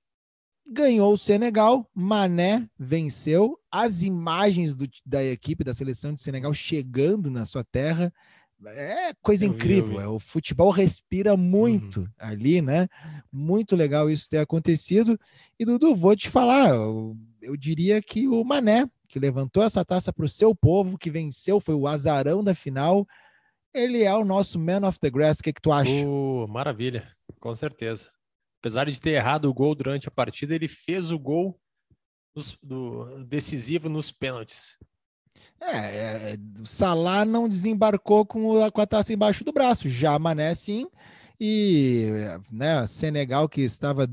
ganhou 0.66 1.14
o 1.14 1.18
Senegal, 1.18 1.90
Mané 1.96 2.70
venceu. 2.78 3.58
As 3.72 4.04
imagens 4.04 4.76
do, 4.76 4.88
da 5.06 5.24
equipe 5.24 5.64
da 5.64 5.74
seleção 5.74 6.14
de 6.14 6.22
Senegal 6.22 6.54
chegando 6.54 7.32
na 7.32 7.46
sua 7.46 7.64
terra 7.64 8.14
é 8.66 9.14
coisa 9.22 9.46
eu 9.46 9.50
incrível. 9.50 9.90
Vi, 9.90 9.98
vi. 9.98 10.04
É, 10.04 10.08
o 10.08 10.20
futebol 10.20 10.72
respira 10.72 11.38
muito 11.38 12.02
uhum. 12.02 12.08
ali, 12.18 12.62
né? 12.62 12.88
Muito 13.32 13.76
legal 13.76 14.10
isso 14.10 14.30
ter 14.30 14.40
acontecido. 14.40 15.20
E 15.60 15.66
Dudu, 15.66 15.96
vou 15.96 16.16
te 16.16 16.30
falar, 16.30 16.70
eu, 16.70 17.16
eu 17.42 17.56
diria 17.56 18.02
que 18.02 18.28
o 18.28 18.44
Mané, 18.44 18.90
que 19.08 19.20
levantou 19.20 19.64
essa 19.64 19.86
taça 19.86 20.12
para 20.12 20.26
o 20.26 20.30
seu 20.30 20.56
povo, 20.56 20.98
que 20.98 21.12
venceu, 21.12 21.60
foi 21.60 21.76
o 21.76 21.88
azarão 21.88 22.44
da 22.44 22.56
final. 22.56 23.08
Ele 23.74 24.04
é 24.04 24.14
o 24.16 24.26
nosso 24.26 24.58
man 24.58 24.88
of 24.88 25.00
the 25.00 25.10
grass. 25.10 25.40
O 25.40 25.44
que, 25.44 25.54
que 25.54 25.62
tu 25.62 25.72
acha? 25.72 25.92
Uh, 26.06 26.48
maravilha, 26.48 27.08
com 27.40 27.54
certeza. 27.54 28.10
Apesar 28.60 28.90
de 28.90 29.00
ter 29.00 29.12
errado 29.12 29.46
o 29.46 29.54
gol 29.54 29.76
durante 29.76 30.08
a 30.08 30.12
partida, 30.12 30.56
ele 30.56 30.68
fez 30.68 31.12
o 31.12 31.20
gol 31.20 31.60
nos, 32.36 32.58
do, 32.62 33.24
decisivo 33.24 33.88
nos 33.88 34.12
pênaltis. 34.12 34.78
É, 35.60 36.34
é, 36.34 36.38
o 36.62 36.66
Salah 36.66 37.26
não 37.26 37.50
desembarcou 37.50 38.26
com, 38.26 38.64
a, 38.64 38.72
com 38.72 38.82
a 38.82 38.86
taça 38.86 39.12
embaixo 39.12 39.44
do 39.44 39.52
braço, 39.52 39.90
já 39.90 40.18
Mané 40.20 40.54
sim, 40.54 40.88
e 41.40 42.12
né, 42.52 42.86
Senegal 42.86 43.50
que 43.50 43.62
estava 43.62 44.08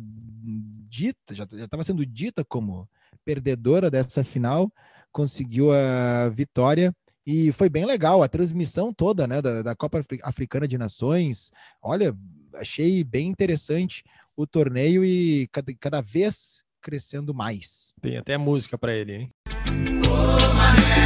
dita, 0.88 1.34
já 1.34 1.44
estava 1.44 1.84
sendo 1.84 2.04
dita 2.04 2.44
como 2.44 2.88
perdedora 3.24 3.90
dessa 3.90 4.24
final, 4.24 4.72
conseguiu 5.12 5.72
a 5.72 6.28
vitória 6.30 6.94
e 7.26 7.52
foi 7.52 7.68
bem 7.68 7.86
legal 7.86 8.22
a 8.22 8.28
transmissão 8.28 8.92
toda 8.92 9.26
né, 9.26 9.40
da, 9.40 9.62
da 9.62 9.74
Copa 9.74 10.04
Africana 10.22 10.68
de 10.68 10.76
Nações. 10.76 11.50
Olha, 11.82 12.14
achei 12.54 13.02
bem 13.02 13.28
interessante 13.28 14.02
o 14.36 14.46
torneio 14.46 15.04
e 15.04 15.48
cada, 15.52 15.72
cada 15.80 16.00
vez 16.00 16.62
crescendo 16.82 17.32
mais. 17.32 17.94
Tem 18.02 18.18
até 18.18 18.36
música 18.36 18.76
para 18.76 18.94
ele, 18.94 19.12
hein? 19.14 19.30
Tá 19.44 21.03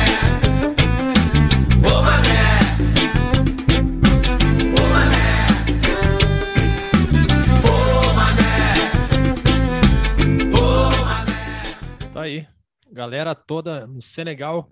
aí, 12.28 12.48
galera 12.90 13.34
toda 13.34 13.86
no 13.86 14.00
Senegal 14.00 14.70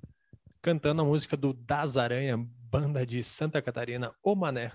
cantando 0.63 1.03
a 1.03 1.05
música 1.05 1.37
do 1.37 1.53
Das 1.53 1.97
Aranha, 1.97 2.37
banda 2.71 3.07
de 3.07 3.23
Santa 3.23 3.63
Catarina, 3.63 4.13
O 4.23 4.35
Mané. 4.35 4.73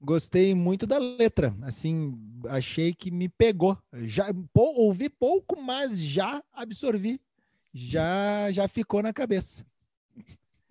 Gostei 0.00 0.54
muito 0.54 0.86
da 0.86 0.98
letra, 0.98 1.56
assim, 1.62 2.18
achei 2.48 2.92
que 2.92 3.10
me 3.10 3.28
pegou. 3.28 3.78
Já 3.92 4.26
ouvi 4.54 5.08
pouco, 5.08 5.60
mas 5.60 6.00
já 6.00 6.42
absorvi 6.52 7.20
já, 7.72 8.50
já 8.52 8.68
ficou 8.68 9.02
na 9.02 9.12
cabeça. 9.12 9.64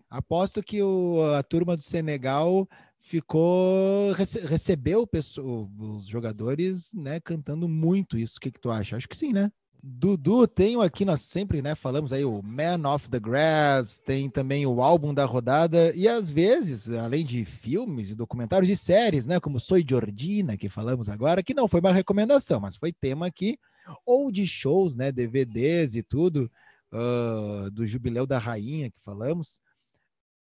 Aposto 0.09 0.61
que 0.61 0.81
o, 0.81 1.33
a 1.35 1.41
turma 1.41 1.75
do 1.75 1.81
Senegal 1.81 2.67
ficou 2.99 4.11
rece, 4.11 4.39
recebeu 4.41 5.09
os 5.11 6.05
jogadores 6.05 6.93
né, 6.93 7.19
cantando 7.19 7.67
muito 7.67 8.17
isso. 8.17 8.37
O 8.37 8.39
que, 8.41 8.51
que 8.51 8.59
tu 8.59 8.69
acha? 8.69 8.97
Acho 8.97 9.07
que 9.07 9.17
sim, 9.17 9.33
né? 9.33 9.51
Dudu, 9.83 10.47
tenho 10.47 10.79
aqui, 10.79 11.03
nós 11.03 11.21
sempre 11.21 11.59
né, 11.59 11.73
falamos 11.73 12.13
aí 12.13 12.23
o 12.23 12.39
Man 12.43 12.87
of 12.87 13.09
the 13.09 13.19
Grass, 13.19 13.99
tem 13.99 14.29
também 14.29 14.63
o 14.67 14.79
álbum 14.79 15.11
da 15.11 15.25
rodada, 15.25 15.91
e 15.95 16.07
às 16.07 16.29
vezes, 16.29 16.87
além 16.91 17.25
de 17.25 17.43
filmes 17.43 18.11
e 18.11 18.15
documentários 18.15 18.69
e 18.69 18.75
séries, 18.75 19.25
né, 19.25 19.39
como 19.39 19.59
Soy 19.59 19.83
Jordina, 19.87 20.55
que 20.55 20.69
falamos 20.69 21.09
agora, 21.09 21.41
que 21.41 21.55
não 21.55 21.67
foi 21.67 21.79
uma 21.79 21.91
recomendação, 21.91 22.59
mas 22.59 22.75
foi 22.75 22.93
tema 22.93 23.25
aqui, 23.25 23.57
ou 24.05 24.31
de 24.31 24.45
shows, 24.45 24.95
né, 24.95 25.11
DVDs 25.11 25.95
e 25.95 26.03
tudo, 26.03 26.51
uh, 26.91 27.71
do 27.71 27.85
Jubileu 27.87 28.27
da 28.27 28.37
Rainha 28.37 28.91
que 28.91 28.99
falamos. 28.99 29.59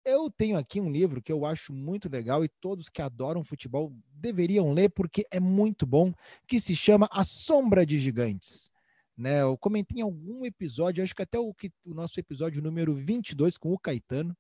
Eu 0.05 0.31
tenho 0.31 0.57
aqui 0.57 0.81
um 0.81 0.91
livro 0.91 1.23
que 1.23 1.31
eu 1.31 1.45
acho 1.45 1.73
muito 1.73 2.09
legal 2.11 2.45
e 2.45 2.49
todos 2.49 2.89
que 2.89 3.03
adoram 3.03 3.45
futebol 3.45 3.93
deveriam 4.11 4.73
ler 4.73 4.89
porque 4.89 5.25
é 5.31 5.39
muito 5.39 5.87
bom, 5.87 6.13
que 6.47 6.59
se 6.59 6.75
chama 6.75 7.09
A 7.13 7.23
Sombra 7.23 7.87
de 7.87 7.99
Gigantes. 7.99 8.68
Né, 9.19 9.43
eu 9.43 9.59
comentei 9.59 9.99
em 9.99 10.05
algum 10.05 10.45
episódio, 10.45 11.03
acho 11.03 11.13
que 11.15 11.23
até 11.23 11.41
o, 11.41 11.53
que, 11.53 11.73
o 11.85 11.93
nosso 11.93 12.21
episódio 12.21 12.63
número 12.63 12.95
22 12.95 13.57
com 13.59 13.73
o 13.73 13.79
Caetano, 13.79 14.33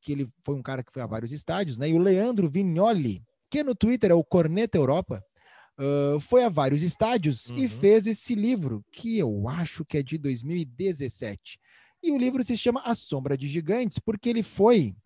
que 0.00 0.10
ele 0.10 0.26
foi 0.42 0.56
um 0.56 0.62
cara 0.62 0.82
que 0.82 0.92
foi 0.92 1.02
a 1.02 1.06
vários 1.06 1.30
estádios, 1.30 1.78
né? 1.78 1.88
E 1.88 1.94
o 1.94 1.98
Leandro 1.98 2.50
Vignoli, 2.50 3.22
que 3.48 3.62
no 3.62 3.76
Twitter 3.76 4.10
é 4.10 4.14
o 4.14 4.24
Corneta 4.24 4.76
Europa, 4.76 5.24
uh, 5.78 6.18
foi 6.18 6.42
a 6.42 6.48
vários 6.48 6.82
estádios 6.82 7.46
uhum. 7.46 7.56
e 7.56 7.68
fez 7.68 8.08
esse 8.08 8.34
livro, 8.34 8.84
que 8.90 9.16
eu 9.16 9.48
acho 9.48 9.84
que 9.84 9.98
é 9.98 10.02
de 10.02 10.18
2017. 10.18 11.58
E 12.02 12.10
o 12.10 12.18
livro 12.18 12.42
se 12.42 12.56
chama 12.56 12.82
A 12.84 12.94
Sombra 12.94 13.38
de 13.38 13.48
Gigantes, 13.48 14.00
porque 14.00 14.28
ele 14.28 14.42
foi 14.42 14.96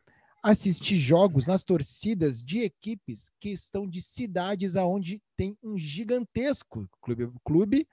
assistir 0.42 0.98
jogos 0.98 1.46
nas 1.46 1.64
torcidas 1.64 2.42
de 2.42 2.60
equipes 2.60 3.30
que 3.40 3.50
estão 3.50 3.88
de 3.88 4.00
cidades 4.00 4.76
aonde 4.76 5.20
tem 5.36 5.56
um 5.62 5.76
gigantesco 5.76 6.88
clube, 7.02 7.30
clube 7.44 7.88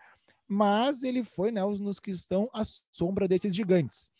mas 0.47 1.03
ele 1.03 1.23
foi 1.23 1.51
né, 1.51 1.61
nos 1.61 1.99
que 1.99 2.11
estão 2.11 2.49
à 2.53 2.61
sombra 2.91 3.27
desses 3.27 3.55
gigantes. 3.55 4.11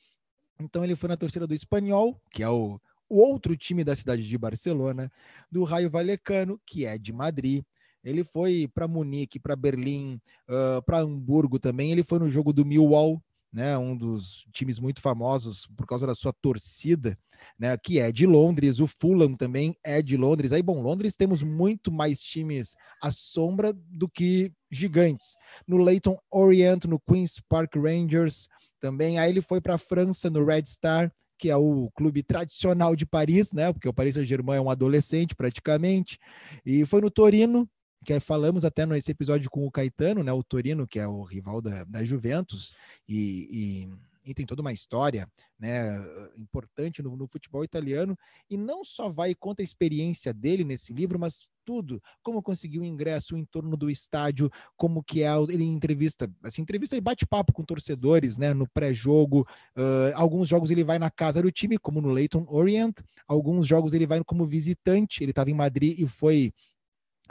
Então 0.59 0.83
ele 0.83 0.95
foi 0.95 1.09
na 1.09 1.17
torcida 1.17 1.45
do 1.45 1.53
Espanhol, 1.53 2.19
que 2.31 2.41
é 2.41 2.49
o, 2.49 2.79
o 3.09 3.17
outro 3.17 3.55
time 3.55 3.83
da 3.83 3.95
cidade 3.95 4.27
de 4.27 4.37
Barcelona, 4.37 5.11
do 5.51 5.63
Raio 5.63 5.89
Vallecano, 5.89 6.59
que 6.65 6.85
é 6.85 6.97
de 6.97 7.11
Madrid. 7.13 7.63
Ele 8.03 8.23
foi 8.23 8.69
para 8.73 8.87
Munique, 8.87 9.39
para 9.39 9.55
Berlim, 9.55 10.21
uh, 10.47 10.81
para 10.83 10.99
Hamburgo 10.99 11.59
também. 11.59 11.91
Ele 11.91 12.03
foi 12.03 12.19
no 12.19 12.29
jogo 12.29 12.53
do 12.53 12.65
Millwall, 12.65 13.21
né, 13.55 13.77
um 13.77 13.95
dos 13.95 14.45
times 14.51 14.79
muito 14.79 14.99
famosos 14.99 15.65
por 15.77 15.87
causa 15.87 16.05
da 16.05 16.13
sua 16.13 16.33
torcida, 16.33 17.17
né, 17.57 17.77
que 17.77 17.99
é 17.99 18.11
de 18.11 18.27
Londres, 18.27 18.81
o 18.81 18.85
Fulham 18.85 19.33
também 19.33 19.73
é 19.81 20.01
de 20.01 20.17
Londres. 20.17 20.51
Aí, 20.51 20.61
bom, 20.61 20.81
Londres 20.81 21.15
temos 21.15 21.41
muito 21.41 21.89
mais 21.89 22.21
times 22.21 22.75
à 23.01 23.11
sombra 23.11 23.71
do 23.73 24.09
que 24.09 24.51
gigantes. 24.69 25.37
No 25.65 25.77
Leighton 25.77 26.17
Orient, 26.29 26.83
no 26.83 26.99
Queen's 26.99 27.39
Park 27.47 27.77
Rangers 27.77 28.49
também. 28.81 29.19
Aí 29.19 29.29
ele 29.31 29.41
foi 29.41 29.61
para 29.61 29.75
a 29.75 29.79
França 29.79 30.29
no 30.29 30.43
Red 30.43 30.65
Star, 30.65 31.09
que 31.39 31.49
é 31.49 31.55
o 31.55 31.89
clube 31.95 32.23
tradicional 32.23 32.93
de 32.93 33.05
Paris, 33.05 33.53
né, 33.53 33.71
porque 33.71 33.87
o 33.87 33.93
Paris 33.93 34.15
Saint-Germain 34.15 34.57
é 34.57 34.61
um 34.61 34.69
adolescente 34.69 35.33
praticamente. 35.33 36.19
E 36.65 36.85
foi 36.85 36.99
no 36.99 37.09
Torino, 37.09 37.69
que 38.05 38.19
falamos 38.19 38.63
até 38.63 38.85
nesse 38.85 39.11
episódio 39.11 39.49
com 39.49 39.65
o 39.65 39.71
Caetano, 39.71 40.23
né, 40.23 40.31
o 40.31 40.43
Torino, 40.43 40.87
que 40.87 40.99
é 40.99 41.07
o 41.07 41.23
rival 41.23 41.59
da, 41.59 41.83
da 41.83 42.03
Juventus, 42.03 42.73
e, 43.09 43.89
e, 44.25 44.29
e, 44.29 44.33
tem 44.33 44.45
toda 44.45 44.61
uma 44.61 44.71
história 44.71 45.27
né, 45.59 45.97
importante 46.37 47.01
no, 47.01 47.17
no, 47.17 47.27
futebol 47.27 47.63
italiano, 47.63 48.17
e 48.49 48.55
não 48.55 48.85
só 48.85 49.09
vai 49.09 49.31
e 49.31 49.35
conta 49.35 49.61
a 49.61 49.65
experiência 49.65 50.31
dele 50.31 50.63
nesse 50.63 50.93
livro, 50.93 51.19
mas 51.19 51.47
tudo, 51.65 52.01
como 52.21 52.43
conseguiu 52.43 52.83
o 52.83 52.85
ingresso 52.85 53.35
em 53.35 53.43
torno 53.43 53.75
do 53.75 53.89
estádio, 53.89 54.51
como 54.77 55.03
que 55.03 55.23
é, 55.23 55.29
ele 55.49 55.65
entrevista, 55.65 56.31
assim, 56.43 56.61
entrevista 56.61 56.95
e 56.95 57.01
bate-papo 57.01 57.51
com 57.51 57.63
torcedores, 57.63 58.37
né, 58.37 58.53
no 58.53 58.69
pré-jogo, 58.69 59.47
uh, 59.75 60.13
alguns 60.13 60.47
jogos 60.47 60.69
ele 60.69 60.83
vai 60.83 60.99
na 60.99 61.09
casa 61.09 61.41
do 61.41 61.51
time, 61.51 61.79
como 61.79 61.99
no 61.99 62.11
Leighton 62.11 62.45
Orient, 62.47 62.99
alguns 63.27 63.65
jogos 63.65 63.93
ele 63.93 64.05
vai 64.05 64.23
como 64.23 64.45
visitante, 64.45 65.23
ele 65.23 65.31
estava 65.31 65.49
em 65.49 65.55
Madrid 65.55 65.99
e 65.99 66.07
foi 66.07 66.53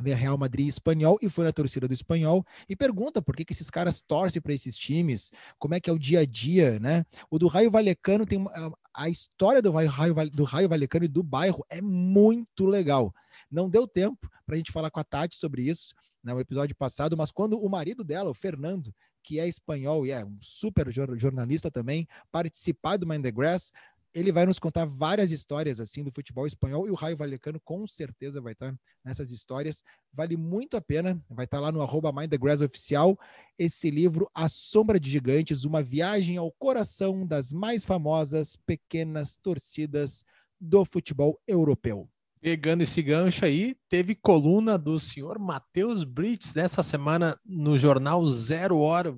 ver 0.01 0.15
Real 0.15 0.37
Madrid 0.37 0.69
Espanhol 0.69 1.19
e 1.23 1.29
foi 1.29 1.45
na 1.45 1.53
torcida 1.53 1.87
do 1.87 1.95
Espanhol 1.95 2.45
e 2.69 2.75
pergunta 2.75 3.23
por 3.23 3.37
que, 3.37 3.45
que 3.45 3.53
esses 3.53 3.71
caras 3.71 4.01
torcem 4.01 4.41
para 4.41 4.53
esses 4.53 4.77
times, 4.77 5.31
como 5.59 5.75
é 5.75 5.81
que 5.81 5.89
é 5.89 5.93
o 5.93 5.99
dia 5.99 6.21
a 6.21 6.27
dia, 6.27 6.79
né? 6.81 7.05
O 7.31 7.39
do 7.39 7.47
Raio 7.47 7.71
Valecano 7.71 8.27
tem 8.27 8.45
a 8.93 9.09
história 9.09 9.61
do 9.61 9.71
Raio, 9.71 10.15
do 10.31 10.45
Raio 10.45 10.69
Valecano 10.69 11.05
e 11.05 11.09
do 11.09 11.23
bairro 11.23 11.65
é 11.69 11.81
muito 11.81 12.67
legal. 12.67 13.15
Não 13.51 13.69
deu 13.69 13.87
tempo 13.87 14.29
para 14.47 14.55
a 14.55 14.59
gente 14.59 14.73
falar 14.73 14.91
com 14.91 15.01
a 15.01 15.05
Tati 15.05 15.37
sobre 15.37 15.63
isso 15.63 15.95
no 16.23 16.35
né, 16.35 16.41
episódio 16.41 16.75
passado, 16.75 17.17
mas 17.17 17.31
quando 17.31 17.61
o 17.61 17.69
marido 17.69 18.03
dela, 18.03 18.31
o 18.31 18.35
Fernando, 18.35 18.95
que 19.23 19.39
é 19.39 19.47
espanhol 19.47 20.07
e 20.07 20.11
é 20.11 20.25
um 20.25 20.39
super 20.41 20.91
jornalista 20.93 21.71
também, 21.71 22.07
participar 22.33 22.97
do 22.97 23.07
Mind 23.07 23.23
the 23.23 23.31
Grass, 23.31 23.73
ele 24.15 24.31
vai 24.31 24.47
nos 24.47 24.61
contar 24.61 24.85
várias 24.85 25.33
histórias 25.33 25.81
assim 25.81 26.05
do 26.05 26.13
futebol 26.13 26.47
espanhol 26.47 26.87
e 26.87 26.91
o 26.91 26.95
Raio 26.95 27.17
Valecano 27.17 27.61
com 27.65 27.87
certeza 27.87 28.41
vai 28.41 28.53
estar 28.53 28.73
nessas 29.05 29.33
histórias. 29.33 29.83
Vale 30.13 30.37
muito 30.37 30.77
a 30.77 30.81
pena, 30.81 31.21
vai 31.29 31.45
estar 31.45 31.59
lá 31.59 31.73
no 31.73 31.83
arroba 31.83 32.13
Mind 32.13 32.31
the 32.31 32.39
Grass 32.39 32.61
oficial, 32.61 33.19
esse 33.59 33.91
livro 33.91 34.31
A 34.33 34.49
Sombra 34.49 35.01
de 35.01 35.11
Gigantes, 35.11 35.65
uma 35.65 35.83
viagem 35.83 36.37
ao 36.37 36.53
coração 36.53 37.27
das 37.27 37.53
mais 37.53 37.85
famosas 37.85 38.57
pequenas 38.65 39.37
torcidas 39.43 40.25
do 40.61 40.85
futebol 40.85 41.41
europeu. 41.47 42.09
Pegando 42.41 42.83
esse 42.83 43.03
gancho 43.03 43.45
aí, 43.45 43.75
teve 43.89 44.15
coluna 44.15 44.79
do 44.79 45.01
senhor 45.01 45.39
Matheus 45.39 46.05
Brits 46.05 46.55
nessa 46.55 46.83
semana 46.83 47.41
no 47.45 47.77
jornal 47.77 48.25
Zero 48.27 48.79
Hora, 48.79 49.17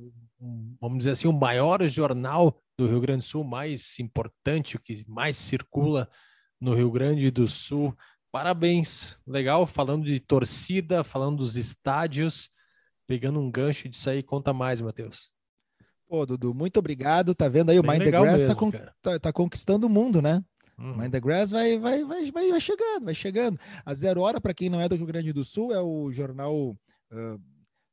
vamos 0.81 0.99
dizer 0.99 1.11
assim, 1.11 1.29
o 1.29 1.33
maior 1.33 1.83
jornal 1.89 2.57
do 2.79 2.87
Rio 2.87 3.01
Grande 3.01 3.25
do 3.25 3.29
Sul, 3.29 3.45
mais 3.45 3.99
importante, 3.99 4.77
o 4.77 4.81
que 4.81 5.05
mais 5.09 5.37
circula 5.37 6.09
no 6.61 6.75
Rio 6.75 6.91
Grande 6.91 7.31
do 7.31 7.49
Sul. 7.49 7.97
Parabéns, 8.31 9.17
legal, 9.27 9.67
falando 9.67 10.05
de 10.05 10.21
torcida, 10.21 11.03
falando 11.03 11.39
dos 11.39 11.57
estádios, 11.57 12.51
pegando 13.07 13.41
um 13.41 13.51
gancho 13.51 13.89
disso 13.89 14.11
aí, 14.11 14.23
conta 14.23 14.53
mais, 14.53 14.81
Matheus. 14.81 15.31
Pô, 16.09 16.25
Dudu, 16.25 16.55
muito 16.55 16.79
obrigado. 16.79 17.35
Tá 17.35 17.49
vendo 17.49 17.71
aí, 17.71 17.81
Bem 17.81 17.91
o 17.91 17.93
Mind 17.93 18.05
the 18.05 18.11
Grass 18.11 18.25
tá 18.25 18.33
mesmo, 18.33 18.49
tá, 18.49 18.55
con 18.55 18.71
tá, 19.03 19.19
tá, 19.19 19.33
conquistando 19.33 19.87
o 19.87 19.91
mundo, 19.91 20.21
né? 20.21 20.45
Hum. 20.79 20.97
Mind 20.97 21.11
the 21.11 21.21
Grass 21.21 21.51
vai, 21.51 21.79
vai, 21.79 22.05
vai, 22.05 22.31
vai, 22.31 22.51
vai 22.51 22.61
chegando, 22.61 23.05
vai 23.05 23.15
chegando. 23.15 23.59
A 23.85 23.95
Zero 23.95 24.21
Hora, 24.21 24.41
para 24.41 24.55
quem 24.55 24.69
não 24.69 24.81
é 24.81 24.89
do 24.89 24.97
Rio 24.97 25.07
Grande 25.07 25.33
do 25.33 25.45
Sul, 25.45 25.73
é 25.73 25.81
o 25.81 26.13
jornal. 26.13 26.77
Uh, 27.11 27.41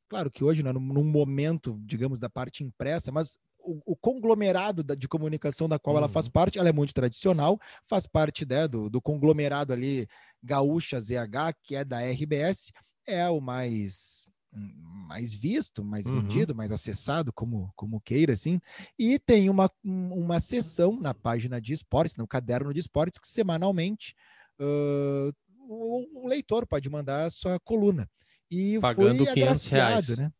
claro 0.08 0.30
que 0.30 0.44
hoje, 0.44 0.62
né, 0.62 0.72
num 0.72 1.04
momento, 1.04 1.76
digamos, 1.84 2.20
da 2.20 2.28
parte 2.28 2.62
impressa, 2.62 3.10
mas 3.10 3.36
o, 3.64 3.92
o, 3.92 3.96
conglomerado 3.96 4.82
da, 4.82 4.94
de 4.94 5.08
comunicação 5.08 5.68
da 5.68 5.78
qual 5.78 5.94
uhum. 5.94 6.02
ela 6.02 6.08
faz 6.08 6.26
uhum. 6.26 6.32
parte, 6.32 6.58
ela 6.58 6.68
é 6.68 6.72
muito 6.72 6.92
tradicional, 6.92 7.58
faz 7.88 8.06
parte 8.06 8.46
né, 8.46 8.68
do, 8.68 8.90
do 8.90 9.00
conglomerado 9.00 9.72
ali 9.72 10.06
Gaúcha 10.42 11.00
ZH, 11.00 11.54
que 11.62 11.74
é 11.74 11.84
da 11.84 12.00
RBS, 12.00 12.70
é 13.06 13.28
o 13.28 13.40
mais 13.40 14.26
mais 14.56 15.34
visto, 15.34 15.84
mais 15.84 16.06
uhum. 16.06 16.20
vendido, 16.20 16.54
mais 16.54 16.70
acessado, 16.70 17.32
como, 17.32 17.72
como 17.74 18.00
queira, 18.00 18.32
assim, 18.32 18.60
e 18.96 19.18
tem 19.18 19.50
uma, 19.50 19.68
uma 19.82 20.38
sessão 20.38 20.98
na 21.00 21.12
página 21.12 21.60
de 21.60 21.72
esportes, 21.72 22.16
no 22.16 22.26
caderno 22.26 22.72
de 22.72 22.78
esportes, 22.78 23.18
que 23.18 23.26
semanalmente 23.26 24.14
uh, 24.60 25.34
o, 25.68 26.22
o, 26.22 26.28
leitor 26.28 26.66
pode 26.66 26.88
mandar 26.88 27.24
a 27.24 27.30
sua 27.30 27.58
coluna. 27.60 28.08
E 28.48 28.78
Pagando 28.78 29.24
foi 29.24 29.34
500 29.34 29.66
reais. 29.66 30.08
né? 30.16 30.32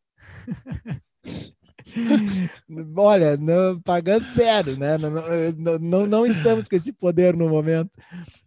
Olha, 2.96 3.36
não, 3.36 3.80
pagando 3.80 4.26
zero, 4.26 4.76
né? 4.76 4.96
Não, 4.98 5.10
não, 5.10 5.78
não, 5.78 6.06
não, 6.06 6.26
estamos 6.26 6.66
com 6.66 6.76
esse 6.76 6.92
poder 6.92 7.36
no 7.36 7.48
momento. 7.48 7.90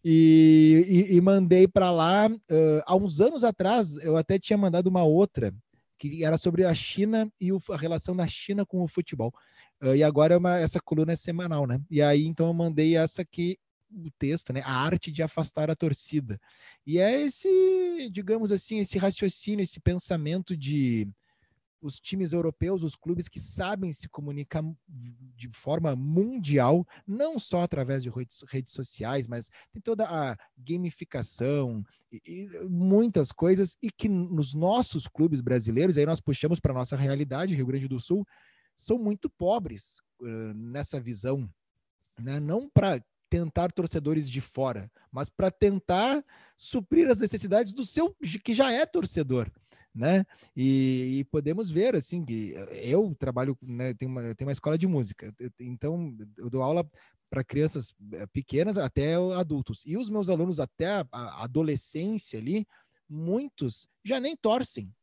E, 0.03 1.07
e, 1.09 1.15
e 1.15 1.21
mandei 1.21 1.67
para 1.67 1.91
lá. 1.91 2.27
Uh, 2.27 2.81
há 2.85 2.95
uns 2.95 3.21
anos 3.21 3.43
atrás, 3.43 3.97
eu 3.97 4.17
até 4.17 4.39
tinha 4.39 4.57
mandado 4.57 4.87
uma 4.87 5.03
outra, 5.03 5.53
que 5.97 6.23
era 6.23 6.37
sobre 6.37 6.65
a 6.65 6.73
China 6.73 7.31
e 7.39 7.51
o, 7.51 7.61
a 7.69 7.77
relação 7.77 8.15
da 8.15 8.27
China 8.27 8.65
com 8.65 8.81
o 8.81 8.87
futebol. 8.87 9.33
Uh, 9.81 9.95
e 9.95 10.03
agora 10.03 10.33
é 10.33 10.37
uma, 10.37 10.57
essa 10.57 10.79
coluna 10.79 11.13
é 11.13 11.15
semanal, 11.15 11.67
né? 11.67 11.79
E 11.89 12.01
aí, 12.01 12.25
então, 12.25 12.47
eu 12.47 12.53
mandei 12.53 12.97
essa 12.97 13.21
aqui 13.21 13.57
o 13.89 14.11
texto, 14.17 14.51
né? 14.51 14.61
A 14.65 14.73
arte 14.73 15.11
de 15.11 15.23
afastar 15.23 15.69
a 15.69 15.75
torcida. 15.75 16.39
E 16.85 16.99
é 16.99 17.21
esse, 17.21 18.09
digamos 18.11 18.51
assim, 18.51 18.79
esse 18.79 18.97
raciocínio, 18.97 19.63
esse 19.63 19.79
pensamento 19.79 20.57
de 20.57 21.07
os 21.87 21.99
times 21.99 22.33
europeus, 22.33 22.83
os 22.83 22.95
clubes 22.95 23.27
que 23.27 23.39
sabem 23.39 23.91
se 23.93 24.09
comunicar 24.09 24.63
de 24.87 25.47
forma 25.49 25.95
mundial, 25.95 26.85
não 27.05 27.39
só 27.39 27.61
através 27.61 28.03
de 28.03 28.09
redes, 28.09 28.71
sociais, 28.71 29.27
mas 29.27 29.49
tem 29.71 29.81
toda 29.81 30.05
a 30.05 30.37
gamificação 30.57 31.83
e, 32.11 32.21
e, 32.25 32.69
muitas 32.69 33.31
coisas, 33.31 33.77
e 33.81 33.89
que 33.89 34.09
nos 34.09 34.53
nossos 34.53 35.07
clubes 35.07 35.41
brasileiros, 35.41 35.97
aí 35.97 36.05
nós 36.05 36.19
puxamos 36.19 36.59
para 36.59 36.71
a 36.73 36.75
nossa 36.75 36.95
realidade, 36.95 37.55
Rio 37.55 37.65
Grande 37.67 37.87
do 37.87 37.99
Sul, 37.99 38.25
são 38.75 38.97
muito 38.97 39.29
pobres 39.29 40.01
uh, 40.21 40.53
nessa 40.53 40.99
visão. 40.99 41.49
Né? 42.19 42.39
Não 42.39 42.69
para 42.69 43.01
tentar 43.29 43.71
torcedores 43.71 44.29
de 44.29 44.41
fora, 44.41 44.89
mas 45.11 45.29
para 45.29 45.51
tentar 45.51 46.23
suprir 46.55 47.09
as 47.09 47.19
necessidades 47.19 47.73
do 47.73 47.85
seu 47.85 48.15
que 48.43 48.53
já 48.53 48.71
é 48.71 48.85
torcedor 48.85 49.51
né? 49.93 50.25
E, 50.55 51.19
e, 51.19 51.23
podemos 51.25 51.71
ver 51.71 51.95
assim 51.95 52.23
que 52.23 52.53
eu 52.83 53.15
trabalho, 53.17 53.57
né, 53.61 53.93
tenho 53.93 54.11
uma, 54.11 54.21
tenho 54.35 54.47
uma 54.47 54.53
escola 54.53 54.77
de 54.77 54.87
música, 54.87 55.33
então 55.59 56.15
eu 56.37 56.49
dou 56.49 56.61
aula 56.61 56.87
para 57.29 57.43
crianças 57.43 57.93
eh, 58.13 58.25
pequenas 58.27 58.77
até 58.77 59.15
adultos. 59.35 59.83
E 59.85 59.97
os 59.97 60.09
meus 60.09 60.29
alunos 60.29 60.59
até 60.59 60.87
a 61.11 61.43
adolescência 61.43 62.39
ali, 62.39 62.65
muitos 63.09 63.87
já 64.03 64.19
nem 64.19 64.35
torcem 64.35 64.93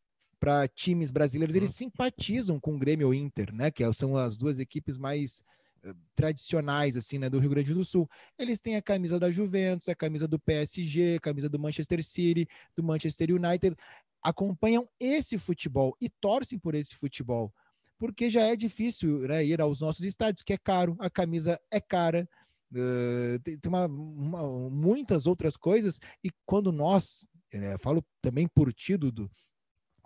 para 0.40 0.68
times 0.68 1.10
brasileiros, 1.10 1.56
eles 1.56 1.70
simpatizam 1.70 2.60
com 2.60 2.74
o 2.74 2.78
Grêmio 2.78 3.06
ou 3.06 3.14
Inter, 3.14 3.52
né, 3.54 3.70
que 3.70 3.90
são 3.92 4.16
as 4.16 4.36
duas 4.36 4.58
equipes 4.58 4.98
mais 4.98 5.42
eh, 5.82 5.94
tradicionais 6.14 6.96
assim, 6.96 7.18
né, 7.18 7.30
do 7.30 7.38
Rio 7.38 7.50
Grande 7.50 7.72
do 7.72 7.84
Sul. 7.84 8.08
Eles 8.38 8.60
têm 8.60 8.76
a 8.76 8.82
camisa 8.82 9.18
da 9.18 9.30
Juventus, 9.30 9.88
a 9.88 9.94
camisa 9.94 10.28
do 10.28 10.38
PSG, 10.38 11.16
a 11.16 11.20
camisa 11.20 11.48
do 11.48 11.58
Manchester 11.58 12.04
City, 12.04 12.46
do 12.76 12.82
Manchester 12.82 13.30
United 13.30 13.76
acompanham 14.24 14.88
esse 14.98 15.36
futebol 15.36 15.94
e 16.00 16.08
torcem 16.08 16.58
por 16.58 16.74
esse 16.74 16.96
futebol, 16.96 17.52
porque 17.98 18.30
já 18.30 18.40
é 18.40 18.56
difícil 18.56 19.20
né, 19.28 19.44
ir 19.44 19.60
aos 19.60 19.80
nossos 19.80 20.02
estádios, 20.02 20.42
que 20.42 20.54
é 20.54 20.58
caro, 20.58 20.96
a 20.98 21.10
camisa 21.10 21.60
é 21.70 21.78
cara, 21.78 22.26
uh, 22.72 23.38
tem, 23.42 23.58
uma, 23.66 23.84
uma, 23.84 24.70
muitas 24.70 25.26
outras 25.26 25.58
coisas, 25.58 26.00
e 26.24 26.30
quando 26.46 26.72
nós, 26.72 27.26
é, 27.52 27.76
falo 27.78 28.02
também 28.22 28.48
por 28.48 28.72
ti, 28.72 28.96
Dudu, 28.96 29.30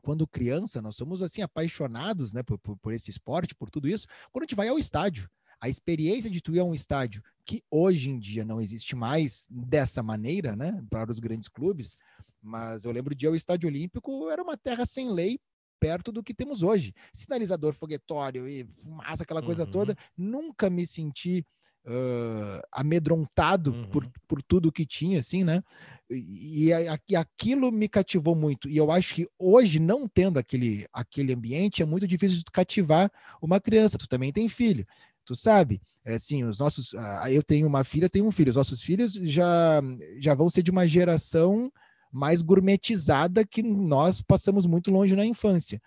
quando 0.03 0.27
criança, 0.27 0.83
nós 0.83 0.97
somos 0.97 1.23
assim 1.23 1.43
apaixonados 1.43 2.33
né, 2.33 2.43
por, 2.43 2.59
por, 2.59 2.77
por 2.79 2.93
esse 2.93 3.11
esporte, 3.11 3.55
por 3.55 3.71
tudo 3.71 3.87
isso, 3.89 4.07
quando 4.33 4.43
a 4.43 4.47
gente 4.47 4.57
vai 4.57 4.69
ao 4.69 4.79
estádio. 4.79 5.31
A 5.61 5.69
experiência 5.69 6.31
de 6.31 6.41
tu 6.41 6.55
ir 6.55 6.61
a 6.61 6.65
um 6.65 6.73
estádio 6.73 7.21
que 7.45 7.65
hoje 7.69 8.11
em 8.11 8.19
dia 8.19 8.45
não 8.45 8.61
existe 8.61 8.95
mais 8.95 9.45
dessa 9.51 10.03
maneira, 10.03 10.55
né, 10.55 10.81
para 10.89 11.11
os 11.11 11.19
grandes 11.19 11.49
clubes, 11.49 11.99
mas 12.43 12.85
eu 12.85 12.93
lembro 12.93 13.15
de 13.15 13.27
o 13.27 13.35
Estádio 13.35 13.69
Olímpico 13.69 14.31
era 14.31 14.43
uma 14.43 14.57
terra 14.57 14.87
sem 14.87 15.11
lei 15.11 15.39
perto 15.79 16.13
do 16.13 16.23
que 16.23 16.35
temos 16.35 16.63
hoje. 16.63 16.95
Sinalizador 17.13 17.73
foguetório 17.73 18.49
e 18.49 18.69
fumaça, 18.83 19.23
aquela 19.23 19.43
coisa 19.43 19.65
uhum. 19.65 19.71
toda. 19.71 19.97
Nunca 20.17 20.69
me 20.69 20.87
senti 20.87 21.47
uh, 21.87 22.61
amedrontado 22.73 23.73
uhum. 23.73 23.89
por, 23.91 24.11
por 24.27 24.43
tudo 24.43 24.73
que 24.73 24.85
tinha, 24.85 25.19
assim, 25.19 25.45
né? 25.45 25.63
E, 26.11 26.71
e, 27.09 27.17
aquilo 27.17 27.71
me 27.71 27.89
cativou 27.89 28.35
muito. 28.35 28.69
E 28.69 28.77
eu 28.77 28.91
acho 28.91 29.15
que 29.15 29.29
hoje, 29.39 29.79
não 29.79 30.09
tendo 30.09 30.39
aquele, 30.39 30.87
aquele 30.93 31.33
ambiente, 31.35 31.83
é 31.83 31.87
muito 31.87 32.07
difícil 32.07 32.39
de 32.39 32.45
cativar 32.45 33.11
uma 33.43 33.61
criança. 33.61 33.99
Tu 33.99 34.09
também 34.09 34.33
tem 34.33 34.49
filho. 34.49 34.87
Tu 35.25 35.35
sabe, 35.37 35.81
assim, 36.07 36.45
os 36.45 36.59
nossos. 36.59 36.95
Uh, 36.95 37.29
eu 37.31 37.43
tenho 37.43 37.67
uma 37.67 37.85
filha, 37.85 38.09
tenho 38.09 38.27
um 38.27 38.31
filho. 38.31 38.51
Os 38.51 38.57
nossos 38.57 38.83
filhos 38.83 39.13
já, 39.13 39.83
já 40.19 40.35
vão 40.35 40.49
ser 40.49 40.63
de 40.63 40.71
uma 40.71 40.87
geração 40.87 41.71
mais 42.13 42.43
gourmetizada 42.43 43.45
que 43.47 43.63
nós 43.63 44.23
passamos 44.23 44.67
muito 44.67 44.91
longe 44.91 45.15
na 45.15 45.25
infância. 45.25 45.81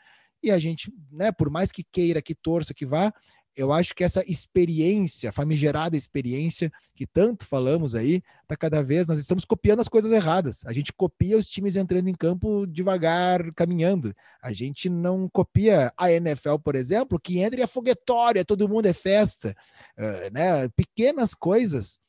E 0.44 0.50
a 0.50 0.58
gente, 0.58 0.92
né, 1.12 1.32
por 1.32 1.50
mais 1.50 1.72
que 1.72 1.84
queira, 1.84 2.22
que 2.22 2.34
torça, 2.34 2.74
que 2.74 2.86
vá, 2.86 3.14
eu 3.56 3.72
acho 3.72 3.94
que 3.94 4.04
essa 4.04 4.24
experiência, 4.30 5.32
famigerada 5.32 5.98
experiência 5.98 6.72
que 6.96 7.06
tanto 7.06 7.46
falamos 7.46 7.96
aí, 7.96 8.22
tá 8.48 8.56
cada 8.56 8.82
vez 8.82 9.08
nós 9.08 9.20
estamos 9.20 9.44
copiando 9.44 9.82
as 9.82 9.90
coisas 9.90 10.12
erradas. 10.12 10.66
A 10.66 10.72
gente 10.72 10.94
copia 10.94 11.38
os 11.38 11.50
times 11.50 11.76
entrando 11.76 12.08
em 12.08 12.14
campo 12.14 12.66
devagar, 12.66 13.54
caminhando. 13.54 14.16
A 14.42 14.54
gente 14.54 14.90
não 14.90 15.28
copia 15.30 15.92
a 15.98 16.12
NFL, 16.12 16.56
por 16.64 16.76
exemplo, 16.76 17.20
que 17.20 17.40
entra 17.40 17.60
e 17.60 17.64
é 17.64 17.68
foguetória, 17.68 18.46
todo 18.46 18.70
mundo 18.70 18.86
é 18.86 18.94
festa, 18.94 19.56
uh, 19.98 20.34
né? 20.34 20.70
Pequenas 20.70 21.34
coisas. 21.34 22.00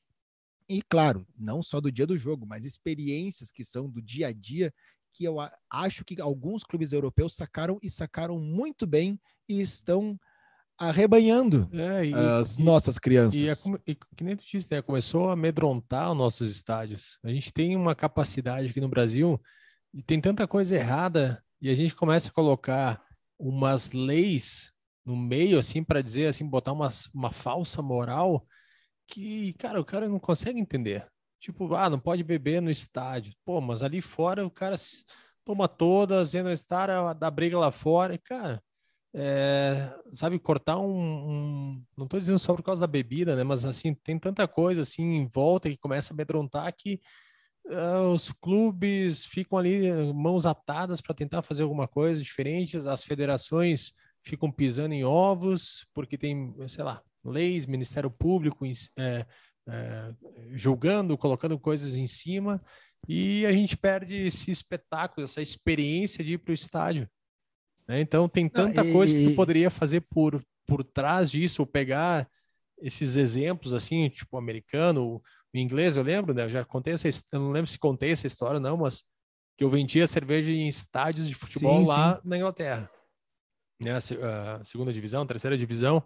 E 0.69 0.83
claro, 0.83 1.27
não 1.39 1.63
só 1.63 1.81
do 1.81 1.93
dia 1.93 2.07
do 2.07 2.17
jogo, 2.17 2.47
mas 2.47 2.65
experiências 2.65 3.51
que 3.51 3.65
são 3.65 3.89
do 3.89 4.01
dia 4.01 4.29
a 4.29 4.33
dia 4.33 4.73
que 5.13 5.25
eu 5.25 5.37
acho 5.71 6.05
que 6.05 6.21
alguns 6.21 6.65
clubes 6.65 6.93
europeus 6.93 7.37
sacaram 7.37 7.79
e 7.83 7.91
sacaram 7.91 8.39
muito 8.39 8.87
bem 8.87 9.21
e 9.49 9.61
estão 9.61 10.19
arrebanhando 10.79 11.69
é, 11.73 12.07
e, 12.07 12.15
as 12.15 12.59
e, 12.59 12.63
nossas 12.63 12.99
crianças. 12.99 13.41
E, 13.41 13.49
é, 13.49 13.53
e, 13.87 13.95
que 13.95 14.25
nem 14.25 14.35
tu 14.35 14.45
disse, 14.45 14.69
né? 14.71 14.83
começou 14.83 15.29
a 15.29 15.35
amedrontar 15.35 16.11
os 16.11 16.17
nossos 16.17 16.51
estádios. 16.51 17.19
A 17.23 17.29
gente 17.29 17.53
tem 17.53 17.77
uma 17.77 17.95
capacidade 17.95 18.69
aqui 18.69 18.81
no 18.81 18.89
Brasil 18.89 19.41
e 19.93 20.03
tem 20.03 20.21
tanta 20.21 20.47
coisa 20.49 20.75
errada 20.75 21.43
e 21.61 21.69
a 21.69 21.75
gente 21.75 21.95
começa 21.95 22.31
a 22.31 22.33
colocar 22.33 23.03
umas 23.39 23.93
leis 23.93 24.73
no 25.05 25.17
meio, 25.17 25.59
assim, 25.59 25.83
para 25.83 26.01
dizer, 26.01 26.29
assim, 26.29 26.49
botar 26.49 26.73
uma, 26.73 26.89
uma 27.13 27.31
falsa 27.31 27.83
moral 27.83 28.47
que, 29.13 29.53
cara, 29.55 29.79
o 29.81 29.85
cara 29.85 30.09
não 30.09 30.19
consegue 30.19 30.59
entender. 30.59 31.07
Tipo, 31.39 31.75
ah, 31.75 31.91
não 31.91 31.99
pode 31.99 32.25
beber 32.25 32.63
no 32.63 32.71
estádio. 32.71 33.35
Pô, 33.45 33.61
mas 33.61 33.83
ali 33.83 34.01
fora 34.01 34.47
o 34.47 34.51
cara 34.51 34.77
toma 35.45 35.69
todas, 35.69 36.35
entra 36.35 36.49
no 36.49 36.55
estádio, 36.55 37.13
dá 37.15 37.31
briga 37.31 37.59
lá 37.59 37.71
fora. 37.71 38.15
E, 38.15 38.19
cara, 38.19 38.63
é, 39.15 39.95
sabe, 40.15 40.39
cortar 40.39 40.79
um, 40.79 40.87
um, 40.89 41.85
Não 41.97 42.05
estou 42.05 42.19
dizendo 42.19 42.39
só 42.39 42.55
por 42.55 42.63
causa 42.63 42.81
da 42.81 42.87
bebida, 42.87 43.37
né? 43.37 43.45
Mas 43.45 43.65
assim, 43.65 43.95
tem 43.95 44.19
tanta 44.19 44.49
coisa 44.49 44.83
assim 44.83 45.03
em 45.03 45.27
volta 45.27 45.69
que 45.69 45.77
começa 45.77 46.13
a 46.13 46.15
amedrontar 46.15 46.73
que 46.77 47.01
uh, 47.67 48.09
os 48.15 48.33
clubes 48.33 49.27
ficam 49.27 49.59
ali 49.59 49.93
mãos 50.15 50.47
atadas 50.47 51.01
para 51.01 51.15
tentar 51.15 51.43
fazer 51.43 51.65
alguma 51.65 51.87
coisa 51.87 52.23
diferente, 52.23 52.79
as 52.79 53.05
federações 53.05 53.93
ficam 54.23 54.51
pisando 54.51 54.95
em 54.95 55.05
ovos, 55.05 55.87
porque 55.93 56.17
tem, 56.17 56.55
sei 56.69 56.85
lá, 56.85 57.03
leis, 57.25 57.67
Ministério 57.67 58.11
Público 58.11 58.65
é, 58.99 59.27
é, 59.69 60.15
julgando, 60.53 61.17
colocando 61.17 61.59
coisas 61.59 61.95
em 61.95 62.07
cima, 62.07 62.63
e 63.09 63.45
a 63.47 63.53
gente 63.53 63.77
perde 63.77 64.15
esse 64.15 64.51
espetáculo, 64.51 65.25
essa 65.25 65.43
experiência 65.43 66.25
de 66.25 66.35
ir 66.35 66.39
para 66.39 66.53
o 66.53 66.55
estádio. 66.55 67.09
Né? 67.89 68.01
Então 68.01 68.29
tem 68.29 68.49
tanta 68.49 68.83
Não, 68.83 68.91
e... 68.91 68.93
coisa 68.93 69.13
que 69.13 69.31
tu 69.31 69.35
poderia 69.35 69.71
fazer 69.71 70.03
por, 70.03 70.43
por 70.67 70.85
trás 70.85 71.31
disso, 71.31 71.63
ou 71.63 71.67
pegar 71.67 72.29
esses 72.81 73.17
exemplos 73.17 73.73
assim, 73.73 74.09
tipo 74.09 74.37
americano, 74.37 75.23
inglês, 75.55 75.97
eu 75.97 76.03
lembro, 76.03 76.33
né? 76.33 76.45
Eu 76.45 76.49
já 76.49 76.65
contei 76.65 76.95
essa, 76.95 77.09
eu 77.09 77.41
não 77.41 77.51
lembro 77.51 77.71
se 77.71 77.79
contei 77.79 78.11
essa 78.11 78.27
história 78.27 78.59
não, 78.59 78.79
mas 78.79 79.05
que 79.57 79.63
eu 79.63 79.71
vendia 79.71 80.07
cerveja 80.07 80.51
em 80.51 80.67
estádios 80.67 81.29
de 81.29 81.35
futebol 81.35 81.81
sim, 81.81 81.87
lá 81.87 82.17
sim. 82.17 82.21
na 82.25 82.39
Inglaterra, 82.39 82.91
né? 83.81 83.93
A 83.93 84.65
segunda 84.65 84.93
divisão, 84.93 85.27
terceira 85.27 85.57
divisão, 85.57 86.03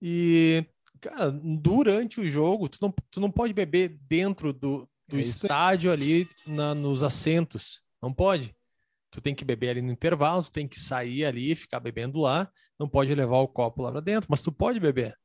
e 0.00 0.64
cara, 1.00 1.30
durante 1.30 2.20
o 2.20 2.28
jogo, 2.28 2.68
tu 2.68 2.78
não, 2.80 2.94
tu 3.10 3.20
não 3.20 3.30
pode 3.30 3.52
beber 3.52 3.98
dentro 4.08 4.52
do, 4.52 4.88
do 5.08 5.16
é 5.16 5.20
estádio 5.20 5.90
ali 5.90 6.28
na, 6.46 6.74
nos 6.74 7.02
assentos, 7.02 7.82
não 8.02 8.12
pode. 8.12 8.54
Tu 9.10 9.20
tem 9.20 9.34
que 9.34 9.44
beber 9.44 9.70
ali 9.70 9.82
no 9.82 9.90
intervalo, 9.90 10.44
tu 10.44 10.52
tem 10.52 10.68
que 10.68 10.78
sair 10.78 11.24
ali, 11.24 11.54
ficar 11.54 11.80
bebendo 11.80 12.20
lá, 12.20 12.50
não 12.78 12.88
pode 12.88 13.14
levar 13.14 13.38
o 13.38 13.48
copo 13.48 13.82
lá 13.82 13.90
para 13.90 14.00
dentro, 14.00 14.28
mas 14.30 14.42
tu 14.42 14.52
pode 14.52 14.78
beber. 14.78 15.16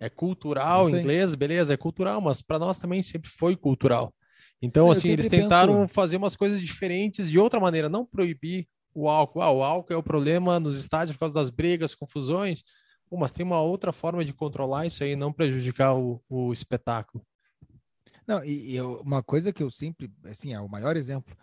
É 0.00 0.08
cultural, 0.08 0.88
inglês, 0.88 1.34
beleza, 1.34 1.74
é 1.74 1.76
cultural, 1.76 2.20
mas 2.20 2.40
para 2.40 2.58
nós 2.58 2.78
também 2.78 3.02
sempre 3.02 3.28
foi 3.28 3.56
cultural. 3.56 4.14
Então, 4.60 4.86
eu 4.86 4.92
assim, 4.92 5.10
eles 5.10 5.28
tentaram 5.28 5.82
penso... 5.82 5.94
fazer 5.94 6.16
umas 6.16 6.36
coisas 6.36 6.60
diferentes 6.60 7.30
de 7.30 7.38
outra 7.38 7.60
maneira, 7.60 7.88
não 7.88 8.04
proibir 8.04 8.68
o 8.92 9.08
álcool. 9.08 9.40
Ah, 9.40 9.50
o 9.50 9.62
álcool 9.62 9.92
é 9.92 9.96
o 9.96 10.02
problema 10.02 10.58
nos 10.58 10.78
estádios 10.78 11.16
por 11.16 11.20
causa 11.20 11.34
das 11.34 11.50
brigas, 11.50 11.94
confusões. 11.94 12.62
Pô, 13.08 13.16
mas 13.16 13.32
tem 13.32 13.44
uma 13.44 13.60
outra 13.60 13.92
forma 13.92 14.24
de 14.24 14.32
controlar 14.32 14.86
isso 14.86 15.02
aí, 15.02 15.16
não 15.16 15.32
prejudicar 15.32 15.96
o, 15.96 16.20
o 16.28 16.52
espetáculo. 16.52 17.24
Não, 18.26 18.44
e, 18.44 18.74
e 18.74 18.80
uma 18.80 19.22
coisa 19.22 19.52
que 19.52 19.62
eu 19.62 19.70
sempre, 19.70 20.10
assim, 20.24 20.52
é 20.52 20.60
o 20.60 20.68
maior 20.68 20.96
exemplo 20.96 21.36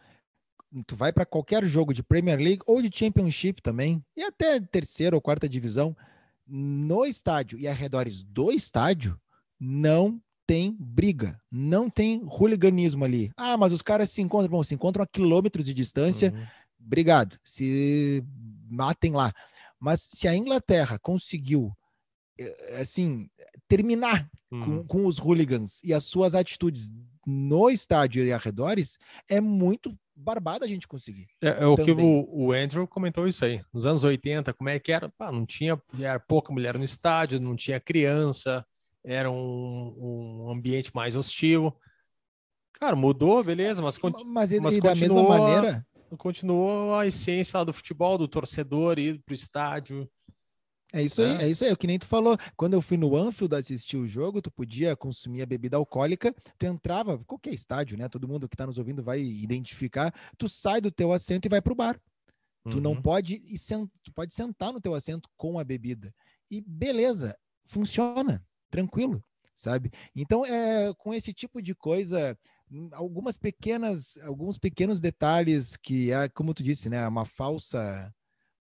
tu 0.84 0.96
vai 0.96 1.14
para 1.14 1.26
qualquer 1.26 1.66
jogo 1.66 1.94
de 1.94 2.04
Premier 2.04 2.38
League 2.38 2.62
ou 2.66 2.82
de 2.82 2.96
Championship 2.96 3.62
também, 3.62 4.04
e 4.16 4.24
até 4.24 4.60
terceira 4.60 5.16
ou 5.16 5.22
quarta 5.22 5.48
divisão, 5.48 5.96
no 6.48 7.06
estádio 7.06 7.58
e 7.60 7.68
arredores 7.68 8.24
do 8.24 8.52
estádio, 8.52 9.20
não 9.60 10.20
tem 10.46 10.76
briga, 10.80 11.40
não 11.52 11.90
tem 11.90 12.24
hooliganismo 12.24 13.04
ali. 13.04 13.32
Ah, 13.36 13.58
mas 13.58 13.72
os 13.72 13.82
caras 13.82 14.12
se 14.12 14.22
encontram, 14.22 14.50
bom, 14.50 14.64
se 14.64 14.76
encontram 14.76 15.04
a 15.04 15.08
quilômetros 15.08 15.66
de 15.66 15.74
distância, 15.74 16.32
uhum. 16.32 16.46
obrigado, 16.86 17.38
se 17.44 18.24
matem 18.70 19.12
lá. 19.12 19.34
Mas 19.86 20.02
se 20.02 20.28
a 20.28 20.36
Inglaterra 20.36 20.98
conseguiu, 20.98 21.72
eh, 22.40 22.78
assim, 22.82 23.30
terminar 23.68 24.28
uhum. 24.52 24.66
com, 24.66 24.88
com 24.88 25.06
os 25.06 25.20
hooligans 25.20 25.80
e 25.84 25.94
as 25.94 26.06
suas 26.06 26.34
atitudes 26.34 26.92
no 27.28 27.70
estádio 27.70 28.26
e 28.26 28.34
arredores, 28.34 28.98
é 29.30 29.40
muito 29.40 29.96
barbada 30.16 30.66
a 30.66 30.68
gente 30.68 30.88
conseguir. 30.88 31.28
É, 31.40 31.50
é 31.50 31.68
o 31.68 31.76
que 31.76 31.92
o, 31.92 32.28
o, 32.32 32.52
Andrew 32.52 32.88
comentou 32.88 33.28
isso 33.28 33.46
aí. 33.46 33.62
Nos 33.72 33.86
anos 33.86 34.04
80, 34.04 34.56
como 34.56 34.72
é 34.72 34.80
que 34.80 34.92
era? 34.92 35.08
Pá, 35.08 35.32
não 35.32 35.46
tinha, 35.46 35.80
era 36.00 36.20
pouca 36.20 36.52
mulher 36.52 36.80
no 36.80 36.84
estádio, 36.84 37.40
não 37.40 37.56
tinha 37.56 37.80
criança, 37.80 38.66
era 39.04 39.30
um, 39.30 40.48
um 40.48 40.50
ambiente 40.50 40.90
mais 40.96 41.16
hostil. 41.16 41.72
Cara, 42.74 42.96
mudou, 42.96 43.44
beleza, 43.44 43.84
mas, 43.84 44.00
mas, 44.26 44.52
e, 44.52 44.60
mas 44.60 44.78
e 44.78 44.82
da 44.82 44.96
mesma 44.96 45.22
maneira 45.22 45.86
continuou 46.16 46.96
a 46.96 47.06
essência 47.06 47.64
do 47.64 47.74
futebol, 47.74 48.18
do 48.18 48.28
torcedor 48.28 49.00
ir 49.00 49.22
para 49.24 49.34
o 49.34 49.36
estádio, 49.36 50.10
é 50.96 51.02
isso 51.02 51.22
aí, 51.22 51.36
é. 51.36 51.44
é 51.44 51.50
isso 51.50 51.64
aí, 51.66 51.72
é 51.72 51.74
o 51.74 51.78
que 51.78 51.88
nem 51.88 52.00
tu 52.00 52.06
falou. 52.06 52.38
Quando 52.56 52.74
eu 52.74 52.82
fui 52.82 52.96
no 52.96 53.18
Anfield 53.18 53.54
assistir 53.54 53.98
o 53.98 54.08
jogo, 54.08 54.42
tu 54.42 54.50
podia 54.50 54.96
consumir 54.96 55.42
a 55.42 55.46
bebida 55.46 55.76
alcoólica, 55.76 56.34
tu 56.58 56.66
entrava, 56.66 57.18
qualquer 57.26 57.54
estádio, 57.54 57.98
né? 57.98 58.08
Todo 58.08 58.28
mundo 58.28 58.48
que 58.48 58.56
tá 58.56 58.66
nos 58.66 58.78
ouvindo 58.78 59.04
vai 59.04 59.22
identificar, 59.22 60.14
tu 60.38 60.48
sai 60.48 60.80
do 60.80 60.90
teu 60.90 61.12
assento 61.12 61.48
e 61.48 61.50
vai 61.50 61.62
pro 61.62 61.76
bar. 61.76 62.00
Uhum. 62.64 62.72
Tu 62.72 62.82
não 62.82 62.92
uhum. 62.92 63.02
pode 63.02 63.36
ir 63.36 63.60
tu 64.02 64.14
pode 64.14 64.34
sentar 64.34 64.72
no 64.72 64.80
teu 64.80 64.96
assento 64.96 65.30
com 65.36 65.60
a 65.60 65.66
bebida. 65.66 66.16
E 66.50 66.62
beleza, 66.62 67.38
funciona, 67.66 68.42
tranquilo, 68.72 69.22
sabe? 69.54 69.92
Então, 70.16 70.46
é 70.46 70.94
com 70.94 71.14
esse 71.14 71.34
tipo 71.34 71.62
de 71.62 71.76
coisa, 71.76 72.38
algumas 72.92 73.38
pequenas, 73.38 74.18
alguns 74.24 74.58
pequenos 74.58 75.00
detalhes 75.00 75.78
que 75.78 76.12
é, 76.12 76.28
como 76.30 76.54
tu 76.54 76.64
disse, 76.64 76.90
né, 76.90 77.08
uma 77.08 77.26
falsa 77.26 78.14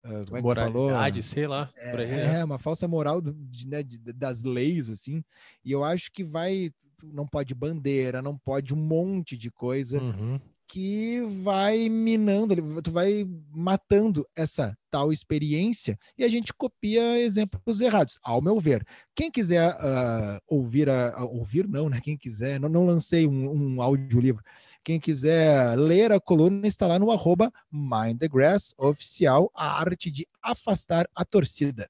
Uh, 0.05 0.27
como 0.27 0.37
é 0.37 0.43
Moralidade, 0.43 1.23
sei 1.23 1.47
lá. 1.47 1.71
É, 1.77 2.41
é, 2.41 2.45
uma 2.45 2.59
falsa 2.59 2.89
moral 2.89 3.21
do, 3.21 3.33
de, 3.33 3.69
né, 3.69 3.85
de, 3.85 3.99
das 3.99 4.43
leis, 4.43 4.91
assim. 4.91 5.23
E 5.65 5.71
eu 5.71 5.85
acho 5.85 6.11
que 6.11 6.25
vai. 6.25 6.73
Não 7.05 7.25
pode 7.25 7.55
bandeira, 7.55 8.21
não 8.21 8.37
pode 8.37 8.75
um 8.75 8.77
monte 8.77 9.37
de 9.37 9.49
coisa 9.49 10.01
uhum 10.01 10.41
que 10.73 11.21
vai 11.43 11.91
minando, 11.91 12.81
tu 12.81 12.91
vai 12.91 13.29
matando 13.51 14.27
essa 14.35 14.75
tal 14.91 15.13
experiência 15.13 15.99
e 16.17 16.25
a 16.25 16.29
gente 16.29 16.51
copia 16.55 17.21
exemplos 17.21 17.83
errados, 17.83 18.19
ao 18.23 18.41
meu 18.41 18.59
ver. 18.59 18.83
Quem 19.15 19.31
quiser 19.31 19.75
uh, 19.75 20.41
ouvir, 20.49 20.89
a, 20.89 21.25
ouvir 21.27 21.69
não, 21.69 21.91
né? 21.91 22.01
Quem 22.03 22.17
quiser, 22.17 22.59
não, 22.59 22.71
não 22.71 22.87
lancei 22.87 23.27
um, 23.27 23.75
um 23.75 23.83
audiolivro. 23.83 24.43
Quem 24.83 24.99
quiser 24.99 25.77
ler 25.77 26.11
a 26.11 26.19
coluna 26.19 26.67
está 26.67 26.87
lá 26.87 26.99
no 26.99 27.11
arroba 27.11 27.53
Mind 27.71 28.19
the 28.19 28.27
Grass 28.27 28.73
oficial, 28.79 29.51
a 29.55 29.79
arte 29.79 30.11
de 30.11 30.27
afastar 30.43 31.07
a 31.15 31.23
torcida. 31.23 31.87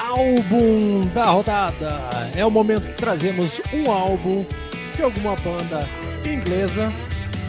Álbum 0.00 1.06
da 1.14 1.30
rodada. 1.30 2.00
É 2.36 2.44
o 2.44 2.50
momento 2.50 2.88
que 2.88 2.96
trazemos 2.96 3.60
um 3.72 3.88
álbum 3.92 4.44
de 4.96 5.02
alguma 5.02 5.34
banda 5.36 5.86
inglesa, 6.24 6.88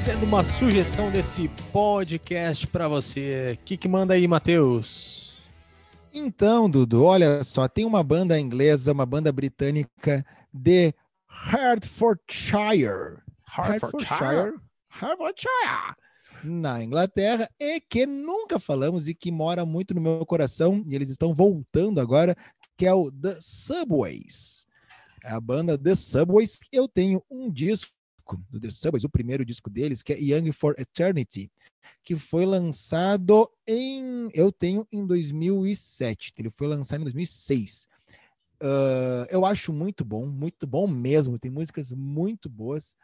sendo 0.03 0.25
uma 0.25 0.43
sugestão 0.43 1.11
desse 1.11 1.47
podcast 1.71 2.65
para 2.67 2.87
você. 2.87 3.57
O 3.59 3.65
que, 3.65 3.77
que 3.77 3.87
manda 3.87 4.15
aí, 4.15 4.27
Matheus? 4.27 5.39
Então, 6.13 6.69
Dudu, 6.69 7.03
olha 7.03 7.43
só, 7.43 7.67
tem 7.67 7.85
uma 7.85 8.03
banda 8.03 8.39
inglesa, 8.39 8.91
uma 8.91 9.05
banda 9.05 9.31
britânica 9.31 10.25
de 10.51 10.93
Hertfordshire. 11.27 13.19
Hertfordshire. 13.45 14.53
Hertfordshire. 14.89 15.95
Na 16.43 16.83
Inglaterra, 16.83 17.49
e 17.59 17.79
que 17.79 18.05
nunca 18.05 18.59
falamos 18.59 19.07
e 19.07 19.13
que 19.13 19.31
mora 19.31 19.65
muito 19.65 19.93
no 19.93 20.01
meu 20.01 20.25
coração, 20.25 20.83
e 20.87 20.95
eles 20.95 21.09
estão 21.09 21.33
voltando 21.33 21.99
agora, 21.99 22.35
que 22.77 22.85
é 22.85 22.93
o 22.93 23.11
The 23.11 23.37
Subways. 23.39 24.64
É 25.25 25.31
a 25.31 25.41
banda 25.41 25.75
The 25.75 25.95
Subways. 25.95 26.59
Eu 26.71 26.87
tenho 26.87 27.19
um 27.31 27.51
disco 27.51 27.91
do 28.47 28.59
The 28.59 28.69
Subways, 28.69 29.03
o 29.03 29.09
primeiro 29.09 29.43
disco 29.43 29.71
deles, 29.71 30.03
que 30.03 30.13
é 30.13 30.19
Young 30.19 30.51
for 30.51 30.75
Eternity, 30.77 31.51
que 32.03 32.15
foi 32.15 32.45
lançado 32.45 33.49
em. 33.65 34.29
Eu 34.35 34.51
tenho 34.51 34.87
em 34.91 35.03
2007. 35.03 36.31
Ele 36.37 36.51
foi 36.51 36.67
lançado 36.67 37.01
em 37.01 37.05
2006. 37.05 37.87
Uh, 38.61 39.25
eu 39.31 39.43
acho 39.45 39.73
muito 39.73 40.05
bom, 40.05 40.27
muito 40.27 40.67
bom 40.67 40.85
mesmo. 40.85 41.39
Tem 41.39 41.49
músicas 41.49 41.91
muito 41.91 42.47
boas. 42.47 42.95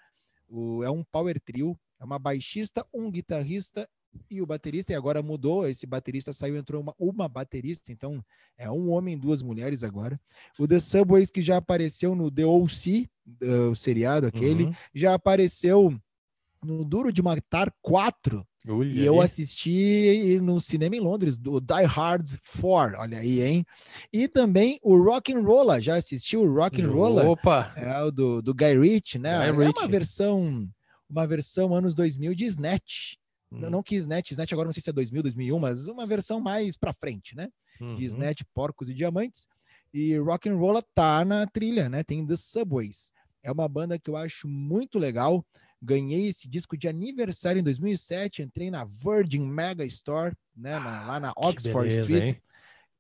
O, 0.47 0.83
é 0.83 0.91
um 0.91 1.03
power 1.03 1.41
trio, 1.41 1.75
é 1.99 2.05
uma 2.05 2.19
baixista, 2.19 2.85
um 2.93 3.09
guitarrista 3.09 3.89
e 4.29 4.41
o 4.41 4.45
baterista, 4.45 4.91
e 4.91 4.95
agora 4.95 5.21
mudou, 5.21 5.67
esse 5.67 5.85
baterista 5.85 6.33
saiu, 6.33 6.57
entrou 6.57 6.81
uma, 6.81 6.93
uma 6.97 7.27
baterista, 7.27 7.91
então 7.91 8.23
é 8.57 8.69
um 8.69 8.89
homem 8.89 9.17
duas 9.17 9.41
mulheres 9.41 9.83
agora. 9.83 10.19
O 10.57 10.67
The 10.67 10.79
Subways, 10.79 11.31
que 11.31 11.41
já 11.41 11.57
apareceu 11.57 12.15
no 12.15 12.31
The 12.31 12.45
O.C., 12.45 13.09
uh, 13.41 13.71
o 13.71 13.75
seriado 13.75 14.27
aquele, 14.27 14.65
uhum. 14.65 14.73
já 14.93 15.13
apareceu 15.13 15.97
no 16.63 16.85
Duro 16.85 17.11
de 17.11 17.21
Matar 17.21 17.73
4, 17.81 18.45
e 18.85 19.03
eu 19.03 19.19
assisti 19.19 20.39
no 20.41 20.61
cinema 20.61 20.95
em 20.95 20.99
Londres, 20.99 21.35
do 21.35 21.59
Die 21.59 21.83
Hard 21.83 22.37
4, 22.61 22.99
olha 22.99 23.17
aí, 23.17 23.41
hein? 23.41 23.65
E 24.13 24.27
também 24.27 24.79
o 24.83 24.95
Rock 25.01 25.33
and 25.33 25.41
Roller, 25.41 25.81
já 25.81 25.95
assistiu 25.95 26.43
o 26.43 26.53
Rock 26.53 26.79
and 26.81 26.91
Roller? 26.91 27.27
Opa! 27.27 27.73
É 27.75 28.01
o 28.03 28.11
do, 28.11 28.41
do 28.41 28.53
Guy 28.53 28.77
Ritchie, 28.77 29.17
né? 29.17 29.51
Guy 29.51 29.65
é 29.65 29.69
uma 29.69 29.87
versão, 29.87 30.69
uma 31.09 31.25
versão 31.25 31.73
anos 31.73 31.95
2000 31.95 32.35
de 32.35 32.45
Snatch. 32.45 33.20
Hum. 33.51 33.69
Não 33.69 33.83
que 33.83 33.95
Snatch, 33.95 34.31
Snatch 34.31 34.53
agora 34.53 34.67
não 34.67 34.73
sei 34.73 34.81
se 34.81 34.89
é 34.89 34.93
2000, 34.93 35.23
2001, 35.23 35.59
mas 35.59 35.87
uma 35.87 36.07
versão 36.07 36.39
mais 36.39 36.77
pra 36.77 36.93
frente, 36.93 37.35
né? 37.35 37.49
Uhum. 37.79 37.95
De 37.95 38.05
Snatch, 38.05 38.43
Porcos 38.53 38.89
e 38.89 38.93
Diamantes. 38.93 39.47
E 39.93 40.17
Rock 40.17 40.47
and 40.47 40.55
Roller 40.55 40.83
tá 40.95 41.25
na 41.25 41.45
trilha, 41.45 41.89
né? 41.89 42.03
Tem 42.03 42.25
The 42.25 42.37
Subways. 42.37 43.11
É 43.43 43.51
uma 43.51 43.67
banda 43.67 43.99
que 43.99 44.09
eu 44.09 44.15
acho 44.15 44.47
muito 44.47 44.97
legal. 44.97 45.45
Ganhei 45.81 46.27
esse 46.27 46.47
disco 46.47 46.77
de 46.77 46.87
aniversário 46.87 47.59
em 47.59 47.63
2007. 47.63 48.41
Entrei 48.41 48.71
na 48.71 48.85
Virgin 48.85 49.45
Mega 49.45 49.83
Store, 49.85 50.35
né, 50.55 50.79
na, 50.79 51.03
lá 51.05 51.19
na 51.19 51.33
Oxford 51.35 51.89
beleza, 51.89 52.01
Street, 52.01 52.35
hein? 52.35 52.41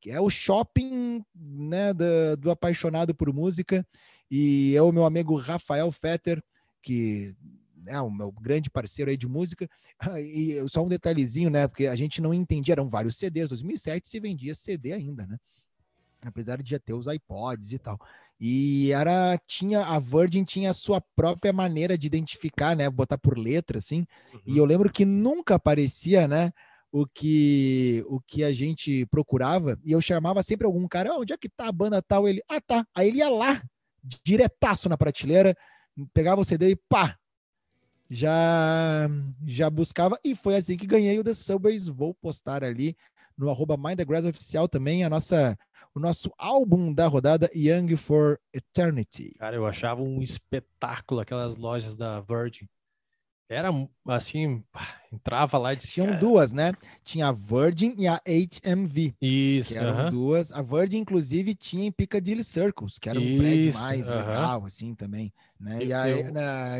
que 0.01 0.09
é 0.09 0.19
o 0.19 0.29
shopping 0.29 1.23
né, 1.33 1.93
do, 1.93 2.37
do 2.37 2.51
apaixonado 2.51 3.15
por 3.15 3.31
música. 3.31 3.85
E 4.29 4.75
é 4.75 4.81
o 4.81 4.91
meu 4.91 5.05
amigo 5.05 5.37
Rafael 5.37 5.91
Fetter, 5.91 6.43
que 6.81 7.35
é 7.87 7.99
o 8.01 8.09
meu 8.09 8.31
grande 8.31 8.69
parceiro 8.69 9.11
aí 9.11 9.17
de 9.17 9.27
música. 9.27 9.69
E 10.19 10.57
só 10.69 10.83
um 10.83 10.89
detalhezinho, 10.89 11.49
né? 11.49 11.67
Porque 11.67 11.87
a 11.87 11.95
gente 11.95 12.21
não 12.21 12.33
entendia, 12.33 12.73
eram 12.73 12.89
vários 12.89 13.17
CDs. 13.17 13.49
2007 13.49 14.07
se 14.07 14.19
vendia 14.19 14.55
CD 14.55 14.93
ainda, 14.93 15.25
né? 15.25 15.37
Apesar 16.23 16.61
de 16.61 16.69
já 16.69 16.79
ter 16.79 16.93
os 16.93 17.07
iPods 17.07 17.73
e 17.73 17.79
tal. 17.79 17.99
E 18.39 18.91
era 18.91 19.37
tinha 19.45 19.85
a 19.85 19.99
Virgin 19.99 20.43
tinha 20.43 20.71
a 20.71 20.73
sua 20.73 20.99
própria 21.15 21.53
maneira 21.53 21.95
de 21.95 22.07
identificar, 22.07 22.75
né, 22.75 22.89
botar 22.89 23.17
por 23.17 23.37
letra 23.37 23.77
assim. 23.77 24.05
Uhum. 24.33 24.39
E 24.47 24.57
eu 24.57 24.65
lembro 24.65 24.91
que 24.91 25.05
nunca 25.05 25.55
aparecia, 25.55 26.27
né, 26.27 26.51
o 26.91 27.05
que 27.05 28.03
o 28.07 28.19
que 28.19 28.43
a 28.43 28.51
gente 28.51 29.05
procurava, 29.05 29.79
e 29.83 29.91
eu 29.91 30.01
chamava 30.01 30.41
sempre 30.41 30.65
algum 30.65 30.87
cara, 30.87 31.13
oh, 31.13 31.21
onde 31.21 31.33
é 31.33 31.37
que 31.37 31.47
tá 31.47 31.67
a 31.67 31.71
banda 31.71 32.01
tal? 32.01 32.27
Ele, 32.27 32.41
ah, 32.49 32.59
tá. 32.59 32.85
Aí 32.95 33.09
ele 33.09 33.19
ia 33.19 33.29
lá, 33.29 33.61
diretaço 34.23 34.89
na 34.89 34.97
prateleira, 34.97 35.55
pegava 36.11 36.41
o 36.41 36.45
CD 36.45 36.71
e 36.71 36.75
pá, 36.75 37.17
já 38.13 39.09
já 39.45 39.69
buscava 39.69 40.19
e 40.21 40.35
foi 40.35 40.57
assim 40.57 40.75
que 40.75 40.85
ganhei 40.85 41.17
o 41.17 41.23
The 41.23 41.33
Subways. 41.33 41.87
Vou 41.87 42.13
postar 42.13 42.61
ali 42.61 42.97
no 43.37 43.49
arroba 43.49 43.77
Mind 43.77 43.97
the 43.97 44.03
Grass 44.03 44.25
oficial 44.25 44.67
também 44.67 45.05
a 45.05 45.09
nossa 45.09 45.57
o 45.95 45.99
nosso 45.99 46.29
álbum 46.37 46.93
da 46.93 47.07
rodada 47.07 47.49
Young 47.55 47.95
for 47.95 48.37
Eternity. 48.53 49.33
Cara, 49.39 49.55
eu 49.55 49.65
achava 49.65 50.01
um 50.01 50.21
espetáculo 50.21 51.21
aquelas 51.21 51.55
lojas 51.55 51.95
da 51.95 52.19
Virgin. 52.19 52.67
Era 53.51 53.69
assim, 54.07 54.63
entrava 55.11 55.57
lá 55.57 55.73
e 55.73 55.75
disse, 55.75 55.91
Tinham 55.91 56.17
duas, 56.17 56.53
né? 56.53 56.71
Tinha 57.03 57.27
a 57.27 57.31
Virgin 57.33 57.93
e 57.97 58.07
a 58.07 58.21
HMV. 58.25 59.13
Isso. 59.21 59.73
Que 59.73 59.79
eram 59.79 59.91
uh 59.91 59.97
-huh. 59.97 60.09
duas. 60.09 60.53
A 60.53 60.61
Virgin, 60.61 60.99
inclusive, 60.99 61.53
tinha 61.53 61.85
em 61.85 61.91
Piccadilly 61.91 62.45
Circles, 62.45 62.97
que 62.97 63.09
era 63.09 63.19
um 63.19 63.23
Isso, 63.23 63.37
prédio 63.39 63.73
mais 63.73 64.09
uh 64.09 64.13
-huh. 64.13 64.17
legal, 64.17 64.65
assim, 64.65 64.95
também. 64.95 65.33
Né? 65.59 65.83
E 65.83 65.91
a, 65.91 66.09
eu... 66.09 66.31
na, 66.31 66.77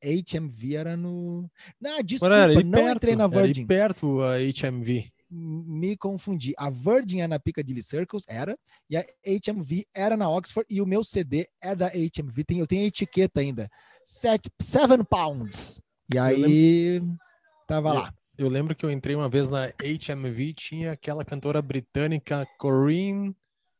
HMV 0.00 0.76
era 0.76 0.96
no. 0.96 1.50
Não, 1.80 2.00
desculpa, 2.04 2.36
era 2.36 2.54
não 2.54 2.70
perto, 2.70 2.96
entrei 2.96 3.16
na 3.16 3.26
Virgin. 3.26 3.62
Era 3.62 3.66
perto 3.66 4.20
a 4.22 4.36
HMV 4.38 5.12
me 5.32 5.96
confundi. 5.96 6.52
A 6.58 6.68
Virgin 6.68 7.20
é 7.22 7.26
na 7.26 7.40
Piccadilly 7.40 7.82
Circles, 7.82 8.24
era, 8.28 8.56
e 8.88 8.98
a 8.98 9.04
HMV 9.24 9.86
era 9.94 10.14
na 10.14 10.28
Oxford, 10.28 10.66
e 10.68 10.80
o 10.82 10.86
meu 10.86 11.02
CD 11.02 11.48
é 11.60 11.74
da 11.74 11.88
HMV. 11.88 12.44
Tem, 12.44 12.58
eu 12.58 12.66
tenho 12.66 12.82
a 12.82 12.86
etiqueta 12.86 13.40
ainda. 13.40 13.68
Set, 14.04 14.50
seven 14.60 15.02
pounds. 15.04 15.80
E 16.14 16.18
aí, 16.18 16.98
lembro, 17.00 17.18
tava 17.66 17.88
eu, 17.88 17.94
lá. 17.94 18.14
Eu 18.38 18.48
lembro 18.48 18.74
que 18.74 18.84
eu 18.84 18.90
entrei 18.90 19.14
uma 19.14 19.28
vez 19.28 19.48
na 19.48 19.68
HMV, 19.68 20.54
tinha 20.54 20.92
aquela 20.92 21.24
cantora 21.24 21.60
britânica 21.60 22.46
Corinne, 22.58 23.34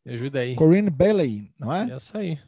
me 0.04 0.12
ajuda 0.12 0.40
aí. 0.40 0.54
Corinne 0.54 0.90
Bailey, 0.90 1.52
não 1.58 1.72
é? 1.72 1.90
Essa 1.90 2.18
aí. 2.18 2.38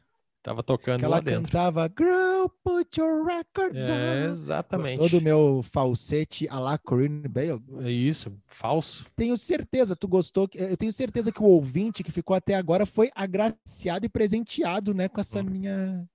Tava 0.45 0.63
tocando 0.63 1.01
que 1.01 1.07
lá 1.07 1.17
ela 1.17 1.23
dentro. 1.23 1.45
cantava 1.45 1.91
Girl, 1.99 2.49
put 2.63 3.01
your 3.01 3.25
records 3.25 3.81
é, 3.81 4.27
on. 4.27 4.31
Exatamente. 4.31 4.99
Gostou 4.99 5.19
do 5.19 5.25
meu 5.25 5.63
falsete 5.63 6.47
a 6.51 6.61
la 6.61 6.77
Corinne 6.77 7.27
Bale? 7.27 7.63
É 7.81 7.91
isso, 7.91 8.31
falso. 8.47 9.07
Tenho 9.17 9.39
certeza, 9.39 9.97
tu 9.97 10.07
gostou. 10.07 10.47
Eu 10.55 10.77
tenho 10.77 10.93
certeza 10.93 11.33
que 11.33 11.43
o 11.43 11.47
ouvinte 11.47 12.03
que 12.03 12.13
ficou 12.13 12.37
até 12.37 12.57
agora 12.57 12.85
foi 12.85 13.11
agraciado 13.15 14.05
e 14.05 14.09
presenteado, 14.11 14.93
né, 14.93 15.09
com 15.09 15.19
essa 15.19 15.41
hum. 15.41 15.45
minha 15.45 16.07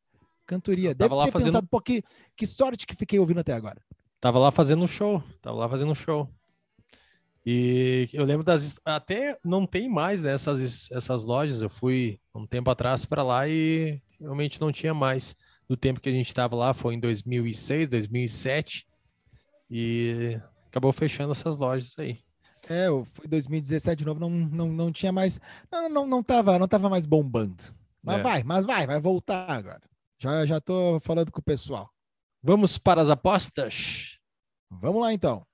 cantoria. 0.50 0.96
Deve 0.96 1.16
ter 1.16 1.32
fazendo... 1.32 1.48
pensado, 1.48 1.68
pô, 1.68 1.80
que, 1.80 2.04
que 2.36 2.48
sorte 2.48 2.88
que 2.88 2.96
fiquei 2.96 3.20
ouvindo 3.20 3.40
até 3.40 3.54
agora. 3.54 3.80
Tava 4.20 4.40
lá 4.40 4.52
fazendo 4.52 4.84
um 4.84 4.88
show, 4.88 5.24
tava 5.42 5.58
lá 5.58 5.70
fazendo 5.70 5.92
um 5.92 5.96
show. 5.96 6.28
E 7.46 8.10
eu 8.12 8.26
lembro 8.26 8.44
das. 8.44 8.80
Até 8.84 9.38
não 9.44 9.66
tem 9.66 9.88
mais 9.90 10.22
nessas 10.22 10.60
né, 10.60 10.98
essas 10.98 11.24
lojas. 11.26 11.62
Eu 11.62 11.70
fui 11.70 12.20
um 12.36 12.46
tempo 12.46 12.70
atrás 12.70 13.06
para 13.06 13.24
lá 13.24 13.48
e 13.48 14.02
realmente 14.20 14.60
não 14.60 14.72
tinha 14.72 14.94
mais. 14.94 15.36
Do 15.68 15.78
tempo 15.78 16.02
que 16.02 16.10
a 16.10 16.12
gente 16.12 16.26
estava 16.26 16.56
lá, 16.56 16.74
foi 16.74 16.96
em 16.96 17.00
2006, 17.00 17.90
2007, 17.90 18.88
e 19.70 20.42
acabou 20.66 20.92
fechando 20.92 21.32
essas 21.32 21.58
lojas 21.58 21.94
aí. 22.00 22.18
É, 22.68 22.88
foi 23.06 23.28
2017 23.28 24.00
de 24.00 24.06
novo, 24.06 24.20
não, 24.20 24.32
não, 24.32 24.68
não 24.68 24.92
tinha 24.92 25.12
mais, 25.12 25.40
não, 25.72 25.88
não, 25.88 26.08
não, 26.08 26.24
tava, 26.24 26.58
não 26.58 26.68
tava 26.68 26.90
mais 26.90 27.06
bombando. 27.06 27.64
Mas 28.02 28.18
é. 28.18 28.24
vai, 28.24 28.44
mas 28.44 28.66
vai, 28.66 28.88
vai 28.88 29.00
voltar 29.00 29.48
agora. 29.48 29.82
Já, 30.22 30.46
já 30.46 30.60
tô 30.60 31.00
falando 31.00 31.32
com 31.32 31.40
o 31.40 31.44
pessoal. 31.44 31.90
Vamos 32.44 32.78
para 32.78 33.02
as 33.02 33.10
apostas? 33.10 34.18
Vamos 34.70 35.02
lá 35.02 35.14
então. 35.14 35.46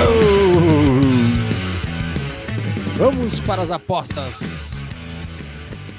Oh! 0.00 1.28
Vamos 2.96 3.40
para 3.40 3.60
as 3.60 3.70
apostas 3.70 4.82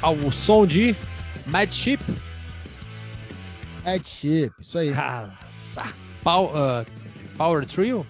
ao 0.01 0.31
som 0.31 0.65
de 0.65 0.95
Mad 1.45 1.71
Ship. 1.71 1.99
Mad 3.85 4.03
Ship, 4.03 4.51
isso 4.59 4.79
aí. 4.79 4.91
Power, 6.23 6.51
uh, 6.55 6.85
Power 7.37 7.67
Trio? 7.67 8.03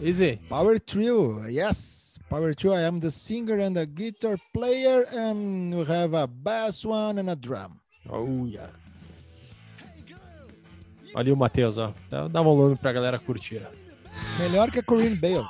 Easy. 0.00 0.40
Power 0.48 0.80
Trio, 0.80 1.48
yes. 1.48 2.05
Power 2.28 2.54
Trio, 2.54 2.74
I 2.74 2.82
am 2.82 2.98
the 2.98 3.10
singer 3.10 3.60
and 3.60 3.76
the 3.76 3.86
guitar 3.86 4.36
player, 4.52 5.04
and 5.12 5.72
we 5.74 5.84
have 5.84 6.14
a 6.14 6.26
bass 6.26 6.84
one 6.84 7.18
and 7.18 7.30
a 7.30 7.36
drum. 7.36 7.80
Oh, 8.10 8.46
yeah. 8.46 8.70
Ali 11.14 11.32
o 11.32 11.36
Matheus, 11.36 11.78
ó. 11.78 11.94
Dá, 12.10 12.28
dá 12.28 12.42
volume 12.42 12.76
pra 12.76 12.92
galera 12.92 13.18
curtir. 13.18 13.62
Melhor 14.38 14.70
que 14.70 14.80
a 14.80 14.82
Corinne 14.82 15.16
Bale. 15.16 15.46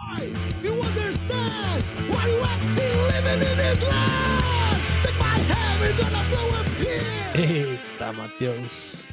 You 0.62 0.74
understand 0.74 1.82
why 2.10 2.28
you 2.28 2.40
living 3.10 3.42
in 3.42 3.56
this 3.56 3.82
life? 3.82 4.36
Eita, 7.34 8.12
Matheus. 8.12 9.04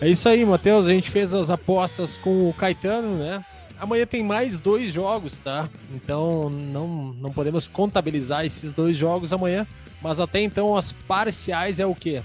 É 0.00 0.08
isso 0.08 0.28
aí, 0.28 0.44
Matheus. 0.44 0.86
A 0.86 0.90
gente 0.90 1.10
fez 1.10 1.34
as 1.34 1.50
apostas 1.50 2.16
com 2.16 2.48
o 2.48 2.54
Caetano, 2.54 3.16
né? 3.16 3.44
Amanhã 3.78 4.06
tem 4.06 4.22
mais 4.22 4.58
dois 4.58 4.92
jogos, 4.92 5.38
tá? 5.38 5.68
Então 5.92 6.48
não, 6.48 7.12
não 7.14 7.32
podemos 7.32 7.66
contabilizar 7.66 8.44
esses 8.44 8.72
dois 8.72 8.96
jogos 8.96 9.32
amanhã. 9.32 9.66
Mas 10.00 10.20
até 10.20 10.40
então 10.40 10.76
as 10.76 10.92
parciais 10.92 11.80
é 11.80 11.86
o 11.86 11.94
quê? 11.94 12.22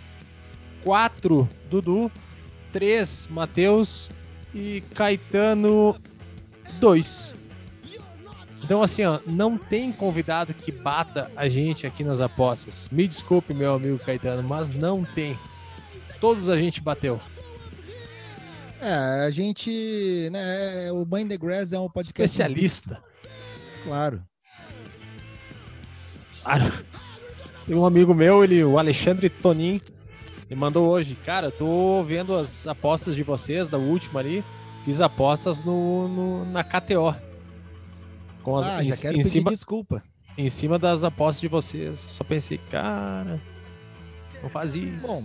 Quatro, 0.84 1.48
Dudu. 1.70 2.12
Três, 2.72 3.28
Matheus. 3.32 4.10
E 4.54 4.82
Caetano, 4.94 5.96
dois. 6.80 7.34
Então, 8.64 8.84
assim, 8.84 9.04
ó, 9.04 9.20
não 9.26 9.58
tem 9.58 9.92
convidado 9.92 10.54
que 10.54 10.72
bata 10.72 11.32
a 11.36 11.48
gente 11.48 11.88
aqui 11.88 12.04
nas 12.04 12.22
apostas. 12.22 12.88
Me 12.92 13.08
desculpe, 13.08 13.54
meu 13.54 13.74
amigo 13.74 13.98
Caetano, 14.00 14.48
mas 14.48 14.70
não 14.70 15.04
tem. 15.04 15.38
Todos 16.20 16.50
a 16.50 16.58
gente 16.58 16.82
bateu. 16.82 17.20
É, 18.82 19.26
a 19.26 19.30
gente, 19.30 20.30
né, 20.32 20.92
o 20.92 21.06
Mind 21.06 21.30
the 21.30 21.38
Grass 21.38 21.74
é 21.74 21.80
um 21.80 21.90
podcast 21.90 22.42
especialista. 22.42 23.04
Claro. 23.84 24.24
Claro. 26.42 26.74
Tem 27.66 27.76
um 27.76 27.86
amigo 27.86 28.14
meu, 28.14 28.44
ele, 28.44 28.64
o 28.64 28.80
Alexandre 28.80 29.30
Tonin, 29.30 29.82
ele 30.50 30.60
mandou 30.60 30.90
hoje, 30.90 31.16
cara, 31.26 31.52
tô 31.52 32.02
vendo 32.04 32.36
as 32.36 32.66
apostas 32.66 33.16
de 33.16 33.22
vocês, 33.22 33.70
da 33.70 33.78
última 33.78 34.22
ali, 34.22 34.44
fiz 34.86 35.02
apostas 35.02 35.64
no, 35.64 36.08
no 36.08 36.46
na 36.46 36.64
KTO. 36.64 37.16
Com 38.42 38.58
as, 38.58 38.66
ah, 38.66 38.84
em, 38.84 38.90
já 38.90 38.98
quero 38.98 39.18
em 39.18 39.24
cima, 39.24 39.52
desculpa. 39.52 40.02
Em 40.38 40.50
cima 40.50 40.80
das 40.80 41.04
apostas 41.04 41.42
de 41.42 41.48
vocês. 41.50 42.00
Só 42.00 42.24
pensei, 42.24 42.58
cara, 42.58 43.40
não 44.42 44.50
faz 44.50 44.74
isso. 44.74 45.06
Bom, 45.06 45.22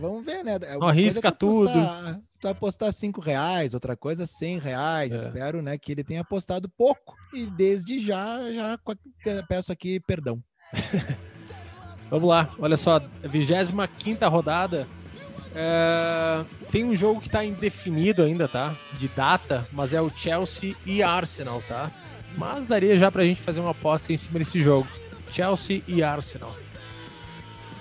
vamos 0.00 0.24
ver, 0.24 0.44
né? 0.44 0.58
Não 0.78 0.86
arrisca 0.86 1.28
é 1.28 1.30
tudo. 1.30 1.70
Apostar, 1.70 2.20
tu 2.40 2.48
apostar 2.48 2.92
cinco 2.92 3.20
reais, 3.20 3.74
outra 3.74 3.96
coisa 3.96 4.26
cem 4.26 4.58
reais. 4.58 5.12
É. 5.12 5.16
Espero, 5.16 5.60
né, 5.62 5.76
que 5.78 5.92
ele 5.92 6.02
tenha 6.02 6.22
apostado 6.22 6.68
pouco. 6.68 7.14
E 7.32 7.46
desde 7.46 8.00
já, 8.00 8.38
já 8.52 8.78
peço 9.48 9.70
aqui 9.70 10.00
perdão. 10.00 10.42
vamos 12.10 12.28
lá, 12.28 12.52
olha 12.58 12.76
só, 12.76 13.00
25 13.22 13.88
quinta 13.98 14.26
rodada. 14.28 14.88
É, 15.54 16.44
tem 16.70 16.84
um 16.84 16.94
jogo 16.94 17.20
que 17.20 17.26
está 17.26 17.44
indefinido 17.44 18.22
ainda, 18.22 18.46
tá? 18.46 18.74
De 18.98 19.08
data, 19.08 19.66
mas 19.72 19.94
é 19.94 20.00
o 20.00 20.10
Chelsea 20.10 20.74
e 20.86 21.02
Arsenal, 21.02 21.62
tá? 21.68 21.90
Mas 22.36 22.66
daria 22.66 22.96
já 22.96 23.10
pra 23.10 23.24
gente 23.24 23.42
fazer 23.42 23.60
uma 23.60 23.72
aposta 23.72 24.12
em 24.12 24.16
cima 24.16 24.38
desse 24.38 24.62
jogo. 24.62 24.88
Chelsea 25.32 25.82
e 25.86 26.02
Arsenal. 26.02 26.54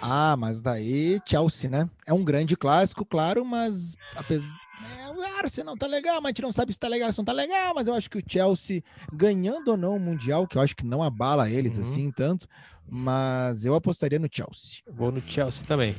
Ah, 0.01 0.35
mas 0.37 0.61
daí 0.61 1.19
Chelsea, 1.25 1.69
né? 1.69 1.89
É 2.05 2.13
um 2.13 2.23
grande 2.23 2.55
clássico, 2.55 3.05
claro, 3.05 3.43
mas 3.43 3.95
apesar 4.15 4.55
é, 4.79 5.09
o 5.11 5.21
Arsenal 5.37 5.75
tá 5.75 5.87
legal, 5.87 6.21
mas 6.21 6.25
a 6.25 6.29
gente 6.29 6.41
não 6.41 6.53
sabe 6.53 6.71
se 6.71 6.79
tá 6.79 6.87
legal, 6.87 7.11
se 7.11 7.17
não 7.17 7.25
tá 7.25 7.33
legal, 7.33 7.73
mas 7.75 7.87
eu 7.87 7.93
acho 7.93 8.09
que 8.09 8.17
o 8.17 8.23
Chelsea, 8.25 8.81
ganhando 9.11 9.71
ou 9.71 9.77
não 9.77 9.97
o 9.97 9.99
Mundial, 9.99 10.47
que 10.47 10.57
eu 10.57 10.61
acho 10.61 10.75
que 10.75 10.85
não 10.85 11.03
abala 11.03 11.49
eles 11.49 11.75
uhum. 11.75 11.81
assim 11.81 12.11
tanto, 12.11 12.47
mas 12.89 13.65
eu 13.65 13.75
apostaria 13.75 14.19
no 14.19 14.29
Chelsea. 14.31 14.79
Vou 14.89 15.11
no 15.11 15.21
Chelsea 15.21 15.67
também. 15.67 15.95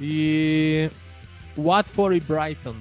E 0.00 0.90
Watford 1.56 2.16
e 2.16 2.20
Brighton. 2.20 2.76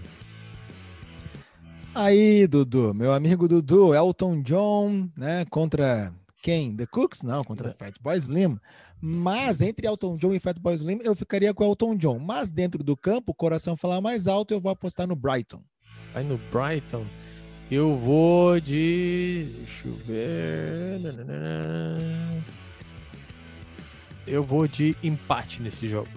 Aí, 1.95 2.45
Dudu, 2.45 2.93
meu 2.93 3.11
amigo 3.13 3.47
Dudu, 3.47 3.95
Elton 3.95 4.41
John, 4.41 5.09
né? 5.18 5.45
Contra 5.49 6.13
quem? 6.48 6.74
The 6.74 6.86
Cooks? 6.86 7.24
Não, 7.24 7.43
contra 7.43 7.76
é. 7.78 7.91
Boy 8.02 8.18
Slim. 8.18 8.58
Mas 9.02 9.60
entre 9.60 9.86
Elton 9.86 10.16
John 10.16 10.34
e 10.34 10.39
Boy 10.62 10.76
Slim, 10.76 11.00
eu 11.04 11.14
ficaria 11.14 11.54
com 11.54 11.66
Elton 11.66 11.93
John. 11.98 12.20
Mas 12.20 12.50
dentro 12.50 12.82
do 12.86 12.95
campo, 12.95 13.34
o 13.34 13.36
coração 13.36 13.76
falar 13.76 14.00
mais 14.00 14.30
alto, 14.30 14.54
eu 14.54 14.62
vou 14.62 14.72
apostar 14.72 15.06
no 15.06 15.14
Brighton. 15.14 15.62
Vai 16.14 16.24
no 16.24 16.39
Brighton. 16.50 17.06
Eu 17.70 17.98
vou 17.98 18.62
de. 18.62 19.45
Deixa 19.58 19.89
eu 19.89 19.93
ver. 19.95 21.02
Eu 24.26 24.41
vou 24.41 24.70
de 24.70 24.95
empate 25.04 25.62
nesse 25.62 25.89
jogo. 25.89 26.08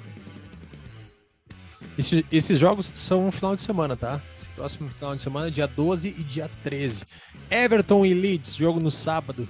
Esses, 1.98 2.24
esses 2.30 2.56
jogos 2.56 2.86
são 2.86 3.26
um 3.26 3.32
final 3.32 3.56
de 3.56 3.62
semana, 3.62 3.96
tá? 3.96 4.20
Esse 4.36 4.48
próximo 4.50 4.88
final 4.90 5.16
de 5.16 5.22
semana, 5.22 5.50
dia 5.50 5.66
12 5.66 6.14
e 6.16 6.22
dia 6.22 6.48
13. 6.62 7.02
Everton 7.50 8.06
e 8.06 8.14
Leeds, 8.14 8.54
jogo 8.54 8.78
no 8.78 8.92
sábado. 8.92 9.48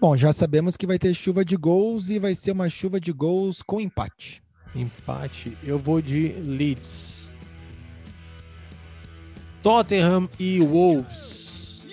Bom, 0.00 0.16
já 0.16 0.32
sabemos 0.32 0.78
que 0.78 0.86
vai 0.86 0.98
ter 0.98 1.12
chuva 1.12 1.44
de 1.44 1.58
gols 1.58 2.08
e 2.08 2.18
vai 2.18 2.34
ser 2.34 2.52
uma 2.52 2.70
chuva 2.70 2.98
de 2.98 3.12
gols 3.12 3.60
com 3.60 3.78
empate. 3.78 4.42
Empate, 4.74 5.54
eu 5.62 5.78
vou 5.78 6.00
de 6.00 6.28
Leeds. 6.40 7.28
Tottenham 9.62 10.26
e 10.38 10.58
Wolves. 10.60 11.84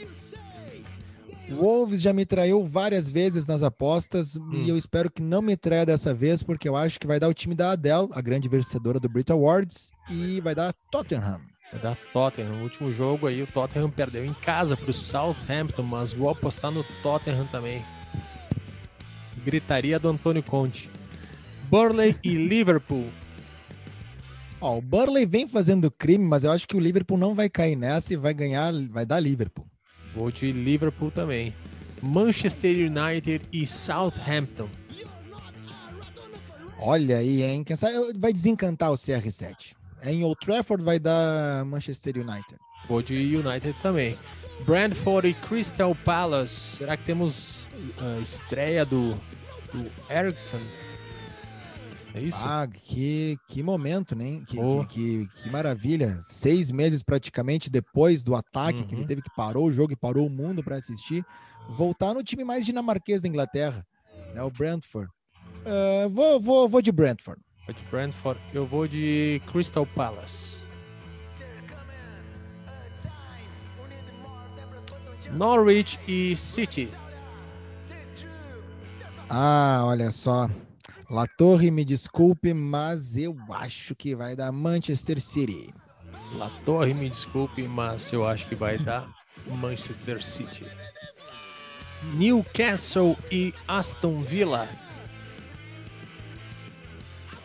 Wolves 1.50 2.02
já 2.02 2.14
me 2.14 2.26
traiu 2.26 2.64
várias 2.64 3.10
vezes 3.10 3.46
nas 3.46 3.62
apostas 3.62 4.38
hum. 4.38 4.52
e 4.54 4.70
eu 4.70 4.78
espero 4.78 5.12
que 5.12 5.22
não 5.22 5.42
me 5.42 5.58
traia 5.58 5.86
dessa 5.86 6.14
vez, 6.14 6.42
porque 6.42 6.70
eu 6.70 6.78
acho 6.78 6.98
que 7.02 7.08
vai 7.08 7.20
dar 7.20 7.28
o 7.28 7.34
time 7.34 7.56
da 7.56 7.72
Adele, 7.72 8.08
a 8.12 8.22
grande 8.22 8.48
vencedora 8.48 9.02
do 9.02 9.10
Brit 9.10 9.34
Awards, 9.34 9.92
e 10.10 10.40
vai 10.40 10.56
dar 10.56 10.74
Tottenham. 10.90 11.42
Vai 11.74 11.82
dar 11.82 11.98
Tottenham. 12.14 12.56
No 12.56 12.64
último 12.64 12.94
jogo 12.94 13.28
aí, 13.28 13.42
o 13.42 13.48
Tottenham 13.48 13.90
perdeu 13.90 14.26
em 14.26 14.34
casa 14.34 14.78
para 14.78 14.92
o 14.92 14.94
Southampton, 14.94 15.84
mas 15.84 16.14
vou 16.14 16.30
apostar 16.30 16.72
no 16.72 16.86
Tottenham 17.04 17.46
também. 17.48 17.84
Gritaria 19.48 19.98
do 19.98 20.10
Antônio 20.10 20.44
Conte. 20.44 20.90
Burley 21.70 22.18
e 22.22 22.32
Liverpool. 22.36 23.08
Ó, 24.60 24.78
o 24.78 24.82
Burley 24.82 25.26
vem 25.26 25.48
fazendo 25.48 25.90
crime, 25.90 26.26
mas 26.26 26.44
eu 26.44 26.52
acho 26.52 26.68
que 26.68 26.76
o 26.76 26.80
Liverpool 26.82 27.18
não 27.18 27.34
vai 27.34 27.48
cair 27.48 27.78
nessa 27.78 28.14
e 28.14 28.18
vai 28.18 28.34
ganhar, 28.34 28.74
vai 28.90 29.06
dar 29.06 29.22
Liverpool. 29.22 29.66
Vou 30.14 30.30
de 30.30 30.52
Liverpool 30.52 31.12
também. 31.12 31.56
Manchester 32.02 32.76
United 32.76 33.48
e 33.54 33.66
Southampton. 33.66 34.68
Olha 36.78 37.20
aí, 37.20 37.42
hein? 37.42 37.64
Quem 37.64 37.78
sabe 37.78 37.96
vai 38.18 38.34
desencantar 38.34 38.92
o 38.92 38.96
CR7. 38.96 39.76
É 40.02 40.12
em 40.12 40.26
Old 40.26 40.42
Trafford 40.42 40.84
vai 40.84 41.00
dar 41.00 41.64
Manchester 41.64 42.18
United. 42.18 42.58
Vou 42.90 43.02
de 43.02 43.16
United 43.16 43.74
também. 43.82 44.18
Brentford 44.66 45.30
e 45.30 45.34
Crystal 45.34 45.96
Palace. 46.04 46.78
Será 46.78 46.98
que 46.98 47.06
temos 47.06 47.66
a 48.00 48.20
estreia 48.20 48.86
do, 48.86 49.16
do 49.72 49.92
Ericsson? 50.12 50.60
É 52.14 52.22
isso? 52.22 52.40
Ah, 52.44 52.68
que, 52.68 53.38
que 53.48 53.62
momento, 53.62 54.16
né? 54.16 54.42
Que, 54.48 54.58
oh. 54.60 54.84
que, 54.86 55.28
que, 55.28 55.44
que, 55.44 55.50
maravilha. 55.52 56.20
Seis 56.24 56.72
meses 56.72 57.04
praticamente 57.04 57.70
depois 57.70 58.24
do 58.24 58.36
ataque, 58.36 58.80
uhum. 58.80 58.88
que 58.88 58.96
ele 58.96 59.02
uhum. 59.02 59.08
teve 59.08 59.22
que 59.22 59.30
parou 59.36 59.66
o 59.66 59.72
jogo 59.72 59.94
e 59.94 59.96
parou 59.96 60.26
o 60.26 60.30
mundo 60.30 60.64
para 60.64 60.78
assistir, 60.78 61.24
voltar 61.70 62.14
no 62.14 62.24
time 62.24 62.44
mais 62.44 62.66
dinamarquês 62.66 63.22
da 63.22 63.28
Inglaterra, 63.28 63.86
né? 64.34 64.42
o 64.42 64.50
Brentford. 64.50 65.10
Uh, 65.66 66.10
vou, 66.10 66.40
vou, 66.40 66.68
vou 66.68 66.82
de 66.82 66.92
Brentford. 66.92 67.40
Vou 67.68 67.76
de 67.76 67.84
Brentford. 67.92 68.40
Eu 68.54 68.66
vou 68.66 68.88
de 68.88 69.42
Crystal 69.52 69.86
Palace. 69.86 70.66
Norwich 75.34 76.00
e 76.08 76.36
City. 76.36 76.90
Ah, 79.30 79.82
olha 79.86 80.10
só. 80.12 80.50
La 81.10 81.26
Torre, 81.26 81.72
me 81.72 81.86
desculpe, 81.86 82.54
mas 82.54 83.16
eu 83.18 83.36
acho 83.50 83.96
que 83.96 84.16
vai 84.16 84.36
dar 84.36 84.52
Manchester 84.52 85.22
City. 85.22 85.74
La 86.34 86.50
Torre, 86.66 86.94
me 86.94 87.10
desculpe, 87.10 87.64
mas 87.64 88.12
eu 88.12 88.28
acho 88.28 88.48
que 88.48 88.56
vai 88.56 88.78
dar 88.78 89.10
Manchester 89.48 90.24
City. 90.24 90.66
Newcastle 92.16 93.18
e 93.32 93.54
Aston 93.68 94.22
Villa. 94.22 94.68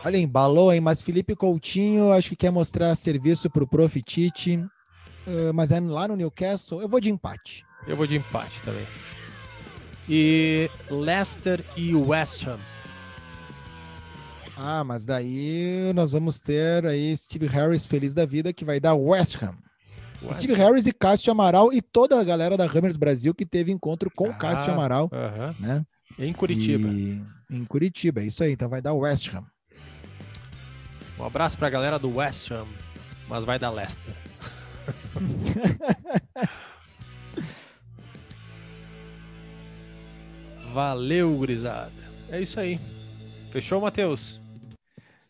Olha, 0.05 0.19
embalou, 0.19 0.73
hein? 0.73 0.81
Mas 0.81 1.01
Felipe 1.01 1.37
Coutinho 1.37 2.13
acho 2.13 2.31
que 2.31 2.37
quer 2.37 2.51
mostrar 2.51 2.95
serviço 2.97 3.49
para 3.49 3.63
o 3.63 3.69
Profitite. 3.69 4.57
Uh, 5.27 5.55
mas 5.55 5.71
é 5.71 5.79
lá 5.79 6.09
no 6.09 6.17
Newcastle. 6.17 6.81
Eu 6.81 6.89
vou 6.89 7.01
de 7.01 7.11
empate. 7.11 7.65
Eu 7.87 7.97
vou 7.97 8.07
de 8.07 8.17
empate 8.17 8.61
também. 8.63 8.85
E 10.09 10.71
Leicester 10.91 11.65
e 11.77 11.95
West 11.95 12.47
Ham. 12.47 12.59
Ah, 14.57 14.85
mas 14.85 15.07
daí 15.07 15.93
nós 15.95 16.13
vamos 16.13 16.41
ter 16.41 16.87
aí 16.87 17.17
Steve 17.17 17.47
Harris 17.47 17.87
feliz 17.87 18.13
da 18.15 18.27
vida 18.27 18.53
que 18.53 18.65
vai 18.65 18.79
dar 18.79 18.95
West 18.95 19.43
Ham. 19.43 19.57
West 20.23 20.39
Steve 20.39 20.55
Ham. 20.55 20.57
Harris 20.57 20.87
e 20.87 20.93
Cássio 20.93 21.33
Amaral 21.33 21.73
e 21.73 21.81
toda 21.81 22.21
a 22.21 22.25
galera 22.25 22.57
da 22.57 22.65
Hammers 22.65 22.97
Brasil 22.97 23.35
que 23.35 23.47
teve 23.47 23.73
encontro 23.73 24.11
com 24.15 24.31
ah, 24.31 24.35
Cássio 24.35 24.73
Amaral, 24.73 25.07
uh 25.07 25.11
-huh. 25.11 25.55
né? 25.61 25.87
Em 26.19 26.33
Curitiba. 26.33 26.89
E... 26.89 27.23
Em 27.51 27.65
Curitiba, 27.65 28.21
é 28.21 28.25
isso 28.25 28.45
aí. 28.45 28.53
Então 28.53 28.69
vai 28.69 28.83
dar 28.83 28.93
West 28.93 29.33
Ham. 29.35 29.45
Um 31.19 31.25
abraço 31.25 31.57
pra 31.57 31.71
galera 31.71 31.99
do 31.99 32.17
West 32.17 32.51
Ham, 32.51 32.67
mas 33.29 33.45
vai 33.45 33.59
dar 33.59 33.71
Leicester. 33.71 34.15
Valeu, 40.73 41.35
gurizada. 41.37 41.93
É 42.31 42.41
isso 42.41 42.59
aí. 42.59 42.81
Fechou, 43.51 43.81
Matheus? 43.81 44.41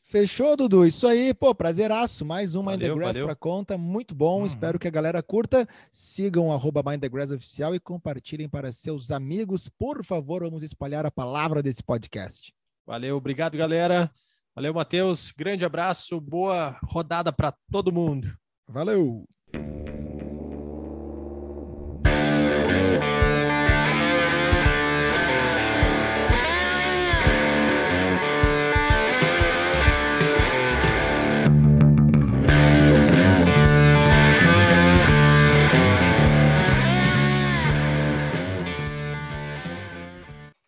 Fechou, 0.04 0.56
Dudu. 0.56 0.86
Isso 0.86 1.06
aí, 1.06 1.34
pô, 1.34 1.52
prazeraço. 1.52 2.24
Mais 2.24 2.54
um 2.54 2.62
Mind 2.62 2.80
the 2.80 2.94
Grass 2.94 3.16
para 3.16 3.34
conta. 3.34 3.76
Muito 3.76 4.14
bom. 4.14 4.40
Uhum. 4.40 4.46
Espero 4.46 4.78
que 4.78 4.86
a 4.86 4.90
galera 4.90 5.20
curta. 5.20 5.66
Sigam 5.90 6.52
arroba 6.52 6.82
Mind 6.88 7.00
the 7.00 7.08
Grass 7.08 7.30
oficial 7.32 7.74
e 7.74 7.80
compartilhem 7.80 8.48
para 8.48 8.70
seus 8.70 9.10
amigos. 9.10 9.68
Por 9.68 10.04
favor, 10.04 10.42
vamos 10.44 10.62
espalhar 10.62 11.04
a 11.04 11.10
palavra 11.10 11.60
desse 11.60 11.82
podcast. 11.82 12.52
Valeu, 12.86 13.16
obrigado, 13.16 13.56
galera. 13.56 14.10
Valeu, 14.54 14.72
Matheus. 14.74 15.32
Grande 15.36 15.64
abraço. 15.64 16.20
Boa 16.20 16.78
rodada 16.84 17.32
para 17.32 17.52
todo 17.70 17.90
mundo. 17.90 18.32
Valeu. 18.68 19.24